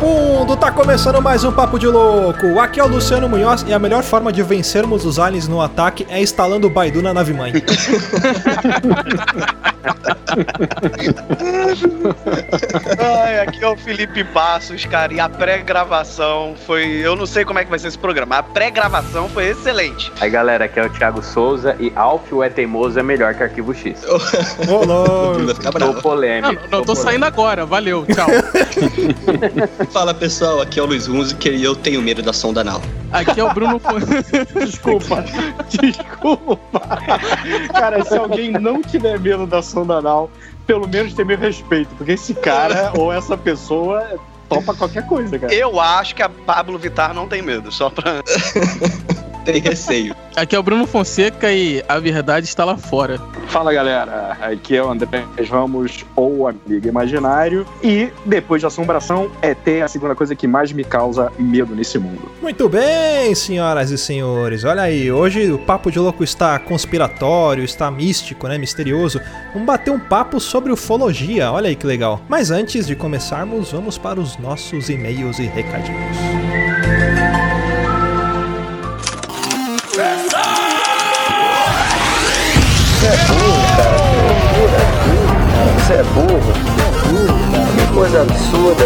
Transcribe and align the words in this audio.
Vagabundo, 0.00 0.56
tá 0.56 0.72
começando 0.72 1.20
mais 1.20 1.44
um 1.44 1.52
Papo 1.52 1.78
de 1.78 1.86
Louco. 1.86 2.58
Aqui 2.58 2.80
é 2.80 2.84
o 2.84 2.88
Luciano 2.88 3.28
Munhoz 3.28 3.66
e 3.68 3.74
a 3.74 3.78
melhor 3.78 4.02
forma 4.02 4.32
de 4.32 4.42
vencermos 4.42 5.04
os 5.04 5.18
aliens 5.18 5.46
no 5.46 5.60
ataque 5.60 6.06
é 6.08 6.22
instalando 6.22 6.66
o 6.66 6.70
Baidu 6.70 7.02
na 7.02 7.12
nave 7.12 7.34
mãe. 7.34 7.52
Ai, 12.98 13.40
aqui 13.40 13.64
é 13.64 13.68
o 13.68 13.76
Felipe 13.76 14.24
Passos, 14.24 14.84
cara, 14.84 15.12
e 15.12 15.20
a 15.20 15.28
pré-gravação 15.28 16.54
foi. 16.66 16.84
Eu 16.84 17.16
não 17.16 17.26
sei 17.26 17.44
como 17.44 17.58
é 17.58 17.64
que 17.64 17.70
vai 17.70 17.78
ser 17.78 17.88
esse 17.88 17.98
programa. 17.98 18.38
A 18.38 18.42
pré-gravação 18.42 19.28
foi 19.28 19.48
excelente. 19.48 20.12
Aí 20.20 20.30
galera, 20.30 20.66
aqui 20.66 20.78
é 20.78 20.84
o 20.84 20.90
Thiago 20.90 21.22
Souza 21.22 21.76
e 21.78 21.92
Alf 21.96 22.32
o 22.32 22.42
é 22.42 22.48
teimoso 22.48 22.98
é 22.98 23.02
melhor 23.02 23.34
que 23.34 23.42
Arquivo 23.42 23.74
X. 23.74 24.04
Ficar 25.54 25.72
Tô 25.72 25.94
polêmico. 25.94 26.62
Não, 26.70 26.78
não 26.78 26.84
tô 26.84 26.94
saindo 26.94 27.24
agora, 27.24 27.66
valeu, 27.66 28.06
tchau. 28.06 28.26
Fala 29.90 30.14
pessoal, 30.14 30.60
aqui 30.60 30.78
é 30.78 30.82
o 30.82 30.86
Luiz 30.86 31.08
Hunziker 31.08 31.54
e 31.54 31.64
eu 31.64 31.74
tenho 31.74 32.00
medo 32.02 32.22
da 32.22 32.32
sonda 32.32 32.60
anal. 32.60 32.80
Aqui 33.12 33.40
é 33.40 33.44
o 33.44 33.52
Bruno. 33.52 33.80
Desculpa, 34.54 35.24
desculpa. 35.68 36.58
Cara, 37.72 38.04
se 38.04 38.16
alguém 38.16 38.52
não 38.52 38.82
tiver 38.82 39.18
medo 39.18 39.46
da 39.46 39.62
sonda 39.70 39.94
anal, 39.94 40.30
pelo 40.66 40.88
menos 40.88 41.14
tem 41.14 41.24
meu 41.24 41.38
respeito, 41.38 41.94
porque 41.96 42.12
esse 42.12 42.34
cara 42.34 42.92
ou 42.98 43.12
essa 43.12 43.36
pessoa 43.36 44.18
topa 44.48 44.74
qualquer 44.74 45.06
coisa, 45.06 45.38
cara. 45.38 45.54
Eu 45.54 45.80
acho 45.80 46.14
que 46.14 46.22
a 46.22 46.28
Pablo 46.28 46.78
Vittar 46.78 47.14
não 47.14 47.28
tem 47.28 47.40
medo, 47.40 47.70
só 47.70 47.88
pra. 47.88 48.22
Tem 49.44 49.60
receio. 49.60 50.14
Aqui 50.36 50.54
é 50.54 50.58
o 50.58 50.62
Bruno 50.62 50.86
Fonseca 50.86 51.52
e 51.52 51.82
a 51.88 51.98
verdade 51.98 52.46
está 52.46 52.64
lá 52.64 52.76
fora. 52.76 53.18
Fala 53.48 53.72
galera, 53.72 54.36
aqui 54.40 54.76
é 54.76 54.82
o 54.82 54.88
André 54.88 55.24
Vamos, 55.48 56.04
ou 56.14 56.46
Amigo 56.46 56.86
Imaginário. 56.86 57.66
E 57.82 58.10
depois 58.24 58.60
de 58.60 58.66
assombração, 58.66 59.30
é 59.42 59.54
ter 59.54 59.82
a 59.82 59.88
segunda 59.88 60.14
coisa 60.14 60.34
que 60.36 60.46
mais 60.46 60.72
me 60.72 60.84
causa 60.84 61.32
medo 61.38 61.74
nesse 61.74 61.98
mundo. 61.98 62.30
Muito 62.40 62.68
bem, 62.68 63.34
senhoras 63.34 63.90
e 63.90 63.98
senhores. 63.98 64.64
Olha 64.64 64.82
aí, 64.82 65.10
hoje 65.10 65.50
o 65.50 65.58
Papo 65.58 65.90
de 65.90 65.98
Louco 65.98 66.22
está 66.22 66.58
conspiratório, 66.58 67.64
está 67.64 67.90
místico, 67.90 68.46
né? 68.46 68.56
Misterioso. 68.56 69.20
Vamos 69.52 69.66
bater 69.66 69.90
um 69.90 69.98
papo 69.98 70.38
sobre 70.38 70.72
ufologia. 70.72 71.50
Olha 71.50 71.68
aí 71.68 71.76
que 71.76 71.86
legal. 71.86 72.20
Mas 72.28 72.50
antes 72.50 72.86
de 72.86 72.94
começarmos, 72.94 73.72
vamos 73.72 73.98
para 73.98 74.20
os 74.20 74.38
nossos 74.38 74.88
e-mails 74.88 75.38
e 75.38 75.46
recadinhos. 75.46 76.16
Você 85.90 85.96
é 85.96 86.02
burro. 86.04 86.52
Que 87.74 87.92
coisa 87.92 88.22
absurda. 88.22 88.84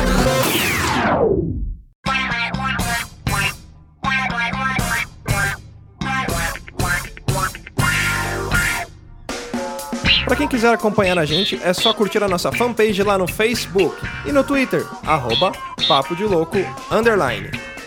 Para 10.25 10.37
quem 10.37 10.49
quiser 10.49 10.73
acompanhar 10.73 11.19
a 11.19 11.27
gente, 11.27 11.61
é 11.63 11.75
só 11.75 11.93
curtir 11.93 12.23
a 12.23 12.29
nossa 12.29 12.51
fanpage 12.51 13.03
lá 13.03 13.19
no 13.19 13.29
Facebook 13.29 13.95
e 14.25 14.33
no 14.33 14.43
Twitter, 14.43 14.83
arroba 15.05 15.53
Papo 15.87 16.17
de 16.17 16.25
Louco, 16.25 16.57
underline. 16.91 17.51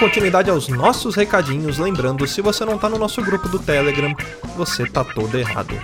continuidade 0.00 0.48
aos 0.48 0.66
nossos 0.66 1.14
recadinhos, 1.14 1.76
lembrando, 1.76 2.26
se 2.26 2.40
você 2.40 2.64
não 2.64 2.78
tá 2.78 2.88
no 2.88 2.98
nosso 2.98 3.20
grupo 3.20 3.50
do 3.50 3.58
Telegram, 3.58 4.14
você 4.56 4.86
tá 4.86 5.04
todo 5.04 5.38
errado. 5.38 5.74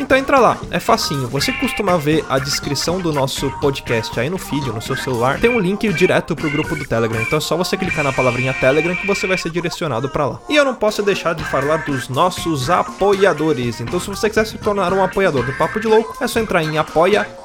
Então 0.00 0.16
entra 0.16 0.38
lá, 0.38 0.56
é 0.70 0.80
facinho. 0.80 1.28
Você 1.28 1.52
costuma 1.52 1.98
ver 1.98 2.24
a 2.30 2.38
descrição 2.38 2.98
do 2.98 3.12
nosso 3.12 3.50
podcast 3.60 4.18
aí 4.18 4.30
no 4.30 4.38
feed, 4.38 4.70
no 4.70 4.80
seu 4.80 4.96
celular, 4.96 5.38
tem 5.38 5.50
um 5.50 5.58
link 5.58 5.92
direto 5.92 6.34
pro 6.34 6.48
grupo 6.48 6.74
do 6.74 6.86
Telegram. 6.86 7.20
Então 7.20 7.36
é 7.36 7.40
só 7.42 7.56
você 7.56 7.76
clicar 7.76 8.02
na 8.02 8.12
palavrinha 8.12 8.54
Telegram 8.54 8.96
que 8.96 9.06
você 9.06 9.26
vai 9.26 9.36
ser 9.36 9.50
direcionado 9.50 10.08
pra 10.08 10.26
lá. 10.26 10.40
E 10.48 10.56
eu 10.56 10.64
não 10.64 10.74
posso 10.74 11.02
deixar 11.02 11.34
de 11.34 11.44
falar 11.44 11.84
dos 11.84 12.08
nossos 12.08 12.70
apoiadores. 12.70 13.82
Então 13.82 14.00
se 14.00 14.08
você 14.08 14.30
quiser 14.30 14.46
se 14.46 14.56
tornar 14.56 14.94
um 14.94 15.02
apoiador 15.04 15.44
do 15.44 15.52
Papo 15.52 15.78
de 15.78 15.88
Louco, 15.88 16.16
é 16.24 16.26
só 16.26 16.40
entrar 16.40 16.62
em 16.62 16.78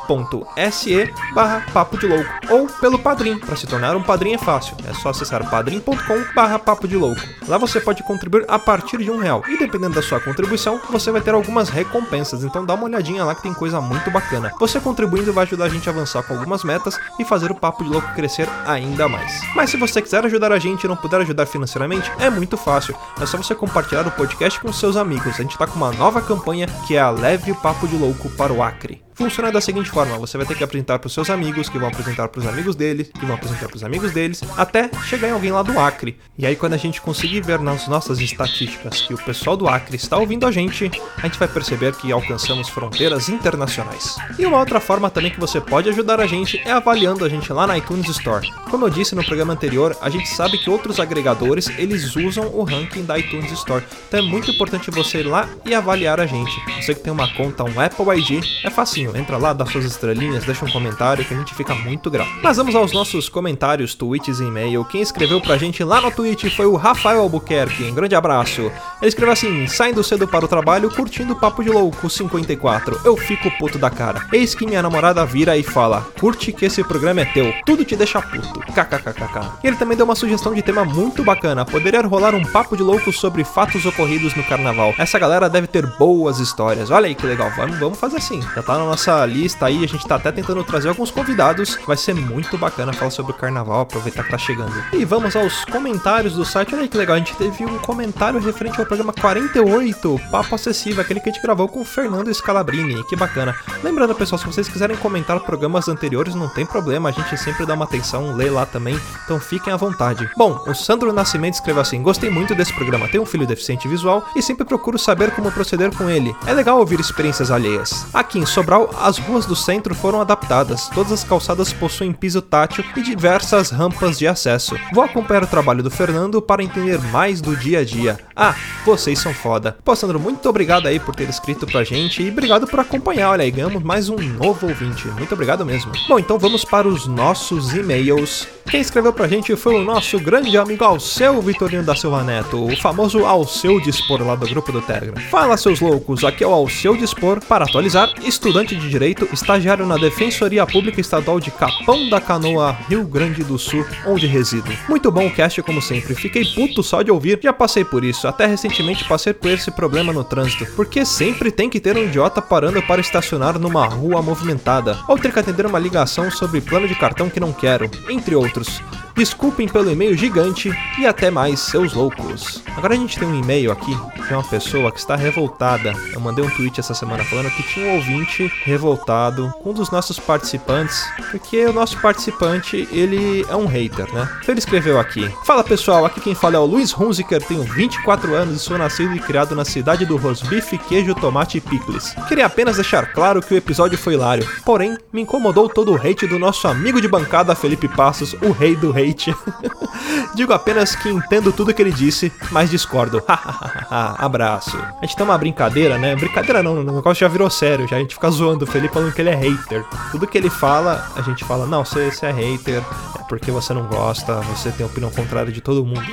apoia.se 0.04 1.14
barra 1.34 1.66
Papo 1.74 1.98
de 1.98 2.08
Louco 2.08 2.30
ou 2.50 2.68
pelo 2.68 3.00
Padrim. 3.00 3.40
Para 3.40 3.56
se 3.56 3.66
tornar 3.66 3.96
um 3.96 4.04
padrinho 4.04 4.36
é 4.36 4.38
fácil, 4.38 4.76
é 4.88 4.94
só 4.94 5.10
acessar 5.10 5.50
padrim.com 5.50 6.34
barra 6.36 6.60
Papo 6.60 6.88
de 6.88 6.98
Louco. 6.98 7.22
Lá 7.48 7.58
você 7.58 7.80
pode 7.80 8.04
contribuir 8.04 8.46
a 8.48 8.60
partir 8.60 8.98
de 8.98 9.10
um 9.10 9.18
real 9.18 9.44
e 9.48 9.58
dependendo 9.58 9.96
da 9.96 10.02
sua 10.02 10.20
contribuição, 10.20 10.80
você 10.90 11.12
vai 11.12 11.22
ter 11.22 11.34
algumas 11.34 11.70
recompensas. 11.70 12.44
Então 12.44 12.66
dá 12.66 12.74
uma 12.74 12.86
olhadinha 12.86 13.24
lá 13.24 13.34
que 13.34 13.44
tem 13.44 13.54
coisa 13.54 13.80
muito 13.82 14.12
bacana. 14.12 14.52
Você 14.60 14.80
contribuindo 14.80 15.34
vai 15.34 15.44
ajudar 15.46 15.66
a 15.66 15.70
gente 15.70 15.88
a 15.90 15.92
avançar 15.92 16.24
com 16.24 16.34
algumas 16.34 16.64
metas 16.64 17.00
e 17.20 17.26
fazer 17.26 17.52
o 17.52 17.56
Papo 17.56 17.84
de 17.84 17.90
Louco 17.90 18.14
crescer 18.14 18.48
ainda 18.66 19.08
mais. 19.08 19.42
Mas 19.56 19.70
se 19.70 19.78
você 19.78 20.02
quiser 20.02 20.26
ajudar 20.26 20.52
a 20.52 20.60
gente 20.60 20.84
e 20.84 20.88
não 20.88 20.96
puder 20.96 21.22
ajudar 21.22 21.46
financeiramente, 21.46 22.12
é 22.20 22.30
muito 22.30 22.58
fácil. 22.58 22.96
É 23.20 23.26
só 23.26 23.38
você 23.38 23.56
compartilhar 23.56 24.08
o 24.08 24.12
podcast 24.12 24.60
com 24.60 24.72
seus 24.72 24.96
amigos. 24.96 25.36
A 25.40 25.42
gente 25.42 25.58
tá 25.58 25.68
com 25.68 25.76
uma 25.76 25.92
nova 25.92 26.22
campanha 26.22 26.68
que 26.88 26.96
é 26.96 27.00
a 27.00 27.10
Leve 27.10 27.52
o 27.52 27.56
Papo 27.56 27.88
de 27.88 27.96
Louco 27.96 28.30
para 28.32 28.52
o 28.52 28.62
Acre. 28.62 29.04
Funciona 29.16 29.52
da 29.52 29.62
seguinte 29.62 29.90
forma: 29.90 30.18
você 30.18 30.38
vai 30.38 30.46
ter 30.46 30.56
que 30.56 30.64
apresentar 30.64 31.00
para 31.00 31.08
os 31.08 31.14
seus 31.14 31.30
amigos, 31.30 31.70
que 31.70 31.78
vão 31.78 31.88
apresentar 31.88 32.28
para 32.28 32.40
os 32.40 32.48
amigos 32.48 32.76
deles, 32.76 33.10
que 33.14 33.26
vão 33.26 33.36
apresentar 33.36 33.68
para 33.68 33.76
os 33.76 33.84
amigos 33.84 34.12
deles, 34.12 34.42
até 34.58 34.90
chegar 35.06 35.30
em 35.30 35.32
alguém 35.32 35.52
lá 35.52 35.62
do 35.62 35.78
Acre. 35.80 36.18
E 36.38 36.46
aí, 36.46 36.56
quando 36.56 36.74
a 36.74 36.78
gente 36.78 37.02
conseguir 37.02 37.42
ver 37.42 37.60
nas 37.60 37.88
nossas 37.88 38.20
estatísticas 38.20 39.02
que 39.02 39.14
o 39.14 39.18
pessoal 39.18 39.56
do 39.56 39.68
Acre 39.68 39.96
está 39.96 40.18
ouvindo 40.18 40.46
a 40.46 40.52
gente, 40.52 40.92
a 41.18 41.22
gente 41.28 41.40
vai 41.40 41.48
perceber 41.48 41.96
que 41.96 42.12
alcançamos 42.12 42.70
fronteiras 42.70 43.30
internacionais. 43.30 44.18
E 44.38 44.46
uma 44.46 44.60
outra 44.60 44.80
forma 44.80 45.10
também 45.10 45.32
que 45.32 45.40
você 45.40 45.62
pode 45.62 45.90
ajudar 45.90 46.20
a 46.20 46.26
gente 46.26 46.62
é 46.66 46.72
avaliando 46.72 47.26
a 47.26 47.30
gente 47.30 47.52
lá 47.52 47.68
na 47.68 47.78
iTunes 47.78 48.10
Store. 48.10 48.50
Como 48.70 48.86
eu 48.86 48.90
disse 48.90 49.16
no 49.16 49.24
programa 49.24 49.54
anterior, 49.54 49.96
a 50.02 50.10
gente 50.10 50.30
sabe 50.30 50.58
que 50.58 50.70
outros 50.70 51.00
agregadores 51.00 51.70
eles 51.78 52.16
usam 52.16 52.48
o 52.48 52.64
ranking 52.64 53.04
da 53.04 53.18
iTunes 53.18 53.52
Store. 53.52 53.84
Então 54.08 54.20
é 54.20 54.24
muito 54.24 54.52
importante 54.52 54.90
você 54.92 55.20
ir 55.20 55.28
lá 55.28 55.48
e 55.66 55.74
avaliar 55.74 56.20
a 56.20 56.26
gente. 56.26 56.52
Você 56.82 56.94
que 56.94 57.02
tem 57.02 57.14
uma 57.14 57.32
conta, 57.34 57.64
um 57.64 57.80
Apple 57.80 58.06
ID, 58.20 58.44
é 58.64 58.70
facinho. 59.04 59.16
Entra 59.16 59.38
lá, 59.38 59.54
dá 59.54 59.66
suas 59.66 59.86
estrelinhas, 59.86 60.46
deixa 60.46 60.66
um 60.66 60.72
comentário 60.72 61.26
que 61.26 61.34
a 61.34 61.38
gente 61.38 61.54
fica 61.54 61.76
muito 61.76 62.10
grato. 62.10 62.30
Mas 62.42 62.58
vamos 62.58 62.76
aos 62.76 62.94
nossos 62.94 63.28
comentários, 63.30 63.94
tweets 63.96 64.40
e 64.40 64.44
e-mail. 64.44 64.86
Quem 64.86 65.02
escreveu 65.02 65.42
pra 65.42 65.58
gente 65.58 65.84
lá 65.84 66.00
no 66.02 66.12
tweet 66.12 66.50
foi 66.50 66.66
o 66.66 66.76
Rafael 66.76 67.22
Albuquerque. 67.22 67.84
Um 67.84 67.94
grande 67.94 68.16
abraço. 68.16 68.62
Ele 69.02 69.10
escreveu 69.10 69.34
assim: 69.34 69.68
saindo 69.68 70.04
cedo 70.04 70.28
para 70.28 70.46
o 70.46 70.48
trabalho, 70.48 70.90
curtindo 70.90 71.36
Papo 71.36 71.64
de 71.64 71.70
Louco 71.70 72.10
54. 72.10 73.02
Eu 73.04 73.18
fico 73.18 73.52
puto 73.58 73.78
da 73.78 73.90
cara. 73.90 74.28
Eis 74.32 74.56
que 74.56 74.66
minha 74.66 74.82
namorada 74.82 75.26
vira 75.26 75.58
e 75.58 75.64
fala: 75.64 76.06
curte 76.20 76.52
que 76.52 76.66
esse 76.66 76.84
programa 76.84 77.22
é 77.22 77.26
teu. 77.26 77.54
Tudo 77.66 77.84
te 77.84 77.96
deixa 77.96 78.22
puto. 78.22 78.60
KKKKK. 78.60 79.60
E 79.64 79.68
ele 79.68 79.78
também 79.78 79.98
deu 79.98 80.06
uma 80.06 80.16
sugestão 80.16 80.54
de 80.54 80.62
tema 80.62 80.86
muito 80.86 81.24
bacana. 81.24 81.66
Poderia 81.66 82.02
rolar 82.02 82.36
um 82.36 82.44
papo 82.44 82.76
de 82.76 82.84
louco 82.84 83.12
sobre 83.12 83.44
fatos 83.44 83.86
ocorridos 83.86 84.36
no 84.36 84.44
carnaval. 84.44 84.94
Essa 84.98 85.20
galera 85.20 85.50
deve 85.50 85.68
ter 85.68 85.86
boas 85.98 86.40
histórias. 86.40 86.92
Olha 86.92 87.08
aí 87.08 87.16
que 87.16 87.26
legal. 87.26 87.52
Vamos, 87.56 87.78
vamos 87.80 88.00
fazer 88.00 88.18
assim. 88.18 88.42
Já 88.56 88.62
tá 88.62 88.78
na 88.78 88.86
nossa 88.94 89.26
lista 89.26 89.66
aí. 89.66 89.84
A 89.84 89.88
gente 89.88 90.08
tá 90.08 90.16
até 90.16 90.32
tentando 90.32 90.64
trazer 90.64 90.90
alguns 90.90 91.10
convidados. 91.10 91.78
Vai 91.86 91.98
ser 91.98 92.14
muito 92.14 92.58
bacana 92.58 92.94
falar 92.94 93.12
sobre 93.12 93.32
o 93.32 93.36
carnaval. 93.36 93.82
Aproveitar 93.82 94.24
que 94.24 94.30
tá 94.30 94.38
chegando. 94.38 94.74
E 94.94 95.04
vamos 95.04 95.36
aos 95.36 95.66
comentários 95.66 96.34
do 96.34 96.46
site. 96.46 96.74
Olha 96.74 96.84
aí 96.84 96.90
que 96.90 96.98
legal. 96.98 97.16
A 97.16 97.20
gente 97.20 97.36
teve 97.36 97.66
um 97.66 97.80
comentário 97.80 98.40
referente 98.40 98.80
ao 98.80 98.86
programa 98.86 99.12
48, 99.12 100.20
Papo 100.32 100.56
Acessível, 100.56 101.02
aquele 101.02 101.20
que 101.20 101.30
a 101.30 101.34
gente 101.34 101.42
gravou 101.42 101.68
com 101.68 101.82
o 101.82 101.86
Fernando 101.86 102.34
Scalabrini. 102.34 103.04
Que 103.06 103.16
bacana. 103.16 103.56
Lembrando, 103.84 104.14
pessoal, 104.14 104.38
se 104.38 104.46
vocês 104.46 104.70
quiserem 104.70 104.96
comentar 104.98 105.40
programas 105.40 105.88
anteriores, 105.88 106.36
não 106.36 106.48
tem 106.48 106.66
problema. 106.66 107.10
A 107.10 107.12
gente 107.12 107.36
sempre 107.38 107.66
dá 107.66 107.74
uma 107.74 107.86
atenção, 107.86 108.36
lê 108.36 108.50
lá 108.50 108.66
também. 108.66 109.00
Então 109.26 109.40
fiquem 109.40 109.74
à 109.74 109.78
vontade. 109.78 110.30
Bom, 110.38 110.64
o 110.68 110.74
Sandro 110.76 111.12
Nascimento 111.12 111.56
escreveu 111.56 111.82
assim: 111.82 112.02
Gostei 112.04 112.30
muito 112.30 112.54
desse 112.54 112.74
programa. 112.74 113.08
Tenho 113.08 113.24
um 113.24 113.26
filho 113.28 113.48
deficiente 113.48 113.88
visual 113.88 114.24
e 114.36 114.42
sempre 114.42 114.66
procuro 114.66 115.00
saber 115.00 115.32
como 115.32 115.52
proceder 115.52 115.92
com 115.96 116.10
ele. 116.10 116.36
É 116.46 116.54
legal 116.54 116.78
ouvir 116.78 117.00
experiências 117.00 117.50
alheias. 117.50 118.06
Aqui 118.14 118.38
em 118.38 118.46
Sobral, 118.46 118.83
as 119.00 119.18
ruas 119.18 119.46
do 119.46 119.56
centro 119.56 119.94
foram 119.94 120.22
adaptadas. 120.22 120.90
Todas 120.90 121.12
as 121.12 121.24
calçadas 121.24 121.74
possuem 121.74 122.14
piso 122.14 122.42
tátil 122.42 122.84
e 122.96 123.02
diversas 123.02 123.70
rampas 123.70 124.18
de 124.18 124.28
acesso. 124.28 124.76
Vou 124.94 125.04
acompanhar 125.04 125.44
o 125.44 125.48
trabalho 125.48 125.84
do 125.84 125.92
Fernando 125.92 126.42
para 126.42 126.64
entender 126.64 127.00
mais 127.12 127.42
do 127.42 127.56
dia 127.56 127.80
a 127.80 127.86
dia. 127.86 128.20
Ah, 128.36 128.56
vocês 128.86 129.20
são 129.20 129.34
foda. 129.34 129.78
Pô, 129.84 129.96
Sandro, 129.96 130.20
muito 130.20 130.48
obrigado 130.50 130.88
aí 130.88 131.00
por 131.00 131.16
ter 131.16 131.30
escrito 131.30 131.66
pra 131.66 131.84
gente 131.84 132.22
e 132.24 132.30
obrigado 132.30 132.68
por 132.68 132.80
acompanhar. 132.80 133.32
Olha 133.32 133.44
aí, 133.44 133.52
ganhamos 133.52 133.84
mais 133.84 134.10
um 134.10 134.18
novo 134.18 134.68
ouvinte. 134.68 135.08
Muito 135.10 135.34
obrigado 135.34 135.66
mesmo. 135.66 135.92
Bom, 136.08 136.20
então 136.20 136.40
vamos 136.40 136.64
para 136.66 136.88
os 136.88 137.08
nossos 137.08 137.74
e-mails 137.74 138.48
Quem 138.70 138.82
escreveu 138.82 139.14
pra 139.14 139.28
gente 139.28 139.56
foi 139.56 139.76
o 139.76 139.84
nosso 139.84 140.20
grande 140.20 140.58
amigo 140.58 140.84
Alceu 140.84 141.40
Vitorino 141.42 141.84
da 141.84 141.96
Silva 141.96 142.24
Neto, 142.24 142.66
o 142.66 142.76
famoso 142.78 143.24
Alceu 143.24 143.80
Dispor 143.80 144.26
lá 144.26 144.36
do 144.36 144.48
grupo 144.48 144.72
do 144.72 144.82
Telegram. 144.82 145.22
Fala 145.30 145.58
seus 145.58 145.80
loucos, 145.80 146.24
aqui 146.24 146.44
é 146.44 146.48
o 146.48 146.52
Alceu 146.52 146.98
Dispor. 146.98 147.40
Para 147.46 147.66
atualizar, 147.66 148.12
estudante 148.24 148.76
de 148.76 148.90
Direito, 148.90 149.28
estagiário 149.32 149.86
na 149.86 149.98
Defensoria 149.98 150.66
Pública 150.66 151.00
Estadual 151.00 151.40
de 151.40 151.52
Capão 151.52 152.10
da 152.10 152.20
Canoa, 152.20 152.76
Rio 152.90 153.04
Grande 153.04 153.44
do 153.44 153.60
Sul, 153.60 153.86
onde 154.08 154.26
resido. 154.26 154.72
Muito 154.90 155.12
bom 155.12 155.28
o 155.28 155.32
cast 155.32 155.62
como 155.62 155.82
sempre, 155.82 156.16
fiquei 156.16 156.44
puto 156.46 156.82
só 156.82 157.02
de 157.02 157.12
ouvir, 157.12 157.40
já 157.44 157.54
passei 157.54 157.84
por 157.84 158.04
isso, 158.04 158.28
até 158.28 158.48
recentemente 158.48 159.04
passei 159.04 159.34
por 159.34 159.52
esse 159.52 159.70
problema 159.72 160.12
no 160.12 160.24
trânsito, 160.24 160.66
porque 160.76 161.06
sempre 161.06 161.52
tem 161.52 161.70
que 161.70 161.80
ter 161.80 161.96
um 161.96 162.04
idiota 162.04 162.42
parando 162.42 162.82
para 162.82 163.02
estacionar 163.02 163.60
numa 163.60 163.86
rua 163.86 164.22
movimentada, 164.22 164.98
ou 165.08 165.18
ter 165.18 165.32
que 165.32 165.40
atender 165.40 165.66
uma 165.66 165.80
ligação 165.80 166.32
sobre 166.32 166.62
plano 166.62 166.88
de 166.88 166.96
cartão 166.96 167.30
que 167.30 167.40
não 167.40 167.52
quero, 167.52 167.92
entre 168.10 168.34
outros 168.36 168.53
outros 168.54 168.84
Desculpem 169.16 169.68
pelo 169.68 169.92
e-mail 169.92 170.18
gigante 170.18 170.72
e 170.98 171.06
até 171.06 171.30
mais, 171.30 171.60
seus 171.60 171.94
loucos. 171.94 172.64
Agora 172.76 172.96
a 172.96 172.98
gente 172.98 173.18
tem 173.20 173.28
um 173.28 173.40
e-mail 173.40 173.72
aqui 173.72 173.96
de 174.28 174.34
uma 174.34 174.44
pessoa 174.44 174.92
que 174.92 174.98
está 174.98 175.16
revoltada. 175.16 175.94
Eu 176.12 176.20
mandei 176.20 176.44
um 176.44 176.50
tweet 176.50 176.80
essa 176.80 176.96
semana 176.96 177.24
falando 177.24 177.52
que 177.52 177.62
tinha 177.62 177.92
um 177.92 177.96
ouvinte 177.96 178.52
revoltado 178.64 179.54
com 179.62 179.70
um 179.70 179.74
dos 179.74 179.92
nossos 179.92 180.18
participantes, 180.18 181.06
porque 181.30 181.64
o 181.66 181.74
nosso 181.74 182.00
participante 182.00 182.88
ele 182.92 183.46
é 183.48 183.56
um 183.56 183.68
hater, 183.68 184.12
né? 184.14 184.28
Então 184.42 184.54
ele 184.54 184.60
escreveu 184.60 185.00
aqui: 185.00 185.30
Fala 185.46 185.64
pessoal, 185.64 186.06
aqui 186.06 186.20
quem 186.20 186.34
fala 186.34 186.56
é 186.56 186.60
o 186.60 186.66
Luiz 186.66 186.98
Hunziker, 186.98 187.42
tenho 187.42 187.64
24 187.64 188.34
anos 188.34 188.56
e 188.56 188.60
sou 188.60 188.78
nascido 188.78 189.16
e 189.16 189.20
criado 189.20 189.56
na 189.56 189.64
cidade 189.64 190.06
do 190.06 190.18
rosbife, 190.18 190.78
queijo, 190.78 191.14
tomate 191.14 191.60
e 191.60 191.62
picles. 191.62 192.16
Queria 192.28 192.48
apenas 192.48 192.78
deixar 192.78 193.14
claro 193.14 193.42
que 193.42 193.54
o 193.54 193.58
episódio 193.58 193.98
foi 193.98 194.14
hilário, 194.14 194.48
porém 194.66 194.98
me 195.12 195.22
incomodou 195.22 195.70
todo 195.70 195.92
o 195.92 195.96
hate 195.96 196.26
do 196.26 196.40
nosso 196.40 196.68
amigo 196.68 197.00
de 197.00 197.08
bancada 197.08 197.54
Felipe 197.54 197.88
Passos, 197.88 198.34
o 198.42 198.52
rei 198.52 198.76
do 198.76 198.92
hate. 199.04 199.36
Digo 200.36 200.54
apenas 200.54 200.96
que 200.96 201.10
entendo 201.10 201.52
tudo 201.52 201.74
que 201.74 201.82
ele 201.82 201.92
disse, 201.92 202.32
mas 202.52 202.70
discordo. 202.70 203.22
Abraço. 203.90 204.78
A 205.02 205.06
gente 205.06 205.16
tem 205.16 205.26
uma 205.26 205.38
brincadeira, 205.38 205.98
né? 205.98 206.16
Brincadeira 206.16 206.64
não, 206.64 206.82
o 206.82 206.84
negócio 206.84 207.22
já 207.22 207.28
virou 207.28 207.50
sério, 207.50 207.88
já 207.88 207.98
a 207.98 208.00
gente 208.00 208.16
fica 208.16 208.30
zoando 208.30 208.66
o 208.66 208.68
Felipe 208.68 208.94
falando 208.94 209.14
que 209.14 209.22
ele 209.22 209.30
é 209.30 209.36
hater. 209.36 209.84
Tudo 210.12 210.28
que 210.28 210.38
ele 210.38 210.50
fala, 210.50 211.12
a 211.16 211.22
gente 211.22 211.44
fala, 211.44 211.66
não, 211.66 211.84
você, 211.84 212.12
você 212.12 212.28
é 212.28 212.32
hater, 212.32 212.82
é 213.20 213.24
porque 213.28 213.52
você 213.52 213.74
não 213.74 213.84
gosta, 213.84 214.36
você 214.42 214.72
tem 214.72 214.86
opinião 214.86 215.12
contrária 215.12 215.52
de 215.52 215.62
todo 215.62 215.86
mundo. 215.86 216.04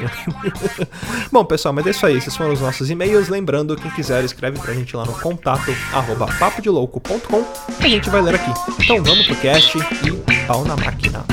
Bom, 1.30 1.44
pessoal, 1.44 1.74
mas 1.74 1.86
é 1.86 1.90
isso 1.90 2.06
aí. 2.06 2.16
Esses 2.16 2.36
foram 2.36 2.52
os 2.52 2.60
nossos 2.60 2.90
e-mails. 2.90 3.28
Lembrando, 3.28 3.76
quem 3.76 3.90
quiser, 3.90 4.24
escreve 4.24 4.58
pra 4.58 4.74
gente 4.74 4.96
lá 4.96 5.04
no 5.04 5.12
contato 5.12 5.74
arroba 5.92 6.26
papodelouco.com 6.38 7.44
a 7.78 7.88
gente 7.88 8.10
vai 8.10 8.20
ler 8.20 8.34
aqui. 8.34 8.52
Então 8.82 9.02
vamos 9.02 9.26
pro 9.26 9.36
cast 9.36 9.78
e 9.78 10.46
pau 10.46 10.64
na 10.64 10.76
máquina. 10.76 11.24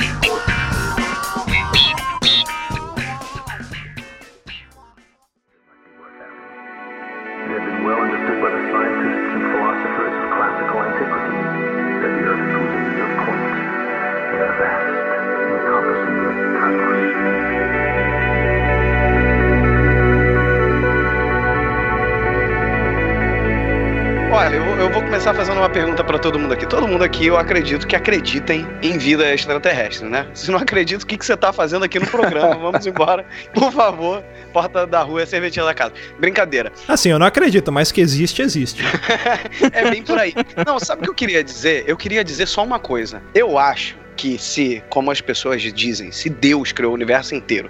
Começar 25.18 25.34
fazendo 25.34 25.58
uma 25.58 25.68
pergunta 25.68 26.04
pra 26.04 26.16
todo 26.16 26.38
mundo 26.38 26.52
aqui. 26.52 26.64
Todo 26.64 26.86
mundo 26.86 27.02
aqui, 27.02 27.26
eu 27.26 27.36
acredito 27.36 27.88
que 27.88 27.96
acreditem 27.96 28.64
em 28.80 28.96
vida 28.96 29.28
extraterrestre, 29.34 30.08
né? 30.08 30.28
Se 30.32 30.48
não 30.48 30.60
acredita, 30.60 31.02
o 31.02 31.06
que, 31.06 31.18
que 31.18 31.26
você 31.26 31.36
tá 31.36 31.52
fazendo 31.52 31.84
aqui 31.84 31.98
no 31.98 32.06
programa? 32.06 32.54
Vamos 32.70 32.86
embora. 32.86 33.26
Por 33.52 33.72
favor, 33.72 34.22
porta 34.52 34.86
da 34.86 35.02
rua 35.02 35.22
é 35.22 35.26
serventia 35.26 35.64
da 35.64 35.74
casa. 35.74 35.92
Brincadeira. 36.20 36.70
Assim, 36.86 37.10
eu 37.10 37.18
não 37.18 37.26
acredito, 37.26 37.72
mas 37.72 37.90
que 37.90 38.00
existe, 38.00 38.42
existe. 38.42 38.80
é 39.72 39.90
bem 39.90 40.04
por 40.04 40.20
aí. 40.20 40.32
Não, 40.64 40.78
sabe 40.78 41.00
o 41.00 41.04
que 41.06 41.10
eu 41.10 41.14
queria 41.14 41.42
dizer? 41.42 41.82
Eu 41.88 41.96
queria 41.96 42.22
dizer 42.22 42.46
só 42.46 42.62
uma 42.62 42.78
coisa. 42.78 43.20
Eu 43.34 43.58
acho 43.58 43.96
que 44.16 44.38
se, 44.38 44.84
como 44.88 45.10
as 45.10 45.20
pessoas 45.20 45.60
dizem, 45.62 46.12
se 46.12 46.30
Deus 46.30 46.70
criou 46.70 46.92
o 46.92 46.94
universo 46.94 47.34
inteiro 47.34 47.68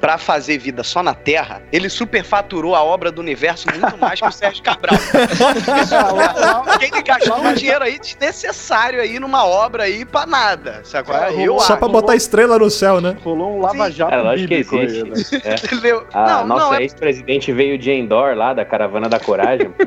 pra 0.00 0.18
fazer 0.18 0.58
vida 0.58 0.82
só 0.82 1.02
na 1.02 1.14
Terra, 1.14 1.62
ele 1.72 1.88
superfaturou 1.88 2.74
a 2.74 2.82
obra 2.82 3.10
do 3.10 3.20
universo 3.20 3.66
muito 3.70 3.96
mais 3.98 4.20
que 4.20 4.26
o 4.26 4.32
Sérgio 4.32 4.62
Cabral. 4.62 4.98
Porque 6.64 6.86
ele 6.94 7.02
gastou 7.02 7.40
um 7.40 7.54
dinheiro 7.54 7.84
aí 7.84 7.98
desnecessário 7.98 9.00
aí 9.00 9.18
numa 9.18 9.46
obra 9.46 9.84
aí 9.84 10.04
pra 10.04 10.26
nada. 10.26 10.80
Sabe? 10.84 11.08
qual 11.08 11.22
é? 11.22 11.60
Só 11.60 11.76
pra 11.76 11.88
botar 11.88 12.14
estrela 12.14 12.58
no 12.58 12.70
céu, 12.70 13.00
né? 13.00 13.16
Rolou 13.22 13.56
um 13.56 13.60
lava-jato 13.60 14.14
É 14.14 14.22
lógico 14.22 14.48
que 14.48 14.62
bíblico 14.62 14.76
aí, 14.76 15.02
né? 15.02 15.10
existe. 15.12 15.42
É. 15.44 15.54
Entendeu? 15.54 16.06
A 16.12 16.26
não, 16.26 16.46
nossa 16.46 16.66
não, 16.66 16.74
é 16.74 16.82
ex-presidente 16.82 17.52
veio 17.52 17.78
de 17.78 17.90
Endor 17.90 18.34
lá, 18.34 18.54
da 18.54 18.64
Caravana 18.64 19.08
da 19.08 19.18
Coragem. 19.18 19.72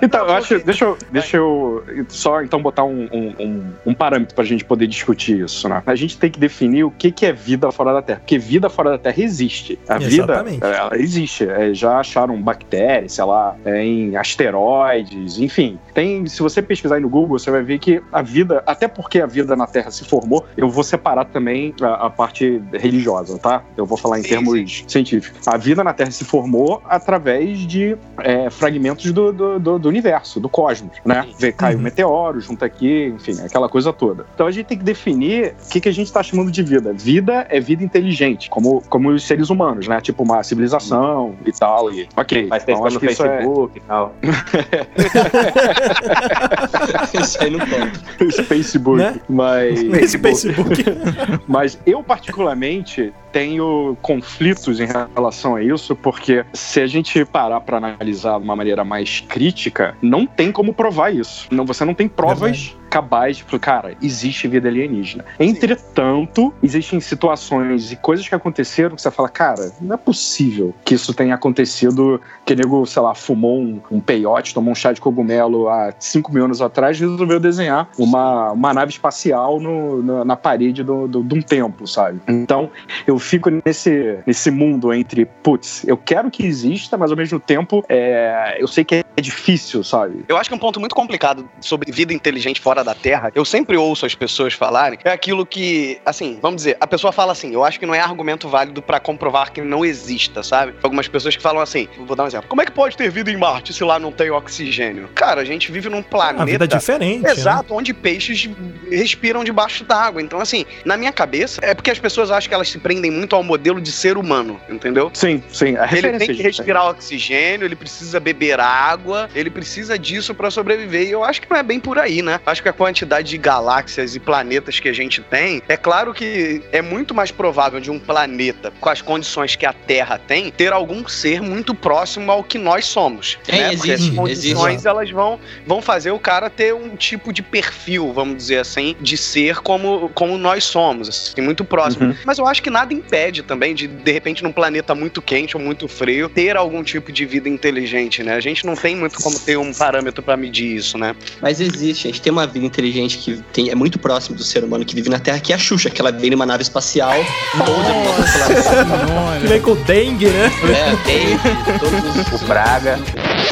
Então, 0.08 0.26
eu 0.26 0.34
acho. 0.34 0.58
Deixa 0.64 0.84
eu, 0.84 0.98
deixa 1.10 1.36
eu 1.36 1.84
só 2.08 2.42
então 2.42 2.62
botar 2.62 2.84
um, 2.84 3.08
um, 3.12 3.64
um, 3.86 3.94
parâmetro 3.94 4.34
pra 4.34 4.44
gente 4.44 4.64
poder 4.64 4.86
discutir 4.86 5.40
isso, 5.44 5.68
né? 5.68 5.82
A 5.84 5.94
gente 5.94 6.16
tem 6.16 6.30
que 6.30 6.38
definir 6.38 6.84
o 6.84 6.90
que, 6.90 7.10
que 7.10 7.26
é 7.26 7.32
vida 7.32 7.70
fora 7.72 7.92
da 7.92 8.02
Terra. 8.02 8.20
Porque 8.20 8.38
vida 8.38 8.70
fora 8.70 8.90
da 8.90 8.98
Terra 8.98 9.22
existe. 9.22 9.78
A 9.88 9.96
Exatamente. 9.96 10.60
vida 10.60 10.68
ela 10.68 10.96
existe. 10.96 11.44
É, 11.48 11.74
já 11.74 11.98
acharam 11.98 12.40
bactérias, 12.40 13.12
sei 13.14 13.24
lá, 13.24 13.56
é, 13.64 13.82
em 13.84 14.16
asteroides, 14.16 15.38
enfim. 15.38 15.78
Tem, 15.94 16.26
se 16.26 16.40
você 16.42 16.62
pesquisar 16.62 16.96
aí 16.96 17.00
no 17.00 17.08
Google, 17.08 17.38
você 17.38 17.50
vai 17.50 17.62
ver 17.62 17.78
que 17.78 18.00
a 18.12 18.22
vida, 18.22 18.62
até 18.66 18.86
porque 18.88 19.20
a 19.20 19.26
vida 19.26 19.54
na 19.56 19.66
Terra 19.66 19.90
se 19.90 20.04
formou, 20.04 20.46
eu 20.56 20.68
vou 20.68 20.84
separar 20.84 21.24
também 21.26 21.74
a, 21.80 22.06
a 22.06 22.10
parte 22.10 22.60
religiosa, 22.72 23.38
tá? 23.38 23.62
Eu 23.76 23.84
vou 23.84 23.98
falar 23.98 24.18
em 24.18 24.22
Sim, 24.22 24.28
termos 24.30 24.84
científicos. 24.86 25.46
A 25.46 25.56
vida 25.56 25.82
na 25.82 25.92
Terra 25.92 26.10
se 26.10 26.24
formou 26.24 26.82
através 26.88 27.58
de 27.66 27.96
é, 28.18 28.48
fragmentos 28.50 29.12
do, 29.12 29.32
do, 29.32 29.58
do- 29.58 29.78
do 29.78 29.87
universo, 29.88 30.40
do 30.40 30.48
cosmos, 30.48 30.92
né? 31.04 31.26
Vê, 31.38 31.52
cai 31.52 31.74
um 31.74 31.78
Uhum. 31.78 31.84
meteoro, 31.84 32.40
junta 32.40 32.66
aqui, 32.66 33.12
enfim, 33.14 33.36
aquela 33.44 33.68
coisa 33.68 33.92
toda. 33.92 34.26
Então 34.34 34.46
a 34.46 34.50
gente 34.50 34.66
tem 34.66 34.78
que 34.78 34.84
definir 34.84 35.54
o 35.64 35.68
que, 35.70 35.80
que 35.80 35.88
a 35.88 35.92
gente 35.92 36.06
está 36.06 36.22
chamando 36.22 36.50
de 36.50 36.62
vida. 36.62 36.92
Vida 36.92 37.46
é 37.48 37.60
vida 37.60 37.82
inteligente, 37.84 38.50
como, 38.50 38.82
como 38.88 39.10
os 39.10 39.26
seres 39.26 39.50
humanos, 39.50 39.86
né? 39.88 40.00
Tipo 40.00 40.22
uma 40.22 40.42
civilização 40.42 41.34
e 41.44 41.52
tal. 41.52 41.92
E, 41.92 42.08
ok. 42.16 42.48
Faz 42.48 42.62
então 42.62 42.84
acho 42.84 42.94
no 42.94 43.00
que 43.00 43.06
é 43.06 43.14
Facebook 43.14 43.78
e 43.78 43.80
tal. 43.80 44.14
Isso 47.20 47.42
aí 47.42 47.50
não 47.50 47.60
conta. 47.60 48.44
Facebook. 48.44 48.98
Né? 48.98 49.20
Mas. 49.28 49.82
Esse 49.82 50.18
Facebook. 50.18 50.84
Mas 51.46 51.78
eu, 51.86 52.02
particularmente, 52.02 53.12
tenho 53.32 53.96
conflitos 54.02 54.80
em 54.80 54.86
relação 54.86 55.54
a 55.54 55.62
isso, 55.62 55.94
porque 55.94 56.44
se 56.52 56.80
a 56.80 56.86
gente 56.86 57.24
parar 57.24 57.60
para 57.60 57.76
analisar 57.76 58.38
de 58.38 58.44
uma 58.44 58.56
maneira 58.56 58.84
mais 58.84 59.20
crítica, 59.28 59.77
não 60.02 60.26
tem 60.26 60.50
como 60.52 60.72
provar 60.72 61.14
isso. 61.14 61.48
Não, 61.50 61.64
você 61.64 61.84
não 61.84 61.94
tem 61.94 62.08
provas 62.08 62.76
cabais 62.88 63.36
de, 63.36 63.44
cara, 63.58 63.96
existe 64.02 64.48
vida 64.48 64.68
alienígena. 64.68 65.24
Entretanto, 65.38 66.52
existem 66.62 67.00
situações 67.00 67.92
e 67.92 67.96
coisas 67.96 68.28
que 68.28 68.34
aconteceram 68.34 68.96
que 68.96 69.02
você 69.02 69.10
fala, 69.10 69.28
cara, 69.28 69.70
não 69.80 69.94
é 69.94 69.98
possível 69.98 70.74
que 70.84 70.94
isso 70.94 71.12
tenha 71.12 71.34
acontecido, 71.34 72.20
que 72.44 72.54
nego, 72.54 72.84
sei 72.86 73.02
lá, 73.02 73.14
fumou 73.14 73.60
um, 73.60 73.80
um 73.90 74.00
peiote, 74.00 74.54
tomou 74.54 74.72
um 74.72 74.74
chá 74.74 74.92
de 74.92 75.00
cogumelo 75.00 75.68
há 75.68 75.92
5 75.98 76.32
mil 76.32 76.44
anos 76.44 76.62
atrás 76.62 76.96
e 76.96 77.00
resolveu 77.00 77.38
desenhar 77.38 77.88
uma, 77.98 78.52
uma 78.52 78.72
nave 78.72 78.90
espacial 78.92 79.60
no, 79.60 80.24
na, 80.24 80.36
parede 80.36 80.82
do, 80.82 81.06
do- 81.06 81.22
de 81.22 81.34
um 81.34 81.42
templo, 81.42 81.86
sabe? 81.86 82.20
Então, 82.26 82.70
eu 83.06 83.18
fico 83.18 83.50
nesse, 83.64 84.18
nesse 84.26 84.50
mundo 84.50 84.92
entre, 84.92 85.26
putz, 85.26 85.86
eu 85.86 85.96
quero 85.96 86.30
que 86.30 86.44
exista, 86.46 86.96
mas 86.96 87.10
ao 87.10 87.16
mesmo 87.16 87.38
tempo, 87.38 87.84
é, 87.88 88.56
eu 88.58 88.66
sei 88.68 88.84
que 88.84 88.94
é 88.96 89.20
difícil, 89.20 89.82
sabe? 89.84 90.24
Eu 90.28 90.36
acho 90.36 90.48
que 90.48 90.54
um 90.54 90.58
ponto 90.58 90.80
muito 90.80 90.94
complicado 90.94 91.48
sobre 91.60 91.90
vida 91.92 92.12
inteligente 92.12 92.60
fora 92.60 92.77
da 92.82 92.94
Terra, 92.94 93.30
eu 93.34 93.44
sempre 93.44 93.76
ouço 93.76 94.06
as 94.06 94.14
pessoas 94.14 94.54
falarem, 94.54 94.98
é 95.04 95.10
aquilo 95.10 95.44
que, 95.46 96.00
assim, 96.04 96.38
vamos 96.40 96.58
dizer, 96.58 96.76
a 96.80 96.86
pessoa 96.86 97.12
fala 97.12 97.32
assim, 97.32 97.52
eu 97.52 97.64
acho 97.64 97.78
que 97.78 97.86
não 97.86 97.94
é 97.94 98.00
argumento 98.00 98.48
válido 98.48 98.82
pra 98.82 98.98
comprovar 99.00 99.52
que 99.52 99.60
não 99.60 99.84
exista, 99.84 100.42
sabe? 100.42 100.74
Algumas 100.82 101.08
pessoas 101.08 101.36
que 101.36 101.42
falam 101.42 101.60
assim, 101.62 101.88
vou 102.06 102.16
dar 102.16 102.24
um 102.24 102.26
exemplo, 102.26 102.48
como 102.48 102.62
é 102.62 102.64
que 102.64 102.72
pode 102.72 102.96
ter 102.96 103.10
vida 103.10 103.30
em 103.30 103.36
Marte 103.36 103.72
se 103.72 103.84
lá 103.84 103.98
não 103.98 104.12
tem 104.12 104.30
oxigênio? 104.30 105.08
Cara, 105.14 105.40
a 105.40 105.44
gente 105.44 105.70
vive 105.70 105.88
num 105.88 106.02
planeta... 106.02 106.42
A 106.42 106.46
vida 106.46 106.64
é 106.64 106.68
diferente. 106.68 107.22
né? 107.22 107.30
Exato, 107.30 107.74
onde 107.74 107.92
peixes 107.92 108.48
respiram 108.90 109.44
debaixo 109.44 109.84
d'água. 109.84 110.20
Então, 110.22 110.40
assim, 110.40 110.64
na 110.84 110.96
minha 110.96 111.12
cabeça, 111.12 111.60
é 111.62 111.74
porque 111.74 111.90
as 111.90 111.98
pessoas 111.98 112.30
acham 112.30 112.48
que 112.48 112.54
elas 112.54 112.68
se 112.68 112.78
prendem 112.78 113.10
muito 113.10 113.34
ao 113.36 113.42
modelo 113.42 113.80
de 113.80 113.92
ser 113.92 114.16
humano, 114.16 114.60
entendeu? 114.68 115.10
Sim, 115.14 115.42
sim. 115.50 115.76
A 115.76 115.86
Ele 115.92 116.18
tem 116.18 116.26
que 116.26 116.32
a 116.32 116.34
gente 116.34 116.42
respirar 116.42 116.88
oxigênio, 116.88 117.64
ele 117.64 117.76
precisa 117.76 118.18
beber 118.20 118.60
água, 118.60 119.28
ele 119.34 119.50
precisa 119.50 119.98
disso 119.98 120.34
pra 120.34 120.50
sobreviver. 120.50 121.06
E 121.06 121.10
eu 121.10 121.24
acho 121.24 121.40
que 121.40 121.50
não 121.50 121.56
é 121.56 121.62
bem 121.62 121.80
por 121.80 121.98
aí, 121.98 122.22
né? 122.22 122.40
Acho 122.46 122.62
que 122.62 122.67
que 122.68 122.70
a 122.70 122.72
quantidade 122.72 123.30
de 123.30 123.38
galáxias 123.38 124.14
e 124.14 124.20
planetas 124.20 124.78
que 124.78 124.88
a 124.88 124.92
gente 124.92 125.22
tem, 125.22 125.62
é 125.68 125.76
claro 125.76 126.12
que 126.12 126.62
é 126.70 126.82
muito 126.82 127.14
mais 127.14 127.30
provável 127.30 127.80
de 127.80 127.90
um 127.90 127.98
planeta 127.98 128.72
com 128.80 128.88
as 128.90 129.00
condições 129.00 129.56
que 129.56 129.64
a 129.64 129.72
Terra 129.72 130.18
tem 130.18 130.50
ter 130.50 130.72
algum 130.72 131.06
ser 131.08 131.40
muito 131.40 131.74
próximo 131.74 132.30
ao 132.30 132.44
que 132.44 132.58
nós 132.58 132.84
somos. 132.84 133.38
Tem, 133.44 133.60
né? 133.60 133.70
Porque 133.70 133.90
existe, 133.90 134.10
as 134.10 134.16
condições 134.16 134.72
existe. 134.72 134.88
elas 134.88 135.10
vão, 135.10 135.40
vão 135.66 135.80
fazer 135.80 136.10
o 136.10 136.18
cara 136.18 136.50
ter 136.50 136.74
um 136.74 136.94
tipo 136.96 137.32
de 137.32 137.42
perfil, 137.42 138.12
vamos 138.12 138.36
dizer 138.36 138.58
assim, 138.58 138.94
de 139.00 139.16
ser 139.16 139.60
como, 139.60 140.10
como 140.10 140.36
nós 140.36 140.64
somos, 140.64 141.08
assim, 141.08 141.40
muito 141.40 141.64
próximo. 141.64 142.08
Uhum. 142.08 142.16
Mas 142.26 142.38
eu 142.38 142.46
acho 142.46 142.62
que 142.62 142.70
nada 142.70 142.92
impede 142.92 143.42
também 143.42 143.74
de, 143.74 143.86
de 143.86 144.12
repente, 144.12 144.42
num 144.42 144.52
planeta 144.52 144.94
muito 144.94 145.22
quente 145.22 145.56
ou 145.56 145.62
muito 145.62 145.88
frio, 145.88 146.28
ter 146.28 146.56
algum 146.56 146.82
tipo 146.82 147.10
de 147.10 147.24
vida 147.24 147.48
inteligente, 147.48 148.22
né? 148.22 148.34
A 148.34 148.40
gente 148.40 148.66
não 148.66 148.74
tem 148.74 148.94
muito 148.94 149.20
como 149.22 149.38
ter 149.38 149.56
um 149.56 149.72
parâmetro 149.72 150.22
pra 150.22 150.36
medir 150.36 150.76
isso, 150.76 150.98
né? 150.98 151.14
Mas 151.40 151.60
existe, 151.60 152.08
a 152.08 152.10
gente 152.10 152.20
tem 152.20 152.32
uma 152.32 152.46
vida 152.46 152.57
inteligente 152.66 153.18
que 153.18 153.42
tem, 153.52 153.70
é 153.70 153.74
muito 153.74 153.98
próximo 153.98 154.36
do 154.36 154.42
ser 154.44 154.64
humano 154.64 154.84
que 154.84 154.94
vive 154.94 155.08
na 155.08 155.18
Terra, 155.18 155.40
que 155.40 155.52
é 155.52 155.56
a 155.56 155.58
Xuxa, 155.58 155.90
que 155.90 156.00
ela 156.00 156.12
vem 156.12 156.30
numa 156.30 156.46
nave 156.46 156.62
espacial, 156.62 157.14
pousa 157.56 157.92
numa 157.92 158.14
constelação. 158.14 159.48
Vem 159.48 159.60
com 159.60 159.70
o 159.72 159.76
dengue, 159.76 160.26
né? 160.28 160.46
É, 160.72 160.96
tem 161.04 161.78
todos 161.78 162.32
os 162.32 162.42
O 162.42 162.46
Praga. 162.46 162.98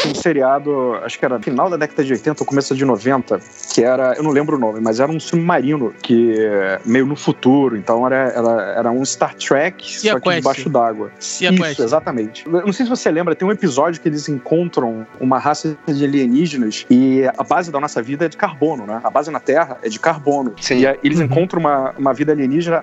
um 0.06 0.14
seriado, 0.14 0.94
acho 1.02 1.18
que 1.18 1.24
era 1.24 1.40
final 1.40 1.68
da 1.68 1.76
década 1.76 2.04
de 2.04 2.12
80 2.12 2.42
ou 2.42 2.46
começo 2.46 2.74
de 2.74 2.84
90, 2.84 3.40
que 3.74 3.82
era, 3.82 4.14
eu 4.14 4.22
não 4.22 4.30
lembro 4.30 4.56
o 4.56 4.58
nome, 4.58 4.80
mas 4.80 5.00
era 5.00 5.10
um 5.10 5.18
submarino 5.18 5.92
que 6.02 6.34
é 6.38 6.80
meio 6.84 7.06
no 7.06 7.16
futuro, 7.16 7.76
então 7.76 8.06
era, 8.06 8.16
era, 8.16 8.74
era 8.78 8.90
um 8.90 9.04
Star 9.04 9.34
Trek, 9.34 9.98
Sea 9.98 10.12
só 10.12 10.20
que 10.20 10.28
Quest. 10.28 10.38
debaixo 10.38 10.68
d'água. 10.70 11.10
Isso, 11.18 11.54
Quest. 11.54 11.80
exatamente. 11.80 12.44
Eu 12.46 12.66
não 12.66 12.72
sei 12.72 12.86
se 12.86 12.90
você 12.90 13.10
lembra, 13.10 13.34
tem 13.34 13.46
um 13.46 13.52
episódio 13.52 14.00
que 14.00 14.08
eles 14.08 14.28
encontram 14.28 15.06
uma 15.20 15.38
raça 15.38 15.76
de 15.86 16.04
alienígenas 16.04 16.86
e 16.90 17.22
a 17.36 17.42
base 17.42 17.70
da 17.70 17.80
nossa 17.80 18.00
vida 18.02 18.26
é 18.26 18.28
de 18.28 18.36
carbono, 18.36 18.86
né? 18.86 18.95
A 19.02 19.10
base 19.10 19.30
na 19.30 19.40
Terra 19.40 19.78
é 19.82 19.88
de 19.88 19.98
carbono. 19.98 20.52
Sim. 20.60 20.80
E 20.80 20.98
eles 21.02 21.18
Uhum. 21.18 21.24
encontram 21.24 21.60
uma, 21.60 21.92
uma 21.98 22.12
vida 22.14 22.32
alienígena 22.32 22.82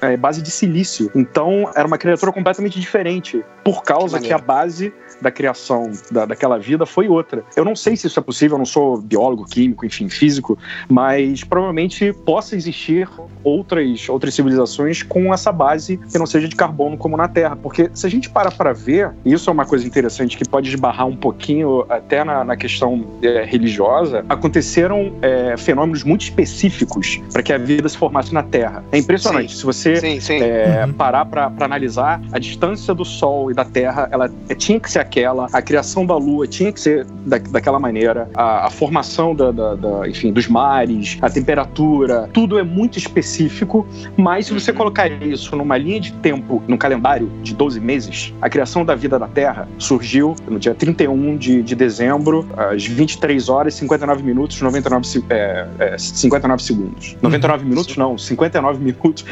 é, 0.00 0.12
é 0.12 0.16
base 0.16 0.40
de 0.42 0.50
silício. 0.50 1.10
Então 1.14 1.70
era 1.74 1.86
uma 1.86 1.98
criatura 1.98 2.32
completamente 2.32 2.78
diferente, 2.80 3.44
por 3.64 3.82
causa 3.82 4.18
Que 4.18 4.26
que, 4.28 4.32
a 4.32 4.38
base 4.38 4.92
da 5.20 5.30
criação 5.30 5.90
da, 6.10 6.24
daquela 6.26 6.58
vida 6.58 6.84
foi 6.84 7.08
outra. 7.08 7.44
Eu 7.56 7.64
não 7.64 7.76
sei 7.76 7.96
se 7.96 8.06
isso 8.06 8.18
é 8.18 8.22
possível, 8.22 8.54
eu 8.54 8.58
não 8.58 8.66
sou 8.66 9.00
biólogo, 9.00 9.44
químico, 9.44 9.86
enfim, 9.86 10.08
físico, 10.08 10.58
mas 10.88 11.44
provavelmente 11.44 12.12
possa 12.12 12.56
existir 12.56 13.08
outras, 13.42 14.08
outras 14.08 14.34
civilizações 14.34 15.02
com 15.02 15.32
essa 15.32 15.52
base 15.52 15.96
que 15.96 16.18
não 16.18 16.26
seja 16.26 16.48
de 16.48 16.56
carbono 16.56 16.96
como 16.96 17.16
na 17.16 17.28
Terra. 17.28 17.56
Porque 17.56 17.90
se 17.94 18.06
a 18.06 18.10
gente 18.10 18.28
para 18.28 18.50
para 18.50 18.72
ver, 18.72 19.12
e 19.24 19.32
isso 19.32 19.48
é 19.48 19.52
uma 19.52 19.64
coisa 19.66 19.86
interessante 19.86 20.36
que 20.36 20.48
pode 20.48 20.68
esbarrar 20.68 21.06
um 21.06 21.16
pouquinho 21.16 21.84
até 21.88 22.24
na, 22.24 22.44
na 22.44 22.56
questão 22.56 23.06
é, 23.22 23.44
religiosa, 23.44 24.24
aconteceram 24.28 25.14
é, 25.22 25.53
fenômenos 25.56 26.02
muito 26.04 26.22
específicos 26.22 27.20
para 27.32 27.42
que 27.42 27.52
a 27.52 27.58
vida 27.58 27.88
se 27.88 27.96
formasse 27.96 28.32
na 28.32 28.42
Terra. 28.42 28.84
É 28.92 28.98
impressionante. 28.98 29.52
Sim. 29.52 29.58
Se 29.58 29.64
você 29.64 29.96
Sim, 29.96 30.20
sim. 30.20 30.38
é, 30.40 30.84
Uhum. 30.86 30.92
parar 30.92 31.24
para 31.26 31.50
analisar 31.60 32.20
a 32.32 32.38
distância 32.38 32.94
do 32.94 33.04
Sol 33.04 33.50
e 33.50 33.54
da 33.54 33.64
Terra, 33.64 34.08
ela 34.10 34.30
é, 34.48 34.54
tinha 34.54 34.78
que 34.80 34.90
ser 34.90 34.98
aquela, 34.98 35.46
a 35.52 35.62
criação 35.62 36.04
da 36.06 36.16
Lua 36.16 36.46
tinha 36.46 36.72
que 36.72 36.80
ser 36.80 37.06
da, 37.26 37.38
daquela 37.38 37.78
maneira, 37.78 38.28
a, 38.34 38.66
a 38.66 38.70
formação 38.70 39.34
da, 39.34 39.50
da- 39.50 39.74
da- 39.74 40.08
enfim, 40.08 40.32
dos 40.32 40.46
mares, 40.48 41.18
a 41.22 41.28
temperatura, 41.30 42.28
tudo 42.32 42.58
é 42.58 42.62
muito 42.62 42.98
específico, 42.98 43.86
mas 44.16 44.46
se 44.46 44.52
você 44.52 44.70
Uhum. 44.70 44.76
colocar 44.76 45.10
isso 45.22 45.54
numa 45.56 45.76
linha 45.76 46.00
de 46.00 46.12
tempo, 46.14 46.62
num 46.68 46.76
calendário 46.76 47.30
de 47.42 47.54
12 47.54 47.80
meses, 47.80 48.32
a 48.40 48.48
criação 48.48 48.84
da 48.84 48.94
vida 48.94 49.18
da 49.18 49.26
Terra 49.28 49.68
surgiu 49.78 50.34
no 50.48 50.58
dia 50.58 50.74
31 50.74 51.36
de, 51.36 51.62
de 51.62 51.74
dezembro, 51.74 52.46
às 52.56 52.84
23 52.86 53.48
horas, 53.48 53.74
59 53.74 54.22
minutos, 54.22 54.60
99, 54.60 55.06
se- 55.06 55.24
é, 55.44 55.94
é, 55.94 55.98
59 55.98 56.62
segundos. 56.62 57.16
99 57.20 57.64
minutos, 57.64 57.96
não, 57.96 58.16
59 58.16 58.78
minutos. 58.82 59.24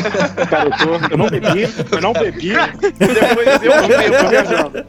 Cara, 0.48 0.70
eu, 0.70 0.98
tô, 0.98 1.12
eu 1.12 1.18
não 1.18 1.28
bebi, 1.28 1.62
eu 1.90 2.00
não 2.00 2.12
bebi. 2.12 2.52
Depois 2.98 3.62
eu 3.62 3.82
não 3.82 3.88
bebo, 3.88 4.16
tô 4.22 4.28
viajando. 4.28 4.86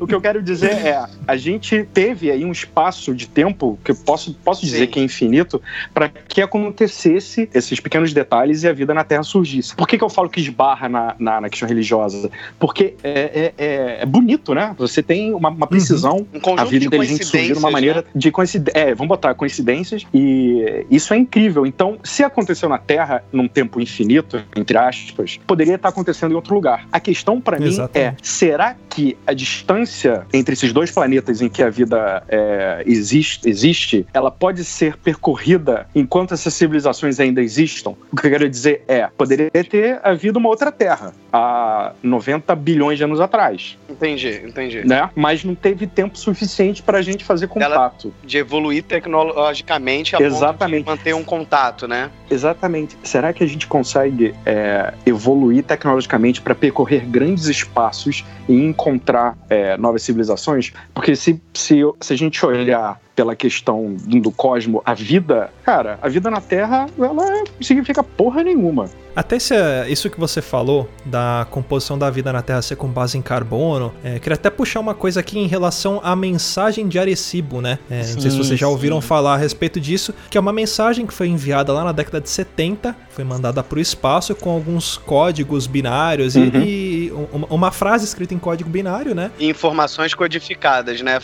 O 0.00 0.06
que 0.06 0.14
eu 0.14 0.20
quero 0.20 0.42
dizer 0.42 0.72
é, 0.72 1.04
a 1.26 1.36
gente 1.36 1.84
teve 1.92 2.30
aí 2.30 2.44
um 2.44 2.52
espaço 2.52 3.14
de 3.14 3.28
tempo 3.28 3.78
que 3.84 3.90
eu 3.90 3.96
posso, 3.96 4.34
posso 4.44 4.62
dizer 4.62 4.86
Sim. 4.86 4.86
que 4.86 5.00
é 5.00 5.02
infinito 5.02 5.62
para 5.92 6.08
que 6.08 6.40
acontecesse 6.40 7.48
esses 7.54 7.78
pequenos 7.80 8.12
detalhes 8.12 8.62
e 8.62 8.68
a 8.68 8.72
vida 8.72 8.92
na 8.92 9.04
Terra 9.04 9.22
surgisse. 9.22 9.74
Por 9.74 9.86
que, 9.86 9.98
que 9.98 10.04
eu 10.04 10.08
falo 10.10 10.28
que 10.28 10.40
esbarra 10.40 10.88
na, 10.88 11.14
na, 11.18 11.40
na 11.42 11.48
questão 11.48 11.68
religiosa? 11.68 12.30
Porque 12.58 12.94
é, 13.02 13.52
é, 13.58 13.64
é- 13.64 13.98
é 14.02 14.06
bonito, 14.06 14.54
né? 14.54 14.74
Você 14.78 15.02
tem 15.02 15.32
uma, 15.32 15.48
uma 15.48 15.66
precisão 15.66 16.26
Um 16.34 16.58
a 16.58 16.64
vida 16.64 16.86
inteligente 16.86 17.24
surgiu 17.24 17.54
de 17.54 17.58
uma 17.58 17.70
maneira 17.70 18.02
né? 18.02 18.06
de 18.14 18.30
coincidência. 18.30 18.78
É, 18.78 18.94
vamos 18.94 19.08
botar 19.08 19.34
coincidências. 19.44 20.06
E 20.12 20.86
isso 20.90 21.12
é 21.12 21.18
incrível. 21.18 21.66
Então, 21.66 21.98
se 22.02 22.24
aconteceu 22.24 22.68
na 22.68 22.78
Terra 22.78 23.22
num 23.30 23.46
tempo 23.46 23.80
infinito, 23.80 24.42
entre 24.56 24.78
aspas, 24.78 25.38
poderia 25.46 25.74
estar 25.74 25.90
acontecendo 25.90 26.32
em 26.32 26.34
outro 26.34 26.54
lugar. 26.54 26.86
A 26.90 26.98
questão 26.98 27.40
para 27.40 27.58
mim 27.58 27.76
é: 27.92 28.14
será 28.22 28.74
que 28.88 29.16
a 29.26 29.34
distância 29.34 30.26
entre 30.32 30.54
esses 30.54 30.72
dois 30.72 30.90
planetas 30.90 31.42
em 31.42 31.48
que 31.48 31.62
a 31.62 31.68
vida 31.68 32.22
é, 32.28 32.82
existe, 32.86 33.48
existe, 33.48 34.06
ela 34.14 34.30
pode 34.30 34.64
ser 34.64 34.96
percorrida 34.96 35.86
enquanto 35.94 36.32
essas 36.32 36.54
civilizações 36.54 37.20
ainda 37.20 37.42
existam? 37.42 37.94
O 38.10 38.16
que 38.16 38.26
eu 38.26 38.30
quero 38.30 38.48
dizer 38.48 38.82
é: 38.88 39.08
poderia 39.16 39.50
ter 39.50 40.00
havido 40.02 40.38
uma 40.38 40.48
outra 40.48 40.72
Terra 40.72 41.12
há 41.32 41.92
90 42.02 42.54
bilhões 42.56 42.96
de 42.96 43.04
anos 43.04 43.20
atrás, 43.20 43.76
Entendi, 43.90 44.40
entendi. 44.44 44.86
né? 44.86 45.10
Mas 45.14 45.44
não 45.44 45.54
teve 45.54 45.86
tempo 45.86 46.16
suficiente 46.16 46.82
para 46.82 46.98
a 46.98 47.02
gente 47.02 47.24
fazer 47.24 47.48
contato. 47.48 48.14
De 48.24 48.38
evoluir 48.38 48.82
tecnologicamente 49.28 50.16
a 50.16 50.20
Exatamente. 50.20 50.84
ponto 50.84 50.96
de 50.96 50.98
manter 50.98 51.14
um 51.14 51.24
contato, 51.24 51.86
né? 51.88 52.10
Exatamente. 52.30 52.96
Será 53.02 53.32
que 53.32 53.42
a 53.42 53.46
gente 53.46 53.66
consegue 53.66 54.34
é, 54.44 54.92
evoluir 55.06 55.64
tecnologicamente 55.64 56.40
para 56.40 56.54
percorrer 56.54 57.06
grandes 57.06 57.46
espaços 57.46 58.24
e 58.48 58.54
encontrar 58.54 59.36
é, 59.48 59.76
novas 59.76 60.02
civilizações? 60.02 60.72
Porque 60.92 61.16
se, 61.16 61.40
se, 61.52 61.80
se 62.00 62.12
a 62.12 62.16
gente 62.16 62.44
olhar 62.44 63.00
pela 63.14 63.36
questão 63.36 63.94
do 63.94 64.30
cosmo, 64.30 64.82
a 64.84 64.94
vida, 64.94 65.50
cara, 65.64 65.98
a 66.02 66.08
vida 66.08 66.30
na 66.30 66.40
Terra, 66.40 66.86
ela 66.98 67.44
significa 67.60 68.02
porra 68.02 68.42
nenhuma. 68.42 68.90
Até 69.14 69.36
esse, 69.36 69.54
isso 69.88 70.10
que 70.10 70.18
você 70.18 70.42
falou 70.42 70.88
da 71.04 71.46
composição 71.50 71.96
da 71.96 72.10
vida 72.10 72.32
na 72.32 72.42
Terra 72.42 72.60
ser 72.60 72.74
com 72.74 72.88
base 72.88 73.16
em 73.16 73.22
carbono, 73.22 73.94
é, 74.02 74.18
queria 74.18 74.34
até 74.34 74.50
puxar 74.50 74.80
uma 74.80 74.94
coisa 74.94 75.20
aqui 75.20 75.38
em 75.38 75.46
relação 75.46 76.00
à 76.02 76.16
mensagem 76.16 76.88
de 76.88 76.98
Arecibo, 76.98 77.60
né? 77.60 77.78
É, 77.88 77.98
não 77.98 78.04
sei 78.04 78.22
se 78.22 78.30
Sim, 78.32 78.38
vocês 78.38 78.58
já 78.58 78.66
ouviram 78.66 79.00
sim. 79.00 79.06
falar 79.06 79.34
a 79.34 79.36
respeito 79.36 79.80
disso, 79.80 80.12
que 80.28 80.36
é 80.36 80.40
uma 80.40 80.52
mensagem 80.52 81.06
que 81.06 81.14
foi 81.14 81.28
enviada 81.28 81.72
lá 81.72 81.84
na 81.84 81.92
década 81.92 82.20
de 82.20 82.28
70, 82.28 82.96
foi 83.14 83.24
mandada 83.24 83.62
para 83.62 83.78
o 83.78 83.80
espaço 83.80 84.34
com 84.34 84.50
alguns 84.50 84.96
códigos 84.96 85.66
binários 85.66 86.34
e- 86.34 86.40
Uhum. 86.40 86.62
e, 86.62 87.12
uma, 87.32 87.46
uma 87.48 87.70
frase 87.70 88.04
escrita 88.04 88.34
em 88.34 88.38
código 88.38 88.68
binário, 88.68 89.14
né? 89.14 89.30
E 89.38 89.48
informações 89.48 90.12
codificadas, 90.14 91.00
né? 91.00 91.20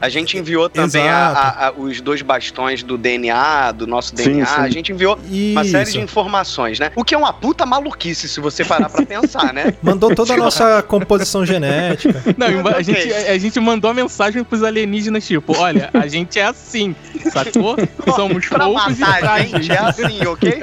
A 0.00 0.08
gente 0.08 0.38
enviou 0.38 0.68
também 0.68 1.08
a- 1.08 1.28
a- 1.28 1.66
a- 1.68 1.72
os 1.72 2.00
dois 2.00 2.22
bastões 2.22 2.82
do 2.82 2.96
DNA, 2.96 3.72
do 3.72 3.86
nosso 3.86 4.10
Sim, 4.10 4.24
DNA. 4.24 4.46
sim. 4.46 4.60
A 4.60 4.68
gente 4.70 4.92
enviou 4.92 5.18
uma 5.52 5.64
série 5.64 5.84
de 5.84 5.90
Isso. 5.90 5.98
informações, 6.00 6.78
né? 6.78 6.92
O 6.94 7.04
que 7.04 7.14
é 7.14 7.18
uma 7.18 7.32
puta 7.32 7.66
maluquice 7.66 8.28
se 8.28 8.38
você 8.40 8.64
parar 8.64 8.88
pra 8.88 9.04
pensar, 9.04 9.52
né? 9.52 9.74
Mandou 9.82 10.14
toda 10.14 10.34
a 10.34 10.36
nossa 10.36 10.82
composição 10.82 11.44
genética. 11.44 12.22
Não, 12.38 12.68
a, 12.68 12.80
gente, 12.82 13.12
a, 13.12 13.32
a 13.32 13.38
gente 13.38 13.58
mandou 13.58 13.90
a 13.90 13.94
mensagem 13.94 14.44
pros 14.44 14.62
alienígenas, 14.62 15.26
tipo, 15.26 15.56
olha, 15.58 15.90
a 15.92 16.06
gente 16.06 16.38
é 16.38 16.44
assim, 16.46 16.94
sacou? 17.32 17.76
Somos 18.14 18.46
pra 18.46 18.64
poucos 18.66 18.96
e 18.98 19.00
matar 19.00 19.14
a 19.14 19.18
frágeis. 19.18 19.50
gente 19.66 19.72
é 19.72 19.78
assim, 19.78 20.26
ok? 20.26 20.62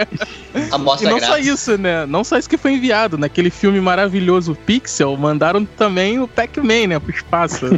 E 0.67 0.73
Amostra 0.73 1.09
não 1.09 1.19
só 1.19 1.25
grátis. 1.27 1.47
isso, 1.47 1.77
né? 1.77 2.05
Não 2.05 2.23
só 2.23 2.37
isso 2.37 2.49
que 2.49 2.57
foi 2.57 2.73
enviado. 2.73 3.17
Naquele 3.17 3.49
filme 3.49 3.79
maravilhoso 3.79 4.55
Pixel, 4.65 5.15
mandaram 5.17 5.65
também 5.65 6.19
o 6.19 6.27
Pac-Man, 6.27 6.87
né? 6.87 6.99
Pro 6.99 7.11
espaço. 7.11 7.67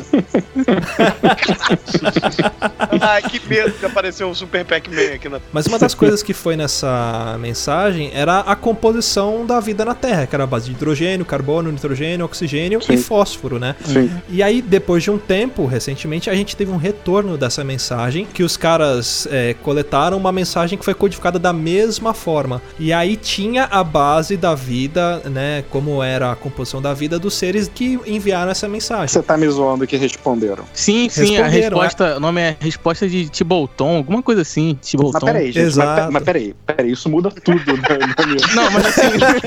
Ai, 3.01 3.21
que 3.21 3.41
medo 3.47 3.71
que 3.73 3.85
apareceu 3.85 4.29
o 4.29 4.35
Super 4.35 4.65
Pac-Man 4.65 5.15
aqui 5.15 5.29
na. 5.29 5.39
Mas 5.51 5.67
uma 5.67 5.79
das 5.79 5.93
coisas 5.93 6.23
que 6.23 6.33
foi 6.33 6.55
nessa 6.55 7.37
mensagem 7.39 8.11
era 8.13 8.39
a 8.39 8.55
composição 8.55 9.45
da 9.45 9.59
vida 9.59 9.83
na 9.85 9.95
Terra, 9.95 10.25
que 10.25 10.35
era 10.35 10.43
a 10.43 10.47
base 10.47 10.65
de 10.65 10.71
hidrogênio, 10.71 11.25
carbono, 11.25 11.71
nitrogênio, 11.71 12.25
oxigênio 12.25 12.81
Sim. 12.81 12.93
e 12.93 12.97
fósforo, 12.97 13.59
né? 13.59 13.75
Sim. 13.83 14.11
E 14.29 14.41
aí, 14.41 14.61
depois 14.61 15.03
de 15.03 15.11
um 15.11 15.17
tempo, 15.17 15.65
recentemente, 15.65 16.29
a 16.29 16.35
gente 16.35 16.55
teve 16.55 16.71
um 16.71 16.77
retorno 16.77 17.37
dessa 17.37 17.63
mensagem, 17.63 18.25
que 18.25 18.43
os 18.43 18.57
caras 18.57 19.27
é, 19.31 19.53
coletaram 19.53 20.17
uma 20.17 20.31
mensagem 20.31 20.77
que 20.77 20.85
foi 20.85 20.93
codificada 20.93 21.39
da 21.39 21.53
mesma 21.53 22.13
forma. 22.13 22.61
E 22.79 22.91
aí 22.91 23.15
tinha 23.15 23.65
a 23.65 23.83
base 23.83 24.35
da 24.35 24.55
vida, 24.55 25.19
né? 25.29 25.63
Como 25.69 26.01
era 26.01 26.31
a 26.31 26.35
composição 26.35 26.81
da 26.81 26.93
vida 26.93 27.19
dos 27.19 27.33
seres 27.35 27.69
que 27.73 27.99
enviaram 28.05 28.51
essa 28.51 28.67
mensagem. 28.67 29.07
Você 29.07 29.21
tá 29.21 29.37
me 29.37 29.47
zoando 29.49 29.85
que 29.85 29.95
responderam. 29.95 30.63
Sim, 30.73 31.07
sim, 31.09 31.37
a 31.37 31.43
Responderam, 31.45 31.77
resposta. 31.79 32.17
O 32.17 32.19
nome 32.19 32.41
é 32.41 32.57
resposta 32.59 33.07
de 33.07 33.29
Tibolton, 33.29 33.97
alguma 33.97 34.21
coisa 34.23 34.41
assim. 34.41 34.73
Mas 34.79 34.89
Tibolton. 34.89 35.25
peraí, 35.25 35.51
gente. 35.51 35.63
Mas, 35.65 35.73
Exato. 35.73 36.07
pe- 36.07 36.13
mas 36.13 36.23
peraí, 36.23 36.55
peraí, 36.65 36.91
isso 36.91 37.09
muda 37.09 37.29
tudo 37.31 37.73
né, 37.77 37.83
Não, 38.55 38.71
mas 38.71 38.85
assim. 38.85 39.03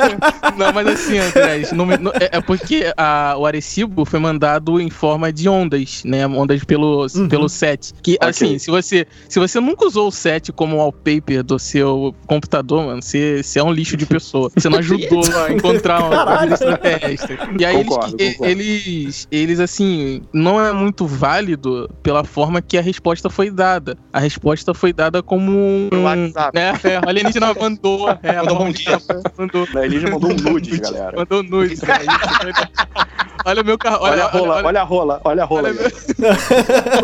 não, 0.56 0.72
mas 0.72 0.86
assim, 0.86 1.18
Andrés, 1.18 1.72
não 1.72 1.86
não- 1.86 2.12
é, 2.12 2.36
é 2.36 2.40
porque 2.40 2.92
a- 2.96 3.34
o 3.38 3.44
Arecibo 3.46 4.04
foi 4.04 4.20
mandado 4.20 4.80
em 4.80 4.90
forma 4.90 5.32
de 5.32 5.48
ondas, 5.48 6.02
né? 6.04 6.26
Ondas 6.26 6.62
pelo, 6.64 7.06
Uhum. 7.14 7.28
pelo 7.28 7.48
set. 7.48 7.92
Que, 8.02 8.14
Ok. 8.14 8.28
assim, 8.28 8.58
se 8.58 8.70
você, 8.70 9.06
se 9.28 9.38
você 9.38 9.60
nunca 9.60 9.84
usou 9.86 10.08
o 10.08 10.12
set 10.12 10.52
como 10.52 10.76
wallpaper 10.76 11.42
do 11.42 11.58
seu 11.58 12.14
computador, 12.26 12.84
mano, 12.86 13.02
você, 13.02 13.15
você 13.42 13.58
é 13.58 13.64
um 13.64 13.72
lixo 13.72 13.96
de 13.96 14.06
pessoa. 14.06 14.50
Você 14.54 14.68
não 14.68 14.78
ajudou 14.78 15.22
a 15.34 15.50
encontrar 15.52 16.02
uma 16.04 16.36
vida 16.40 16.54
extraterrestre. 16.54 17.38
E 17.58 17.64
aí 17.64 17.84
Concordo, 17.84 18.16
eles, 18.18 18.36
concordo. 18.36 18.50
eles, 18.52 19.28
eles, 19.30 19.60
assim, 19.60 20.22
não 20.32 20.60
é 20.60 20.72
muito 20.72 21.06
válido 21.06 21.90
pela 22.02 22.24
forma 22.24 22.60
que 22.62 22.76
a 22.78 22.82
resposta 22.82 23.28
foi 23.30 23.50
dada. 23.50 23.96
A 24.12 24.20
resposta 24.20 24.74
foi 24.74 24.92
dada 24.92 25.22
como 25.22 25.52
um. 25.52 25.88
WhatsApp. 26.02 26.58
É, 26.58 26.94
é, 26.94 27.00
o 27.00 27.08
alienígena 27.08 27.54
mandou. 27.54 28.08
É, 28.22 28.36
Mandou 28.36 28.58
bom 28.58 28.70
dia. 28.70 28.98
Mandou. 29.38 29.66
A 29.74 29.84
Elise 29.84 30.06
mandou 30.06 30.30
um 30.30 30.34
nude, 30.34 30.78
galera. 30.80 31.16
Mandou 31.16 31.42
nudes. 31.42 31.80
né? 31.82 31.98
olha 33.44 33.62
o 33.62 33.64
meu 33.64 33.78
carro. 33.78 33.98
Olha, 34.02 34.12
Olha, 34.12 34.24
a 34.24 34.28
rola, 34.28 34.62
olha, 34.64 34.80
a 34.80 34.84
rola, 34.84 35.20
olha 35.24 35.42
a 35.42 35.46
rola. 35.46 35.68
olha 35.68 35.74
galera. 35.74 35.94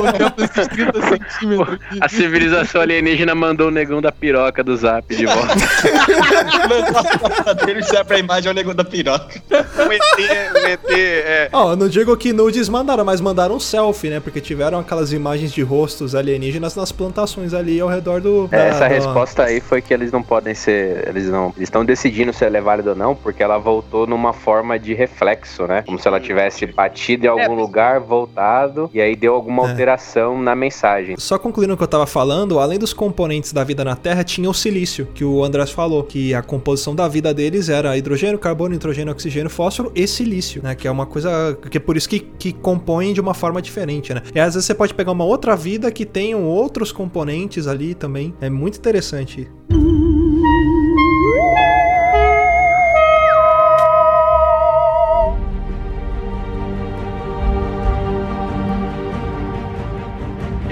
Olhando 0.00 0.44
esses 0.44 0.68
30 0.68 1.02
centímetros 1.02 1.74
aqui. 1.74 1.98
A 2.00 2.08
civilização 2.08 2.80
alienígena 2.80 3.34
mandou 3.34 3.68
o 3.68 3.70
negão 3.70 4.00
da 4.00 4.10
piroca 4.12 4.62
do 4.64 4.76
zap 4.76 5.14
de 5.14 5.26
volta. 5.26 5.54
dele 7.66 7.82
serve 7.82 8.04
pra 8.04 8.18
imagem 8.18 8.48
é 8.48 8.52
o 8.52 8.54
negócio 8.54 8.76
da 8.76 8.84
piroca. 8.84 9.40
O 9.50 9.92
ET, 9.92 10.02
o 10.54 10.66
ET, 10.68 10.90
é. 10.90 11.48
Ó, 11.52 11.72
eu 11.72 11.76
não 11.76 11.88
digo 11.88 12.16
que 12.16 12.32
nudes 12.32 12.68
mandaram, 12.68 13.04
mas 13.04 13.20
mandaram 13.20 13.56
um 13.56 13.60
selfie, 13.60 14.08
né? 14.10 14.20
Porque 14.20 14.40
tiveram 14.40 14.78
aquelas 14.78 15.12
imagens 15.12 15.52
de 15.52 15.62
rostos 15.62 16.14
alienígenas 16.14 16.74
nas 16.76 16.92
plantações 16.92 17.54
ali 17.54 17.80
ao 17.80 17.88
redor 17.88 18.20
do. 18.20 18.46
da- 18.48 18.56
É, 18.58 18.68
Essa 18.68 18.80
da- 18.80 18.86
resposta 18.88 19.42
aí 19.44 19.60
foi 19.60 19.80
que 19.82 19.92
eles 19.92 20.10
não 20.12 20.22
podem 20.22 20.54
ser. 20.54 21.08
Eles 21.08 21.28
não. 21.28 21.46
Eles 21.56 21.62
estão 21.68 21.84
decidindo 21.84 22.32
se 22.32 22.44
ela 22.44 22.56
é 22.56 22.60
válida 22.60 22.90
ou 22.90 22.96
não, 22.96 23.14
porque 23.14 23.42
ela 23.42 23.58
voltou 23.58 24.06
numa 24.06 24.32
forma 24.32 24.78
de 24.78 24.94
reflexo, 24.94 25.66
né? 25.66 25.82
Como 25.86 25.98
se 25.98 26.06
ela 26.08 26.20
tivesse 26.22 26.66
batido 26.66 27.26
em 27.26 27.28
algum 27.28 27.54
lugar, 27.54 28.00
voltado, 28.00 28.88
e 28.94 29.00
aí 29.00 29.14
deu 29.16 29.34
alguma 29.34 29.66
É. 29.66 29.70
alteração 29.70 30.40
na 30.40 30.54
mensagem. 30.54 31.16
Só 31.18 31.38
concluindo 31.38 31.74
o 31.74 31.76
que 31.76 31.82
eu 31.82 31.88
tava 31.88 32.06
falando, 32.06 32.58
além 32.58 32.78
dos 32.78 32.92
componentes 32.92 33.52
da 33.52 33.64
vida 33.64 33.84
na 33.84 33.96
Terra, 33.96 34.22
tinha 34.24 34.48
o 34.48 34.54
silício, 34.54 35.06
que 35.14 35.24
o 35.24 35.44
Andrés 35.44 35.70
falou, 35.70 36.02
que 36.04 36.34
a 36.34 36.42
composição 36.42 36.94
da 36.94 37.08
vida 37.08 37.32
deles 37.34 37.68
era 37.68 37.96
hidrogênio, 37.96 38.38
carbono, 38.38 38.70
nitrogênio, 38.70 39.12
oxigênio, 39.12 39.50
fósforo 39.50 39.92
e 39.94 40.06
silício, 40.06 40.62
né? 40.62 40.74
Que 40.74 40.86
é 40.88 40.90
uma 40.90 41.06
coisa 41.06 41.58
que 41.70 41.76
é 41.76 41.80
por 41.80 41.96
isso 41.96 42.08
que, 42.08 42.20
que 42.20 42.52
compõem 42.52 43.12
de 43.12 43.20
uma 43.20 43.34
forma 43.34 43.60
diferente, 43.60 44.14
né? 44.14 44.22
E 44.34 44.40
às 44.40 44.54
vezes 44.54 44.66
você 44.66 44.74
pode 44.74 44.94
pegar 44.94 45.12
uma 45.12 45.24
outra 45.24 45.56
vida 45.56 45.90
que 45.90 46.04
tenham 46.06 46.44
outros 46.44 46.92
componentes 46.92 47.66
ali 47.66 47.94
também. 47.94 48.34
É 48.40 48.48
muito 48.48 48.78
interessante. 48.78 49.48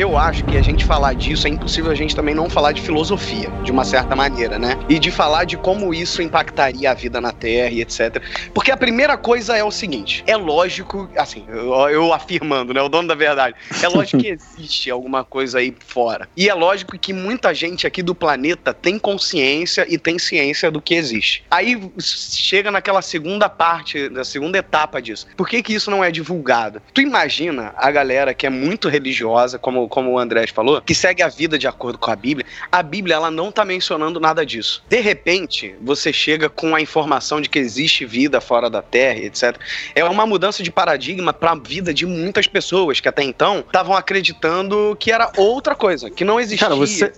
Eu 0.00 0.16
acho 0.16 0.42
que 0.46 0.56
a 0.56 0.62
gente 0.62 0.82
falar 0.82 1.12
disso 1.12 1.46
é 1.46 1.50
impossível 1.50 1.90
a 1.90 1.94
gente 1.94 2.16
também 2.16 2.34
não 2.34 2.48
falar 2.48 2.72
de 2.72 2.80
filosofia, 2.80 3.50
de 3.62 3.70
uma 3.70 3.84
certa 3.84 4.16
maneira, 4.16 4.58
né? 4.58 4.78
E 4.88 4.98
de 4.98 5.10
falar 5.10 5.44
de 5.44 5.58
como 5.58 5.92
isso 5.92 6.22
impactaria 6.22 6.90
a 6.90 6.94
vida 6.94 7.20
na 7.20 7.32
Terra 7.32 7.68
e 7.68 7.82
etc. 7.82 8.22
Porque 8.54 8.70
a 8.70 8.78
primeira 8.78 9.18
coisa 9.18 9.58
é 9.58 9.62
o 9.62 9.70
seguinte: 9.70 10.24
é 10.26 10.34
lógico, 10.38 11.06
assim, 11.14 11.44
eu, 11.48 11.74
eu 11.90 12.14
afirmando, 12.14 12.72
né? 12.72 12.80
O 12.80 12.88
dono 12.88 13.08
da 13.08 13.14
verdade. 13.14 13.54
É 13.82 13.88
lógico 13.88 14.22
que 14.22 14.28
existe 14.32 14.90
alguma 14.90 15.22
coisa 15.22 15.58
aí 15.58 15.76
fora. 15.86 16.26
E 16.34 16.48
é 16.48 16.54
lógico 16.54 16.98
que 16.98 17.12
muita 17.12 17.52
gente 17.52 17.86
aqui 17.86 18.02
do 18.02 18.14
planeta 18.14 18.72
tem 18.72 18.98
consciência 18.98 19.84
e 19.86 19.98
tem 19.98 20.18
ciência 20.18 20.70
do 20.70 20.80
que 20.80 20.94
existe. 20.94 21.44
Aí 21.50 21.78
chega 21.98 22.70
naquela 22.70 23.02
segunda 23.02 23.50
parte, 23.50 24.08
da 24.08 24.24
segunda 24.24 24.56
etapa 24.56 25.02
disso. 25.02 25.26
Por 25.36 25.46
que, 25.46 25.62
que 25.62 25.74
isso 25.74 25.90
não 25.90 26.02
é 26.02 26.10
divulgado? 26.10 26.80
Tu 26.94 27.02
imagina 27.02 27.74
a 27.76 27.90
galera 27.90 28.32
que 28.32 28.46
é 28.46 28.50
muito 28.50 28.88
religiosa, 28.88 29.58
como, 29.58 29.89
como 29.90 30.12
o 30.12 30.18
Andrés 30.18 30.48
falou, 30.50 30.80
que 30.80 30.94
segue 30.94 31.22
a 31.22 31.28
vida 31.28 31.58
de 31.58 31.66
acordo 31.66 31.98
com 31.98 32.10
a 32.10 32.16
Bíblia. 32.16 32.46
A 32.72 32.82
Bíblia, 32.82 33.16
ela 33.16 33.30
não 33.30 33.52
tá 33.52 33.64
mencionando 33.64 34.18
nada 34.18 34.46
disso. 34.46 34.82
De 34.88 35.00
repente, 35.00 35.74
você 35.82 36.12
chega 36.12 36.48
com 36.48 36.74
a 36.74 36.80
informação 36.80 37.40
de 37.40 37.48
que 37.50 37.58
existe 37.58 38.06
vida 38.06 38.40
fora 38.40 38.70
da 38.70 38.80
Terra, 38.80 39.18
etc. 39.18 39.58
É 39.94 40.02
uma 40.04 40.24
mudança 40.26 40.62
de 40.62 40.70
paradigma 40.70 41.32
para 41.32 41.50
a 41.50 41.54
vida 41.56 41.92
de 41.92 42.06
muitas 42.06 42.46
pessoas 42.46 43.00
que 43.00 43.08
até 43.08 43.22
então 43.22 43.58
estavam 43.66 43.94
acreditando 43.94 44.96
que 44.98 45.12
era 45.12 45.30
outra 45.36 45.74
coisa, 45.74 46.08
que 46.08 46.24
não 46.24 46.40
existia. 46.40 46.68
Cara, 46.68 46.78
você- 46.78 47.12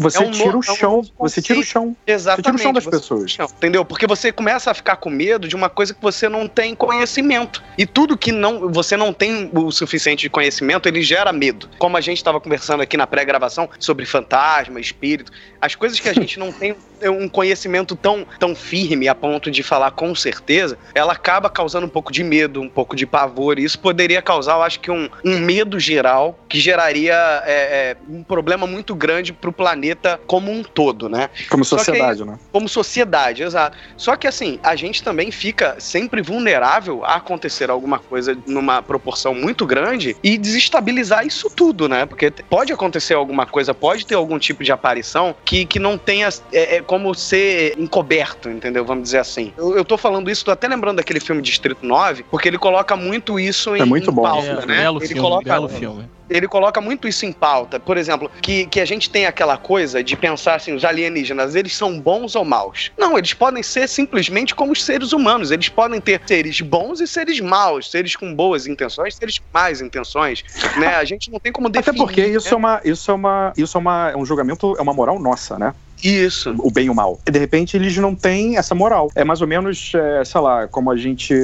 Você 0.00 0.18
É 0.18 0.20
um 0.26 0.30
tira 0.30 0.52
no- 0.52 0.58
o 0.58 0.62
é 0.66 0.72
um 0.72 0.76
chão, 0.76 1.02
você 1.18 1.42
tira 1.42 1.60
o 1.60 1.62
chão. 1.62 1.96
Exatamente. 2.06 2.36
Você 2.36 2.42
tira 2.42 2.56
o 2.56 2.58
chão 2.58 2.72
das 2.72 2.86
pessoas. 2.86 3.36
Não, 3.38 3.46
entendeu? 3.46 3.84
Porque 3.84 4.06
você 4.06 4.32
começa 4.32 4.70
a 4.70 4.74
ficar 4.74 4.96
com 4.96 5.10
medo 5.10 5.46
de 5.46 5.54
uma 5.54 5.68
coisa 5.68 5.92
que 5.92 6.00
você 6.02 6.28
não 6.28 6.48
tem 6.48 6.74
conhecimento. 6.74 7.62
E 7.76 7.86
tudo 7.86 8.16
que 8.16 8.32
não, 8.32 8.70
você 8.72 8.96
não 8.96 9.12
tem 9.12 9.50
o 9.52 9.70
suficiente 9.70 10.22
de 10.22 10.30
conhecimento, 10.30 10.88
ele 10.88 11.02
gera 11.02 11.32
medo. 11.32 11.68
Como 11.78 11.96
a 11.96 12.00
gente 12.00 12.16
estava 12.16 12.40
conversando 12.40 12.82
aqui 12.82 12.96
na 12.96 13.06
pré-gravação 13.06 13.68
sobre 13.78 14.06
fantasma, 14.06 14.80
espírito, 14.80 15.30
as 15.60 15.74
coisas 15.74 16.00
que 16.00 16.08
a 16.08 16.12
gente 16.14 16.38
não 16.38 16.50
tem 16.52 16.74
um 17.02 17.28
conhecimento 17.28 17.96
tão, 17.96 18.26
tão 18.38 18.54
firme 18.54 19.08
a 19.08 19.14
ponto 19.14 19.50
de 19.50 19.62
falar 19.62 19.90
com 19.92 20.14
certeza, 20.14 20.78
ela 20.94 21.12
acaba 21.12 21.48
causando 21.48 21.86
um 21.86 21.90
pouco 21.90 22.12
de 22.12 22.22
medo, 22.22 22.60
um 22.60 22.68
pouco 22.68 22.94
de 22.94 23.06
pavor. 23.06 23.58
E 23.58 23.64
isso 23.64 23.78
poderia 23.78 24.20
causar, 24.20 24.54
eu 24.54 24.62
acho 24.62 24.80
que, 24.80 24.90
um, 24.90 25.08
um 25.24 25.38
medo 25.38 25.78
geral 25.80 26.38
que 26.48 26.60
geraria 26.60 27.14
é, 27.46 27.52
é, 27.52 27.96
um 28.08 28.22
problema 28.22 28.66
muito 28.66 28.94
grande 28.94 29.32
para 29.32 29.48
o 29.50 29.52
planeta 29.52 29.89
como 30.26 30.50
um 30.50 30.62
todo, 30.62 31.08
né? 31.08 31.30
Como 31.48 31.64
sociedade, 31.64 32.24
né? 32.24 32.38
como 32.52 32.68
sociedade, 32.68 33.42
exato. 33.42 33.76
Só 33.96 34.16
que 34.16 34.26
assim, 34.26 34.58
a 34.62 34.76
gente 34.76 35.02
também 35.02 35.30
fica 35.30 35.76
sempre 35.78 36.22
vulnerável 36.22 37.04
a 37.04 37.16
acontecer 37.16 37.70
alguma 37.70 37.98
coisa 37.98 38.36
numa 38.46 38.82
proporção 38.82 39.34
muito 39.34 39.66
grande 39.66 40.16
e 40.22 40.36
desestabilizar 40.38 41.26
isso 41.26 41.50
tudo, 41.50 41.88
né? 41.88 42.06
Porque 42.06 42.30
pode 42.30 42.72
acontecer 42.72 43.14
alguma 43.14 43.46
coisa, 43.46 43.74
pode 43.74 44.06
ter 44.06 44.14
algum 44.14 44.38
tipo 44.38 44.62
de 44.64 44.72
aparição 44.72 45.34
que, 45.44 45.64
que 45.64 45.78
não 45.78 45.96
tenha 45.98 46.28
é, 46.52 46.76
é, 46.76 46.82
como 46.82 47.14
ser 47.14 47.78
encoberto, 47.78 48.48
entendeu? 48.48 48.84
Vamos 48.84 49.04
dizer 49.04 49.18
assim. 49.18 49.52
Eu, 49.56 49.76
eu 49.76 49.84
tô 49.84 49.96
falando 49.96 50.30
isso, 50.30 50.44
tô 50.44 50.50
até 50.50 50.68
lembrando 50.68 50.96
daquele 50.96 51.20
filme 51.20 51.42
Distrito 51.42 51.84
9, 51.84 52.24
porque 52.30 52.48
ele 52.48 52.58
coloca 52.58 52.96
muito 52.96 53.38
isso 53.38 53.76
em, 53.76 53.80
É 53.80 53.84
muito 53.84 54.10
em 54.10 54.14
bom. 54.14 54.22
pauta, 54.22 54.46
É, 54.46 54.66
né? 54.66 54.76
belo 54.82 54.98
ele 54.98 55.06
filme, 55.08 55.20
coloca 55.22 55.44
belo 55.44 55.68
filme. 55.68 56.08
Ele 56.30 56.46
coloca 56.46 56.80
muito 56.80 57.08
isso 57.08 57.26
em 57.26 57.32
pauta. 57.32 57.80
Por 57.80 57.96
exemplo, 57.96 58.30
que, 58.40 58.66
que 58.66 58.80
a 58.80 58.84
gente 58.84 59.10
tem 59.10 59.26
aquela 59.26 59.56
coisa 59.56 60.02
de 60.02 60.16
pensar 60.16 60.54
assim, 60.54 60.72
os 60.72 60.84
alienígenas, 60.84 61.54
eles 61.56 61.76
são 61.76 62.00
bons 62.00 62.36
ou 62.36 62.44
maus? 62.44 62.92
Não, 62.96 63.18
eles 63.18 63.34
podem 63.34 63.62
ser 63.62 63.88
simplesmente 63.88 64.54
como 64.54 64.72
os 64.72 64.84
seres 64.84 65.12
humanos. 65.12 65.50
Eles 65.50 65.68
podem 65.68 66.00
ter 66.00 66.22
seres 66.24 66.60
bons 66.60 67.00
e 67.00 67.06
seres 67.06 67.40
maus, 67.40 67.90
seres 67.90 68.14
com 68.14 68.32
boas 68.32 68.66
intenções, 68.66 69.16
seres 69.16 69.38
com 69.38 69.44
más 69.52 69.80
intenções, 69.80 70.44
né? 70.78 70.94
A 70.94 71.04
gente 71.04 71.30
não 71.30 71.40
tem 71.40 71.52
como 71.52 71.68
Até 71.68 71.80
definir. 71.80 71.98
porque 71.98 72.24
isso 72.24 72.48
né? 72.48 72.52
é 72.52 72.56
uma, 72.56 72.80
isso 72.84 73.10
é 73.10 73.14
uma, 73.14 73.52
isso 73.56 73.76
é 73.76 73.80
uma, 73.80 74.10
é 74.10 74.16
um 74.16 74.24
julgamento, 74.24 74.76
é 74.78 74.82
uma 74.82 74.94
moral 74.94 75.18
nossa, 75.18 75.58
né? 75.58 75.74
Isso. 76.02 76.54
O 76.58 76.70
bem 76.70 76.86
e 76.86 76.90
o 76.90 76.94
mal. 76.94 77.20
E 77.26 77.30
de 77.30 77.38
repente 77.38 77.76
eles 77.76 77.96
não 77.96 78.14
têm 78.14 78.56
essa 78.56 78.74
moral. 78.74 79.10
É 79.14 79.24
mais 79.24 79.40
ou 79.40 79.46
menos, 79.46 79.92
é, 79.94 80.24
sei 80.24 80.40
lá, 80.40 80.66
como 80.68 80.90
a 80.90 80.96
gente 80.96 81.34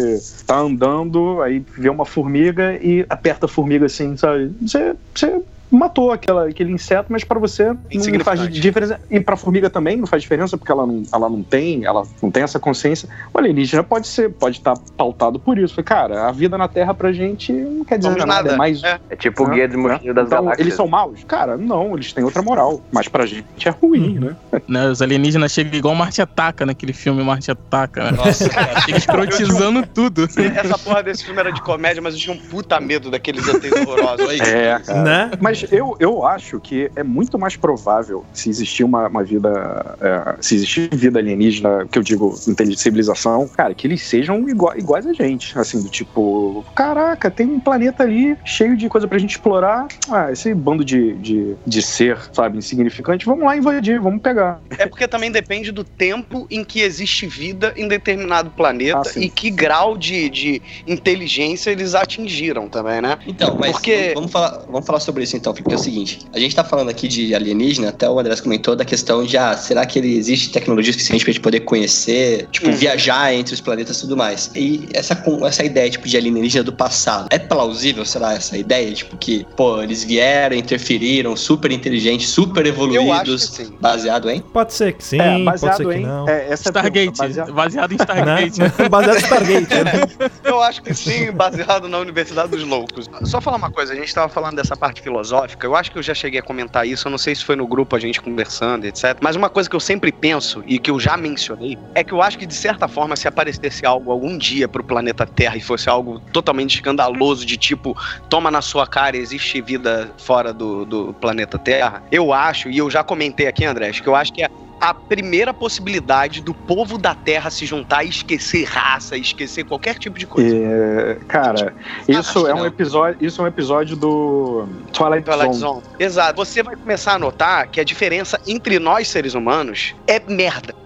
tá 0.46 0.58
andando, 0.58 1.42
aí 1.42 1.64
vê 1.76 1.88
uma 1.88 2.04
formiga 2.04 2.78
e 2.82 3.04
aperta 3.08 3.46
a 3.46 3.48
formiga 3.48 3.86
assim, 3.86 4.16
sabe? 4.16 4.52
Você, 4.62 4.94
você 5.14 5.42
matou 5.70 6.12
aquela, 6.12 6.48
aquele 6.48 6.72
inseto, 6.72 7.06
mas 7.10 7.24
para 7.24 7.38
você 7.38 7.72
não 7.92 8.24
faz 8.24 8.48
diferença. 8.48 9.00
E 9.10 9.20
para 9.20 9.36
formiga 9.36 9.68
também 9.68 9.96
não 9.96 10.06
faz 10.06 10.22
diferença, 10.22 10.56
porque 10.56 10.72
ela 10.72 10.86
não, 10.86 11.02
ela 11.12 11.28
não 11.28 11.42
tem, 11.42 11.84
ela 11.84 12.04
não 12.22 12.30
tem 12.30 12.42
essa 12.42 12.58
consciência. 12.58 13.08
O 13.32 13.38
alienígena 13.38 13.82
pode 13.82 14.06
ser, 14.06 14.30
pode 14.30 14.58
estar 14.58 14.76
pautado 14.96 15.38
por 15.38 15.58
isso. 15.58 15.82
Cara, 15.82 16.28
a 16.28 16.32
vida 16.32 16.56
na 16.56 16.68
Terra 16.68 16.94
pra 16.94 17.12
gente 17.12 17.52
não 17.52 17.84
quer 17.84 17.98
dizer 17.98 18.10
Somos 18.10 18.24
nada, 18.24 18.42
nada. 18.42 18.54
é 18.54 18.56
mais 18.56 18.82
É. 18.82 18.98
É 19.10 19.16
tipo 19.16 19.44
o 19.44 19.48
guia 19.48 19.68
do 19.68 19.78
mochilho 19.78 20.14
das 20.14 20.26
então, 20.26 20.42
galáxias. 20.42 20.60
eles 20.60 20.74
são 20.74 20.86
maus? 20.86 21.24
Cara, 21.24 21.56
não, 21.56 21.94
eles 21.94 22.12
têm 22.12 22.24
outra 22.24 22.42
moral. 22.42 22.80
Mas 22.92 23.08
pra 23.08 23.26
gente 23.26 23.68
é 23.68 23.70
ruim, 23.70 24.18
né? 24.18 24.36
Né, 24.66 24.88
os 24.88 25.00
alienígenas 25.00 25.52
chegam 25.52 25.74
igual 25.78 25.94
Marte 25.94 26.20
Ataca 26.20 26.66
naquele 26.66 26.92
filme 26.92 27.22
Marte 27.22 27.50
Ataca, 27.50 28.10
né? 28.10 28.16
Nossa, 28.16 28.48
cara. 28.48 28.80
Chega 28.82 28.98
escrotizando 28.98 29.86
tudo. 29.86 30.24
Essa 30.24 30.76
porra 30.78 31.02
desse 31.02 31.24
filme 31.24 31.38
era 31.38 31.52
de 31.52 31.62
comédia, 31.62 32.02
mas 32.02 32.14
eu 32.14 32.20
tinha 32.20 32.34
um 32.34 32.38
puta 32.38 32.80
medo 32.80 33.10
daqueles 33.10 33.46
ETs 33.46 33.70
horrorosos. 33.86 34.40
É, 34.40 34.78
cara. 34.80 35.02
Né? 35.02 35.30
Mas 35.40 35.55
Mas 35.62 35.72
eu, 35.72 35.96
eu 35.98 36.24
acho 36.26 36.60
que 36.60 36.90
é 36.94 37.02
muito 37.02 37.38
mais 37.38 37.56
provável 37.56 38.24
se 38.32 38.48
existir 38.50 38.84
uma, 38.84 39.08
uma 39.08 39.24
vida. 39.24 39.96
é, 40.00 40.36
se 40.40 40.54
existir 40.54 40.88
vida 40.94 41.18
alienígena, 41.18 41.86
que 41.90 41.98
eu 41.98 42.02
digo 42.02 42.34
civilização, 42.76 43.48
cara, 43.48 43.74
que 43.74 43.86
eles 43.86 44.02
sejam 44.02 44.46
igua- 44.48 44.76
iguais 44.76 45.06
a 45.06 45.12
gente. 45.12 45.58
Assim, 45.58 45.82
do 45.82 45.88
tipo, 45.88 46.64
caraca, 46.74 47.30
tem 47.30 47.46
um 47.46 47.60
planeta 47.60 48.02
ali 48.02 48.36
cheio 48.44 48.76
de 48.76 48.88
coisa 48.88 49.08
pra 49.08 49.18
gente 49.18 49.30
explorar. 49.30 49.86
Ah, 50.10 50.30
esse 50.32 50.52
bando 50.54 50.84
de, 50.84 51.14
de, 51.16 51.56
de 51.66 51.82
ser, 51.82 52.18
sabe, 52.32 52.58
insignificante, 52.58 53.24
vamos 53.26 53.44
lá 53.44 53.56
invadir, 53.56 54.00
vamos 54.00 54.20
pegar. 54.20 54.60
É 54.78 54.86
porque 54.86 55.08
também 55.08 55.30
depende 55.30 55.72
do 55.72 55.84
tempo 55.84 56.46
em 56.50 56.64
que 56.64 56.80
existe 56.80 57.26
vida 57.26 57.72
em 57.76 57.88
determinado 57.88 58.50
planeta 58.50 59.02
Ah, 59.16 59.18
e 59.20 59.28
que 59.30 59.50
grau 59.50 59.96
de, 59.96 60.28
de 60.28 60.62
inteligência 60.86 61.70
eles 61.70 61.94
atingiram 61.94 62.68
também, 62.68 63.00
né? 63.00 63.18
Então, 63.26 63.56
mas 63.58 63.72
Porque- 63.72 64.12
vamos, 64.14 64.30
falar, 64.32 64.64
vamos 64.68 64.86
falar 64.86 65.00
sobre 65.00 65.24
isso 65.24 65.36
então, 65.36 65.45
porque 65.54 65.72
é 65.72 65.76
o 65.76 65.78
seguinte: 65.78 66.20
a 66.32 66.38
gente 66.38 66.54
tá 66.54 66.64
falando 66.64 66.88
aqui 66.88 67.08
de 67.08 67.34
alienígena, 67.34 67.88
até 67.90 68.08
o 68.08 68.18
Andrés 68.18 68.40
comentou 68.40 68.74
da 68.76 68.84
questão 68.84 69.24
de, 69.24 69.36
ah, 69.36 69.56
será 69.56 69.84
que 69.86 69.98
ele 69.98 70.16
existe 70.16 70.50
tecnologia 70.50 70.92
suficiente 70.92 71.24
pra 71.24 71.32
gente 71.32 71.42
poder 71.42 71.60
conhecer, 71.60 72.46
tipo, 72.50 72.66
Uhum. 72.68 72.72
viajar 72.76 73.32
entre 73.34 73.54
os 73.54 73.60
planetas 73.60 73.98
e 73.98 74.00
tudo 74.02 74.16
mais? 74.16 74.50
E 74.54 74.88
essa, 74.92 75.22
essa 75.46 75.64
ideia, 75.64 75.88
tipo, 75.90 76.08
de 76.08 76.16
alienígena 76.16 76.64
do 76.64 76.72
passado, 76.72 77.28
é 77.30 77.38
plausível, 77.38 78.04
será, 78.04 78.34
essa 78.34 78.56
ideia? 78.56 78.92
Tipo, 78.92 79.16
que, 79.16 79.46
pô, 79.56 79.82
eles 79.82 80.02
vieram, 80.04 80.56
interferiram, 80.56 81.36
super 81.36 81.70
inteligentes, 81.72 82.28
super 82.28 82.66
Eu 82.66 82.72
acho 82.72 82.82
evoluídos, 82.82 83.48
que 83.50 83.64
sim. 83.64 83.74
baseado 83.80 84.28
em? 84.30 84.40
Pode 84.40 84.72
ser 84.74 84.92
que 84.94 85.04
sim, 85.04 85.20
é, 85.20 85.44
pode 85.44 85.60
ser 85.60 85.66
baseado 85.66 85.88
que 85.90 85.96
em. 85.96 86.02
não. 86.06 86.28
É, 86.28 86.46
essa 86.50 86.68
é 86.68 86.70
a 86.70 86.72
Stargate, 86.72 87.18
baseado- 87.18 87.52
baseado 87.52 87.92
em 87.92 87.96
Né? 88.06 88.48
Stargate. 88.48 88.88
Baseado 88.88 89.16
em 89.16 89.18
Stargate. 89.18 89.74
né? 89.84 90.30
Eu 90.44 90.62
acho 90.62 90.82
que 90.82 90.94
sim, 90.94 91.30
baseado 91.32 91.88
na 91.88 91.98
Universidade 91.98 92.48
dos 92.50 92.62
Loucos. 92.64 93.08
Só 93.24 93.40
falar 93.40 93.56
uma 93.56 93.70
coisa, 93.70 93.92
a 93.92 93.96
gente 93.96 94.12
tava 94.14 94.28
falando 94.28 94.56
dessa 94.56 94.76
parte 94.76 95.00
filosófica, 95.02 95.35
eu 95.62 95.76
acho 95.76 95.90
que 95.90 95.98
eu 95.98 96.02
já 96.02 96.14
cheguei 96.14 96.40
a 96.40 96.42
comentar 96.42 96.86
isso, 96.86 97.06
eu 97.06 97.10
não 97.10 97.18
sei 97.18 97.34
se 97.34 97.44
foi 97.44 97.56
no 97.56 97.66
grupo 97.66 97.96
a 97.96 97.98
gente 97.98 98.20
conversando, 98.20 98.84
etc. 98.84 99.18
Mas 99.20 99.36
uma 99.36 99.48
coisa 99.48 99.68
que 99.68 99.76
eu 99.76 99.80
sempre 99.80 100.12
penso, 100.12 100.62
e 100.66 100.78
que 100.78 100.90
eu 100.90 100.98
já 100.98 101.16
mencionei, 101.16 101.78
é 101.94 102.02
que 102.02 102.12
eu 102.12 102.22
acho 102.22 102.38
que 102.38 102.46
de 102.46 102.54
certa 102.54 102.88
forma, 102.88 103.16
se 103.16 103.28
aparecesse 103.28 103.84
algo 103.84 104.10
algum 104.10 104.36
dia 104.36 104.68
pro 104.68 104.84
planeta 104.84 105.26
Terra 105.26 105.56
e 105.56 105.60
fosse 105.60 105.88
algo 105.88 106.20
totalmente 106.32 106.76
escandaloso, 106.76 107.44
de 107.44 107.56
tipo, 107.56 107.96
toma 108.28 108.50
na 108.50 108.62
sua 108.62 108.86
cara, 108.86 109.16
existe 109.16 109.60
vida 109.60 110.10
fora 110.18 110.52
do, 110.52 110.84
do 110.84 111.14
planeta 111.14 111.58
Terra, 111.58 112.02
eu 112.10 112.32
acho, 112.32 112.68
e 112.68 112.78
eu 112.78 112.90
já 112.90 113.02
comentei 113.02 113.46
aqui, 113.46 113.64
Andrés, 113.64 114.00
que 114.00 114.08
eu 114.08 114.14
acho 114.14 114.32
que 114.32 114.42
é 114.42 114.48
a 114.86 114.94
primeira 114.94 115.52
possibilidade 115.52 116.40
do 116.40 116.54
povo 116.54 116.96
da 116.96 117.12
Terra 117.12 117.50
se 117.50 117.66
juntar 117.66 118.04
e 118.04 118.08
esquecer 118.08 118.64
raça, 118.64 119.16
esquecer 119.16 119.64
qualquer 119.64 119.98
tipo 119.98 120.16
de 120.16 120.28
coisa. 120.28 120.54
É, 120.56 121.18
cara, 121.26 121.74
isso 122.06 122.46
é 122.46 122.54
um 122.54 122.64
episódio, 122.64 123.18
isso 123.20 123.40
é 123.40 123.44
um 123.44 123.48
episódio 123.48 123.96
do 123.96 124.64
Twilight, 124.92 125.24
Twilight 125.24 125.56
Zone. 125.56 125.82
Zone. 125.82 125.82
Exato. 125.98 126.36
Você 126.36 126.62
vai 126.62 126.76
começar 126.76 127.14
a 127.14 127.18
notar 127.18 127.66
que 127.66 127.80
a 127.80 127.84
diferença 127.84 128.40
entre 128.46 128.78
nós 128.78 129.08
seres 129.08 129.34
humanos 129.34 129.96
é 130.06 130.20
merda. 130.20 130.85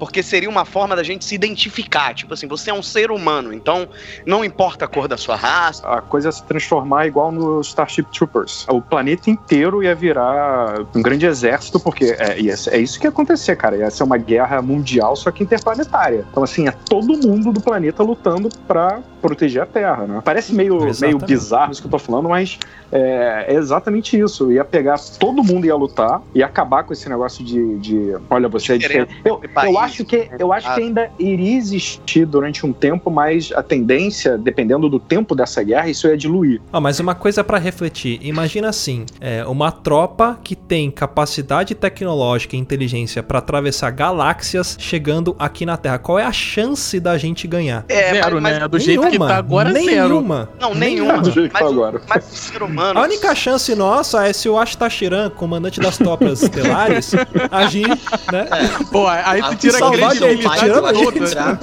Porque 0.00 0.22
seria 0.22 0.48
uma 0.48 0.64
forma 0.64 0.96
da 0.96 1.02
gente 1.02 1.24
se 1.26 1.34
identificar. 1.34 2.14
Tipo 2.14 2.32
assim, 2.34 2.48
você 2.48 2.70
é 2.70 2.74
um 2.74 2.82
ser 2.82 3.10
humano, 3.10 3.52
então 3.52 3.86
não 4.26 4.42
importa 4.42 4.86
a 4.86 4.88
cor 4.88 5.06
da 5.06 5.18
sua 5.18 5.36
raça. 5.36 5.86
A 5.86 6.00
coisa 6.00 6.28
ia 6.28 6.32
se 6.32 6.42
transformar 6.44 7.06
igual 7.06 7.30
no 7.30 7.60
Starship 7.60 8.04
Troopers. 8.10 8.66
O 8.68 8.80
planeta 8.80 9.28
inteiro 9.30 9.82
ia 9.82 9.94
virar 9.94 10.80
um 10.94 11.02
grande 11.02 11.26
exército, 11.26 11.78
porque 11.78 12.16
é, 12.18 12.40
ia 12.40 12.56
ser- 12.56 12.74
é 12.74 12.78
isso 12.78 12.98
que 12.98 13.06
ia 13.06 13.10
acontecer, 13.10 13.54
cara. 13.56 13.76
Ia 13.76 13.90
ser 13.90 14.02
uma 14.02 14.16
guerra 14.16 14.62
mundial, 14.62 15.14
só 15.14 15.30
que 15.30 15.42
interplanetária. 15.42 16.24
Então, 16.30 16.42
assim, 16.42 16.66
é 16.66 16.72
todo 16.72 17.16
mundo 17.18 17.52
do 17.52 17.60
planeta 17.60 18.02
lutando 18.02 18.48
pra 18.66 19.00
proteger 19.20 19.62
a 19.62 19.66
Terra, 19.66 20.06
né? 20.06 20.22
Parece 20.24 20.54
meio, 20.54 20.78
meio 21.02 21.18
bizarro 21.26 21.72
isso 21.72 21.82
que 21.82 21.86
eu 21.86 21.90
tô 21.90 21.98
falando, 21.98 22.26
mas 22.30 22.58
é, 22.90 23.44
é 23.48 23.54
exatamente 23.54 24.18
isso. 24.18 24.50
Ia 24.50 24.64
pegar 24.64 24.98
todo 25.18 25.44
mundo 25.44 25.66
ia 25.66 25.76
lutar 25.76 26.22
e 26.34 26.42
acabar 26.42 26.84
com 26.84 26.94
esse 26.94 27.06
negócio 27.06 27.44
de, 27.44 27.78
de 27.78 28.16
olha, 28.30 28.48
você 28.48 28.72
é 28.72 28.78
diferente. 28.78 29.20
Eu, 29.22 29.38
eu 29.66 29.78
acho 29.78 29.89
que 30.04 30.28
eu 30.38 30.52
acho 30.52 30.72
que 30.74 30.80
ainda 30.80 31.10
iria 31.18 31.56
existir 31.56 32.24
durante 32.26 32.64
um 32.66 32.72
tempo, 32.72 33.10
mas 33.10 33.52
a 33.54 33.62
tendência, 33.62 34.36
dependendo 34.38 34.88
do 34.88 34.98
tempo 34.98 35.34
dessa 35.34 35.62
guerra, 35.62 35.88
isso 35.88 36.06
ia 36.06 36.16
diluir. 36.16 36.60
Ah, 36.72 36.80
mas 36.80 37.00
uma 37.00 37.14
coisa 37.14 37.42
pra 37.44 37.58
refletir. 37.58 38.18
Imagina 38.22 38.68
assim, 38.68 39.04
é, 39.20 39.44
uma 39.46 39.70
tropa 39.72 40.38
que 40.42 40.54
tem 40.54 40.90
capacidade 40.90 41.74
tecnológica 41.74 42.56
e 42.56 42.58
inteligência 42.58 43.22
pra 43.22 43.38
atravessar 43.38 43.90
galáxias 43.90 44.76
chegando 44.78 45.34
aqui 45.38 45.64
na 45.66 45.76
Terra. 45.76 45.98
Qual 45.98 46.18
é 46.18 46.24
a 46.24 46.32
chance 46.32 46.98
da 47.00 47.16
gente 47.18 47.46
ganhar? 47.46 47.84
É, 47.88 48.14
zero, 48.14 48.40
mas, 48.40 48.58
né? 48.58 48.68
Do 48.68 48.78
jeito 48.78 49.08
que 49.08 49.18
tá 49.18 49.36
agora, 49.36 49.72
zero. 49.72 49.84
nenhuma. 49.86 50.48
Não, 50.60 50.74
nenhuma. 50.74 51.18
Do 51.20 51.30
jeito 51.30 51.52
que 51.52 51.58
tá 51.58 51.64
Mas, 51.64 51.70
o- 51.70 51.74
agora. 51.84 52.02
mas 52.08 52.24
o 52.32 52.36
ser 52.36 52.62
humano. 52.62 53.00
A 53.00 53.02
única 53.02 53.34
chance 53.34 53.74
nossa 53.74 54.26
é 54.26 54.32
se 54.32 54.48
o 54.48 54.58
Ashtashiran, 54.58 55.30
comandante 55.30 55.80
das 55.80 55.98
tropas 55.98 56.42
estelares, 56.42 57.12
agir, 57.50 57.88
né? 57.88 58.46
Pô, 58.92 59.06
aí 59.08 59.42
tu 59.42 59.56
tira 59.56 59.78
salvar 59.80 60.16
gente, 60.16 60.42
vai 60.42 60.92
toda. 60.92 61.18
entrar. 61.18 61.58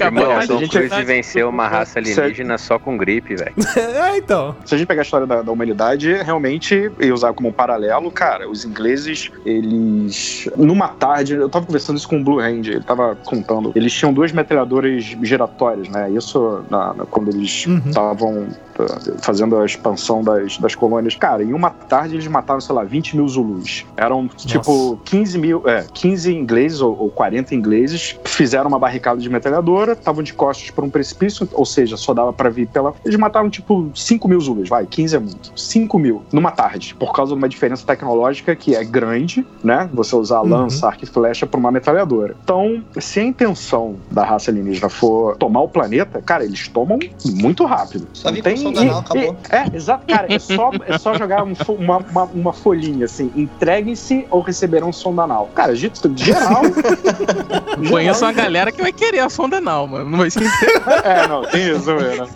Irmão, 0.00 0.30
a 0.38 0.46
Tom 0.46 0.58
gente- 0.58 0.70
Cruise 0.70 1.02
venceu 1.04 1.48
uma 1.48 1.68
raça 1.68 1.98
alienígena 1.98 2.56
só 2.58 2.78
com 2.78 2.96
gripe, 2.96 3.34
velho. 3.36 3.54
É, 4.00 4.16
então. 4.18 4.54
Se 4.64 4.74
a 4.74 4.78
gente 4.78 4.86
pegar 4.86 5.02
a 5.02 5.04
história 5.04 5.26
da, 5.26 5.42
da 5.42 5.52
humanidade, 5.52 6.12
realmente, 6.22 6.90
e 6.98 7.12
usar 7.12 7.32
como 7.32 7.48
um 7.48 7.52
paralelo, 7.52 8.10
cara, 8.10 8.48
os 8.48 8.64
ingleses, 8.64 9.30
eles. 9.44 10.48
Numa 10.56 10.88
tarde, 10.88 11.34
eu 11.34 11.48
tava 11.48 11.66
conversando 11.66 11.96
isso 11.96 12.08
com 12.08 12.20
o 12.20 12.24
Blue 12.24 12.38
Hand, 12.40 12.66
ele 12.66 12.80
tava 12.82 13.16
contando. 13.24 13.72
Eles 13.74 13.92
tinham 13.92 14.12
duas 14.12 14.32
metralhadoras 14.32 15.04
giratórias, 15.22 15.88
né? 15.88 16.10
Isso 16.10 16.64
na- 16.70 16.94
na- 16.94 17.06
quando 17.06 17.28
eles 17.30 17.66
Uhum. 17.66 17.80
estavam 17.86 18.48
uh, 18.78 19.18
fazendo 19.22 19.56
a 19.58 19.64
expansão 19.64 20.22
das, 20.22 20.58
das 20.58 20.74
colônias. 20.74 21.14
Cara, 21.16 21.42
em 21.42 21.52
uma 21.52 21.70
tarde 21.70 22.14
eles 22.16 22.26
mataram, 22.26 22.60
sei 22.60 22.74
lá, 22.74 22.84
20 22.84 23.16
mil 23.16 23.28
Zulus. 23.28 23.84
Eram, 23.96 24.28
tipo, 24.28 24.98
15 25.04 25.38
mil, 25.38 25.62
é, 25.68 25.84
15 25.92 26.34
ingleses 26.34 26.80
ou, 26.80 26.96
ou 26.98 27.10
40 27.10 27.54
ingleses, 27.54 28.16
fizeram 28.24 28.68
uma 28.68 28.78
barricada 28.78 29.20
de 29.20 29.28
metralhadora, 29.30 29.92
estavam 29.92 30.22
de 30.22 30.32
costas 30.34 30.70
por 30.70 30.84
um 30.84 30.90
precipício, 30.90 31.48
ou 31.52 31.64
seja, 31.64 31.96
só 31.96 32.12
dava 32.14 32.32
pra 32.32 32.48
vir 32.50 32.66
pela. 32.68 32.94
Eles 33.04 33.18
mataram, 33.18 33.48
tipo, 33.50 33.90
5 33.94 34.28
mil 34.28 34.40
Zulus, 34.40 34.68
vai, 34.68 34.86
15 34.86 35.16
é 35.16 35.18
muito. 35.18 35.52
5 35.56 35.98
mil 35.98 36.22
numa 36.32 36.50
tarde, 36.50 36.94
por 36.98 37.12
causa 37.12 37.32
de 37.32 37.38
uma 37.38 37.48
diferença 37.48 37.84
tecnológica 37.86 38.54
que 38.56 38.74
é 38.74 38.84
grande, 38.84 39.46
né? 39.62 39.88
Você 39.92 40.14
usar 40.16 40.40
Uhum. 40.42 40.48
lança, 40.48 40.86
arco 40.86 41.04
e 41.04 41.06
flecha 41.06 41.46
pra 41.46 41.58
uma 41.58 41.70
metralhadora. 41.70 42.34
Então, 42.42 42.82
se 42.98 43.20
a 43.20 43.24
intenção 43.24 43.96
da 44.10 44.24
raça 44.24 44.50
alienígena 44.50 44.88
for 44.88 45.36
tomar 45.36 45.60
o 45.62 45.68
planeta, 45.68 46.20
cara, 46.22 46.44
eles 46.44 46.68
tomam 46.68 46.98
muito 47.26 47.64
rápido. 47.64 48.06
Só 48.12 48.30
Não 48.30 48.40
tem- 48.40 48.56
som 48.56 48.72
danal, 48.72 48.96
e- 48.96 49.00
acabou. 49.00 49.36
e- 49.50 49.54
é, 49.54 49.76
exato, 49.76 50.06
cara. 50.06 50.26
É 50.32 50.38
só, 50.38 50.70
é 50.86 50.98
só 50.98 51.14
jogar 51.14 51.44
um 51.44 51.54
uma, 51.78 51.98
uma, 51.98 52.24
uma 52.24 52.52
folhinha 52.52 53.04
assim. 53.04 53.30
Entreguem-se 53.36 54.26
ou 54.30 54.40
receberão 54.40 54.92
sonda 54.92 55.22
anal. 55.22 55.48
Cara, 55.54 55.74
de, 55.74 55.88
de 55.88 56.24
geral. 56.24 56.62
Conheço 57.88 58.24
uma 58.24 58.32
geral, 58.32 58.44
galera 58.44 58.72
que 58.72 58.80
vai 58.82 58.92
querer 58.92 59.19
a 59.20 59.28
sonda 59.28 59.58
anal, 59.58 59.86
mano. 59.86 60.10
Não 60.10 60.18
vai 60.18 60.30
ser 60.30 60.42
É, 61.04 61.26
não, 61.26 61.42
tem 61.42 61.70
isso 61.70 61.92
mesmo. 61.94 62.28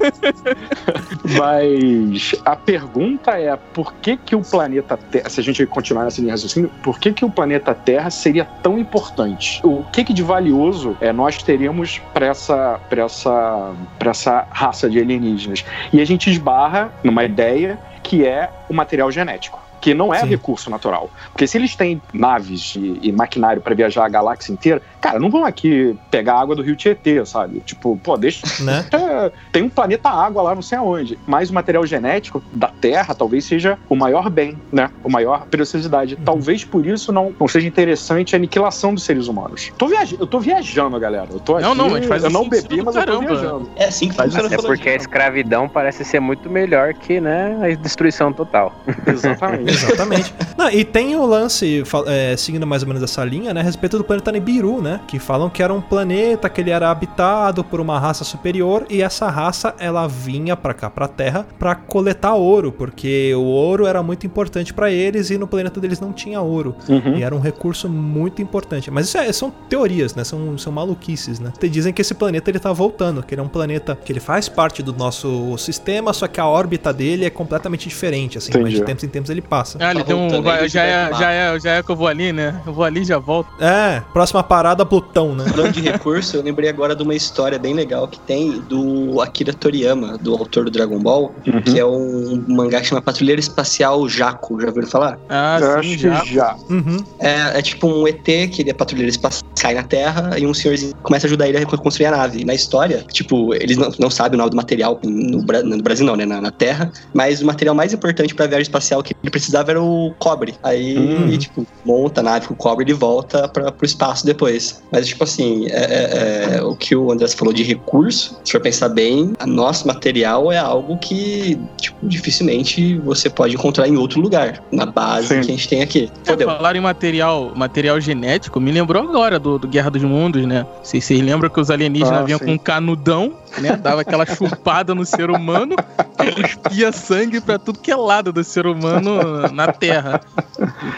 Mas 1.38 2.34
a 2.44 2.56
pergunta 2.56 3.32
é 3.32 3.56
por 3.56 3.94
que 3.94 4.16
que 4.16 4.36
o 4.36 4.42
planeta 4.42 4.96
Terra, 4.96 5.28
se 5.28 5.40
a 5.40 5.42
gente 5.42 5.64
continuar 5.66 6.04
nessa 6.04 6.20
linha 6.20 6.32
raciocínio, 6.32 6.70
por 6.82 6.98
que 6.98 7.12
que 7.12 7.24
o 7.24 7.30
planeta 7.30 7.74
Terra 7.74 8.10
seria 8.10 8.44
tão 8.62 8.78
importante? 8.78 9.60
O 9.64 9.84
que 9.92 10.04
que 10.04 10.12
de 10.12 10.22
valioso 10.22 10.96
é, 11.00 11.12
nós 11.12 11.42
teríamos 11.42 12.00
para 12.12 12.26
essa, 12.26 12.80
essa, 12.90 13.72
pra 13.98 14.10
essa 14.10 14.46
raça 14.50 14.88
de 14.88 14.98
alienígenas? 15.00 15.64
E 15.92 16.00
a 16.00 16.04
gente 16.04 16.30
esbarra 16.30 16.92
numa 17.02 17.24
ideia 17.24 17.78
que 18.02 18.26
é 18.26 18.50
o 18.68 18.74
material 18.74 19.10
genético. 19.10 19.63
Que 19.84 19.92
não 19.92 20.14
é 20.14 20.20
Sim. 20.20 20.28
recurso 20.28 20.70
natural. 20.70 21.10
Porque 21.30 21.46
se 21.46 21.58
eles 21.58 21.76
têm 21.76 22.00
naves 22.10 22.74
e, 22.74 23.00
e 23.02 23.12
maquinário 23.12 23.60
para 23.60 23.74
viajar 23.74 24.06
a 24.06 24.08
galáxia 24.08 24.50
inteira, 24.50 24.80
cara, 24.98 25.18
não 25.18 25.28
vão 25.28 25.44
aqui 25.44 25.94
pegar 26.10 26.40
água 26.40 26.56
do 26.56 26.62
rio 26.62 26.74
Tietê, 26.74 27.22
sabe? 27.26 27.60
Tipo, 27.60 27.94
pô, 28.02 28.16
deixa 28.16 28.46
Né? 28.64 28.86
é, 28.94 29.30
tem 29.52 29.62
um 29.62 29.68
planeta 29.68 30.08
água 30.08 30.40
lá, 30.40 30.54
não 30.54 30.62
sei 30.62 30.78
aonde. 30.78 31.18
Mas 31.26 31.50
o 31.50 31.54
material 31.54 31.84
genético 31.84 32.42
da 32.50 32.68
Terra 32.68 33.14
talvez 33.14 33.44
seja 33.44 33.78
o 33.86 33.94
maior 33.94 34.30
bem, 34.30 34.58
né? 34.72 34.90
O 35.02 35.10
maior 35.10 35.44
preciosidade. 35.50 36.16
Talvez 36.16 36.64
por 36.64 36.86
isso 36.86 37.12
não, 37.12 37.34
não 37.38 37.46
seja 37.46 37.68
interessante 37.68 38.34
a 38.34 38.38
aniquilação 38.38 38.94
dos 38.94 39.04
seres 39.04 39.28
humanos. 39.28 39.70
Tô 39.76 39.86
viaj... 39.86 40.14
Eu 40.18 40.26
tô 40.26 40.40
viajando, 40.40 40.98
galera. 40.98 41.28
Eu 41.30 41.40
tô 41.40 41.60
Não, 41.60 41.72
aqui, 41.72 41.78
não, 41.78 41.90
mas 41.90 42.06
faz 42.06 42.24
eu 42.24 42.30
não 42.30 42.44
sentido 42.44 42.68
bebi, 42.68 42.82
mas 42.82 42.96
eu 42.96 43.02
tô 43.02 43.06
caramba. 43.12 43.26
viajando. 43.26 43.70
É 43.76 43.84
assim 43.84 44.08
que 44.08 44.14
Faz 44.14 44.34
a 44.34 44.46
É 44.46 44.56
porque 44.56 44.88
a 44.88 44.94
escravidão 44.94 45.68
parece 45.68 46.06
ser 46.06 46.20
muito 46.20 46.48
melhor 46.48 46.94
que, 46.94 47.20
né, 47.20 47.58
a 47.60 47.74
destruição 47.74 48.32
total. 48.32 48.72
Exatamente. 49.06 49.73
Exatamente. 49.74 50.34
Não, 50.56 50.70
e 50.70 50.84
tem 50.84 51.16
o 51.16 51.26
lance, 51.26 51.82
é, 52.06 52.36
seguindo 52.36 52.66
mais 52.66 52.82
ou 52.82 52.88
menos 52.88 53.02
essa 53.02 53.24
linha, 53.24 53.52
né, 53.52 53.60
a 53.60 53.64
respeito 53.64 53.98
do 53.98 54.04
planeta 54.04 54.30
Nibiru, 54.32 54.80
né? 54.80 55.00
Que 55.06 55.18
falam 55.18 55.50
que 55.50 55.62
era 55.62 55.72
um 55.72 55.80
planeta 55.80 56.48
que 56.48 56.60
ele 56.60 56.70
era 56.70 56.90
habitado 56.90 57.62
por 57.64 57.80
uma 57.80 57.98
raça 57.98 58.24
superior 58.24 58.86
e 58.88 59.02
essa 59.02 59.28
raça 59.28 59.74
ela 59.78 60.06
vinha 60.06 60.56
pra 60.56 60.72
cá, 60.74 60.88
pra 60.90 61.08
Terra, 61.08 61.46
pra 61.58 61.74
coletar 61.74 62.34
ouro, 62.34 62.70
porque 62.72 63.34
o 63.34 63.42
ouro 63.42 63.86
era 63.86 64.02
muito 64.02 64.26
importante 64.26 64.72
pra 64.72 64.90
eles 64.90 65.30
e 65.30 65.38
no 65.38 65.46
planeta 65.46 65.80
deles 65.80 66.00
não 66.00 66.12
tinha 66.12 66.40
ouro. 66.40 66.74
Uhum. 66.88 67.16
E 67.16 67.22
era 67.22 67.34
um 67.34 67.40
recurso 67.40 67.88
muito 67.88 68.40
importante. 68.42 68.90
Mas 68.90 69.06
isso 69.08 69.18
é- 69.18 69.32
são 69.32 69.50
teorias, 69.68 70.14
né? 70.14 70.24
São, 70.24 70.56
são 70.58 70.72
maluquices, 70.72 71.40
né? 71.40 71.52
Te 71.58 71.68
dizem 71.68 71.92
que 71.92 72.00
esse 72.02 72.14
planeta 72.14 72.50
ele 72.50 72.58
tá 72.58 72.72
voltando, 72.72 73.22
que 73.22 73.34
ele 73.34 73.40
é 73.40 73.44
um 73.44 73.48
planeta 73.48 73.98
que 74.04 74.12
ele 74.12 74.20
faz 74.20 74.48
parte 74.48 74.82
do 74.82 74.92
nosso 74.92 75.56
sistema, 75.58 76.12
só 76.12 76.26
que 76.28 76.40
a 76.40 76.46
órbita 76.46 76.92
dele 76.92 77.24
é 77.24 77.30
completamente 77.30 77.88
diferente, 77.88 78.38
assim, 78.38 78.50
mas 78.52 78.62
Entendi. 78.62 78.76
de 78.76 78.82
tempos 78.84 79.04
em 79.04 79.08
tempos 79.08 79.30
ele 79.30 79.42
passa. 79.42 79.63
Ah, 79.78 79.90
ele 79.90 80.00
Tá 80.00 80.04
tem 80.06 80.14
um. 80.16 80.42
vai- 80.42 80.68
já, 80.68 80.82
é, 80.82 81.06
tomar. 81.06 81.18
já, 81.18 81.30
é, 81.32 81.60
já 81.60 81.70
é 81.72 81.82
que 81.82 81.90
eu 81.90 81.96
vou 81.96 82.06
ali, 82.06 82.32
né? 82.32 82.60
Eu 82.66 82.72
vou 82.72 82.84
ali 82.84 83.00
e 83.02 83.04
já 83.04 83.18
volto. 83.18 83.48
É, 83.60 84.02
próxima 84.12 84.42
parada, 84.42 84.84
Plutão, 84.84 85.34
né? 85.34 85.44
Falando 85.48 85.72
de 85.72 85.80
recurso, 85.80 86.36
eu 86.36 86.42
lembrei 86.42 86.68
agora 86.68 86.94
de 86.94 87.02
uma 87.02 87.14
história 87.14 87.58
bem 87.58 87.74
legal 87.74 88.06
que 88.08 88.18
tem 88.20 88.60
do 88.60 89.20
Akira 89.20 89.52
Toriyama, 89.52 90.18
do 90.18 90.32
autor 90.34 90.64
do 90.66 90.70
Dragon 90.70 90.98
Ball, 90.98 91.34
Uhum. 91.46 91.62
que 91.62 91.78
é 91.78 91.84
um 91.86 92.44
mangá 92.48 92.80
que 92.80 92.86
chama 92.86 93.00
Patrulheiro 93.02 93.40
Espacial 93.40 94.08
Jaco. 94.08 94.60
Já 94.60 94.68
ouviram 94.68 94.88
falar? 94.88 95.18
Ah, 95.28 95.58
Eu 95.60 95.82
sim, 95.82 95.94
acho 95.94 95.98
já. 95.98 96.20
que 96.20 96.34
já. 96.34 96.56
Uhum. 96.70 96.96
É, 97.18 97.58
é 97.58 97.62
tipo 97.62 97.86
um 97.86 98.06
ET 98.06 98.22
que 98.48 98.62
ele 98.62 98.70
é 98.70 98.74
patrulheiro 98.74 99.10
espacial, 99.10 99.48
cai 99.60 99.74
na 99.74 99.82
Terra 99.82 100.38
e 100.38 100.46
um 100.46 100.54
senhorzinho 100.54 100.94
começa 101.02 101.26
a 101.26 101.28
ajudar 101.28 101.48
ele 101.48 101.56
a 101.56 101.60
reconstruir 101.60 102.06
a 102.06 102.10
nave. 102.10 102.40
E 102.40 102.44
na 102.44 102.54
história, 102.54 103.04
tipo, 103.12 103.54
eles 103.54 103.76
não, 103.76 103.90
não 103.98 104.10
sabem 104.10 104.34
o 104.34 104.38
nome 104.38 104.50
do 104.50 104.56
material 104.56 104.98
no, 105.04 105.42
no 105.42 105.82
Brasil, 105.82 106.04
não, 106.06 106.16
né? 106.16 106.24
Na, 106.26 106.40
na 106.40 106.50
Terra. 106.50 106.90
Mas 107.12 107.40
o 107.42 107.46
material 107.46 107.74
mais 107.74 107.92
importante 107.92 108.34
pra 108.34 108.46
viagem 108.46 108.62
espacial 108.62 109.02
que 109.02 109.14
ele 109.22 109.30
precisava 109.54 109.70
era 109.70 109.82
o 109.82 110.12
cobre. 110.18 110.54
Aí, 110.62 110.98
Hum. 110.98 111.36
tipo, 111.38 111.66
monta 111.84 112.20
a 112.20 112.24
nave 112.24 112.46
com 112.48 112.54
o 112.54 112.56
cobre 112.56 112.90
e 112.90 112.94
volta 112.94 113.46
pra, 113.48 113.70
pro 113.70 113.86
espaço 113.86 114.26
depois. 114.26 114.82
Mas, 114.90 115.06
tipo 115.06 115.22
assim, 115.24 115.66
é, 115.70 116.54
é- 116.54 116.56
é, 116.58 116.62
o 116.62 116.74
que 116.74 116.96
o 116.96 117.12
Andrés 117.12 117.34
falou 117.34 117.52
de 117.54 117.62
recurso, 117.62 118.38
se 118.44 118.52
for 118.52 118.60
pensar 118.60 118.88
bem, 118.88 119.32
a 119.38 119.46
nosso 119.46 119.86
material 119.86 120.50
é 120.50 120.58
algo 120.58 120.96
que, 120.98 121.58
tipo, 121.80 121.96
dificilmente 122.06 122.98
você 122.98 123.30
pode 123.30 123.54
encontrar 123.54 123.86
em 123.88 123.96
outro 123.96 124.20
lugar. 124.20 124.62
Na 124.72 124.86
base 124.86 125.28
Sim. 125.28 125.34
que 125.40 125.40
a 125.40 125.50
gente 125.56 125.68
tem 125.68 125.82
aqui. 125.82 126.10
É, 126.26 126.30
Fodeu. 126.30 126.48
falaram 126.48 126.78
em 126.78 126.82
material, 126.82 127.52
material 127.54 128.00
genético, 128.00 128.58
me 128.60 128.72
lembrou 128.72 129.02
agora 129.02 129.38
do, 129.38 129.58
do 129.58 129.68
Guerra 129.68 129.90
dos 129.90 130.02
Mundos, 130.02 130.44
né? 130.46 130.66
Vocês 130.82 131.04
vocês 131.04 131.20
lembram 131.20 131.50
que 131.50 131.60
os 131.60 131.70
alienígenas 131.70 132.20
Ah, 132.20 132.22
vinham 132.24 132.38
sim. 132.38 132.46
com 132.46 132.52
um 132.52 132.58
canudão, 132.58 133.34
né? 133.58 133.76
Dava 133.76 134.00
aquela 134.00 134.24
chupada 134.26 134.94
no 134.94 135.04
ser 135.04 135.30
humano, 135.30 135.76
que 136.18 136.42
cuspia 136.42 136.90
sangue 136.92 137.40
pra 137.40 137.58
tudo 137.58 137.78
que 137.78 137.90
é 137.90 137.96
lado 137.96 138.32
do 138.32 138.42
ser 138.42 138.66
humano 138.66 139.18
na 139.52 139.72
Terra. 139.72 140.20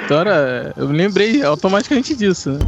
Então 0.04 0.20
era, 0.20 0.72
eu 0.76 0.88
lembrei 0.88 1.42
automaticamente 1.42 2.14
disso. 2.14 2.50
né? 2.50 2.59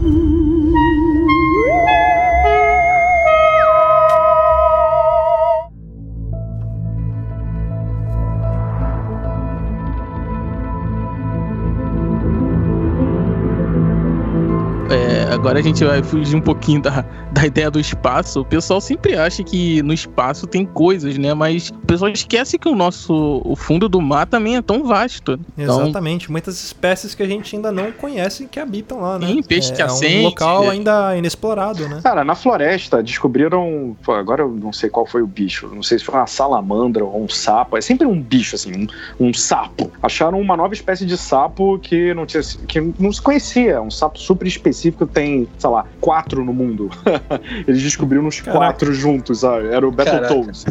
É, 14.91 15.33
agora 15.33 15.59
a 15.59 15.63
gente 15.63 15.85
vai 15.85 16.03
fugir 16.03 16.35
um 16.37 16.41
pouquinho 16.41 16.81
da, 16.81 17.05
da 17.33 17.47
ideia 17.47 17.71
do 17.71 17.79
espaço. 17.79 18.41
O 18.41 18.45
pessoal 18.45 18.81
sempre 18.81 19.17
acha 19.17 19.43
que 19.43 19.83
no 19.83 19.93
espaço 19.93 20.47
tem 20.47 20.65
coisas, 20.65 21.17
né? 21.19 21.35
Mas 21.35 21.71
o 21.71 21.87
pessoal 21.87 22.11
esquece 22.11 22.59
que 22.59 22.69
o 22.69 22.75
nosso 22.75 23.43
o 23.45 23.57
fundo 23.57 23.89
do 23.89 24.01
mar 24.01 24.27
também 24.27 24.57
é 24.57 24.63
tão 24.63 24.85
vasto. 24.85 25.39
Então, 25.57 25.83
Exatamente, 25.83 26.31
muitas 26.31 26.63
espécies 26.63 27.15
que 27.15 27.23
a 27.23 27.27
gente 27.27 27.55
ainda 27.55 27.71
não 27.71 27.93
conhece 27.93 28.47
que 28.47 28.59
habitam 28.59 29.01
lá, 29.01 29.19
né? 29.19 29.27
Sim, 29.27 29.43
peixe 29.43 29.73
é, 29.73 29.77
que 29.77 29.83
é 29.83 29.85
acende. 29.85 30.17
um 30.19 30.23
local 30.25 30.69
ainda 30.69 31.17
inexplorado, 31.17 31.89
né? 31.89 32.01
Cara, 32.03 32.25
na 32.25 32.35
floresta 32.35 33.03
descobriram. 33.03 33.97
pô, 34.03 34.13
Agora 34.13 34.43
eu 34.43 34.51
não 34.51 34.73
sei 34.73 34.91
qual 34.91 35.07
foi 35.07 35.23
o 35.23 35.27
bicho. 35.27 35.69
Não 35.73 35.83
sei 35.83 35.99
se 35.99 36.05
foi 36.05 36.15
uma 36.15 36.27
salamandra 36.27 37.05
ou 37.05 37.23
um 37.23 37.29
sapo. 37.29 37.77
É 37.77 37.81
sempre 37.81 38.07
um 38.07 38.21
bicho, 38.21 38.55
assim, 38.57 38.87
um, 39.19 39.29
um 39.29 39.35
sapo. 39.35 39.91
Acharam 40.03 40.41
uma 40.41 40.57
nova 40.57 40.75
espécie 40.75 41.07
de 41.07 41.17
sapo 41.17 41.79
que 41.79 42.13
não, 42.15 42.27
tinha, 42.27 42.43
que 42.67 42.81
não 42.99 43.13
se 43.13 43.21
conhecia. 43.21 43.81
Um 43.81 43.91
sapo 43.91 44.19
super 44.19 44.47
específico, 44.47 45.07
tem, 45.07 45.49
sei 45.59 45.71
lá, 45.71 45.85
quatro 46.01 46.45
no 46.45 46.53
mundo. 46.53 46.91
Eles 47.67 47.83
descobriram 47.83 48.25
uns 48.27 48.41
Caraca. 48.41 48.59
quatro 48.59 48.93
juntos, 48.93 49.41
sabe? 49.41 49.69
Era 49.69 49.87
o. 49.87 49.91
Battletoads. 49.91 50.65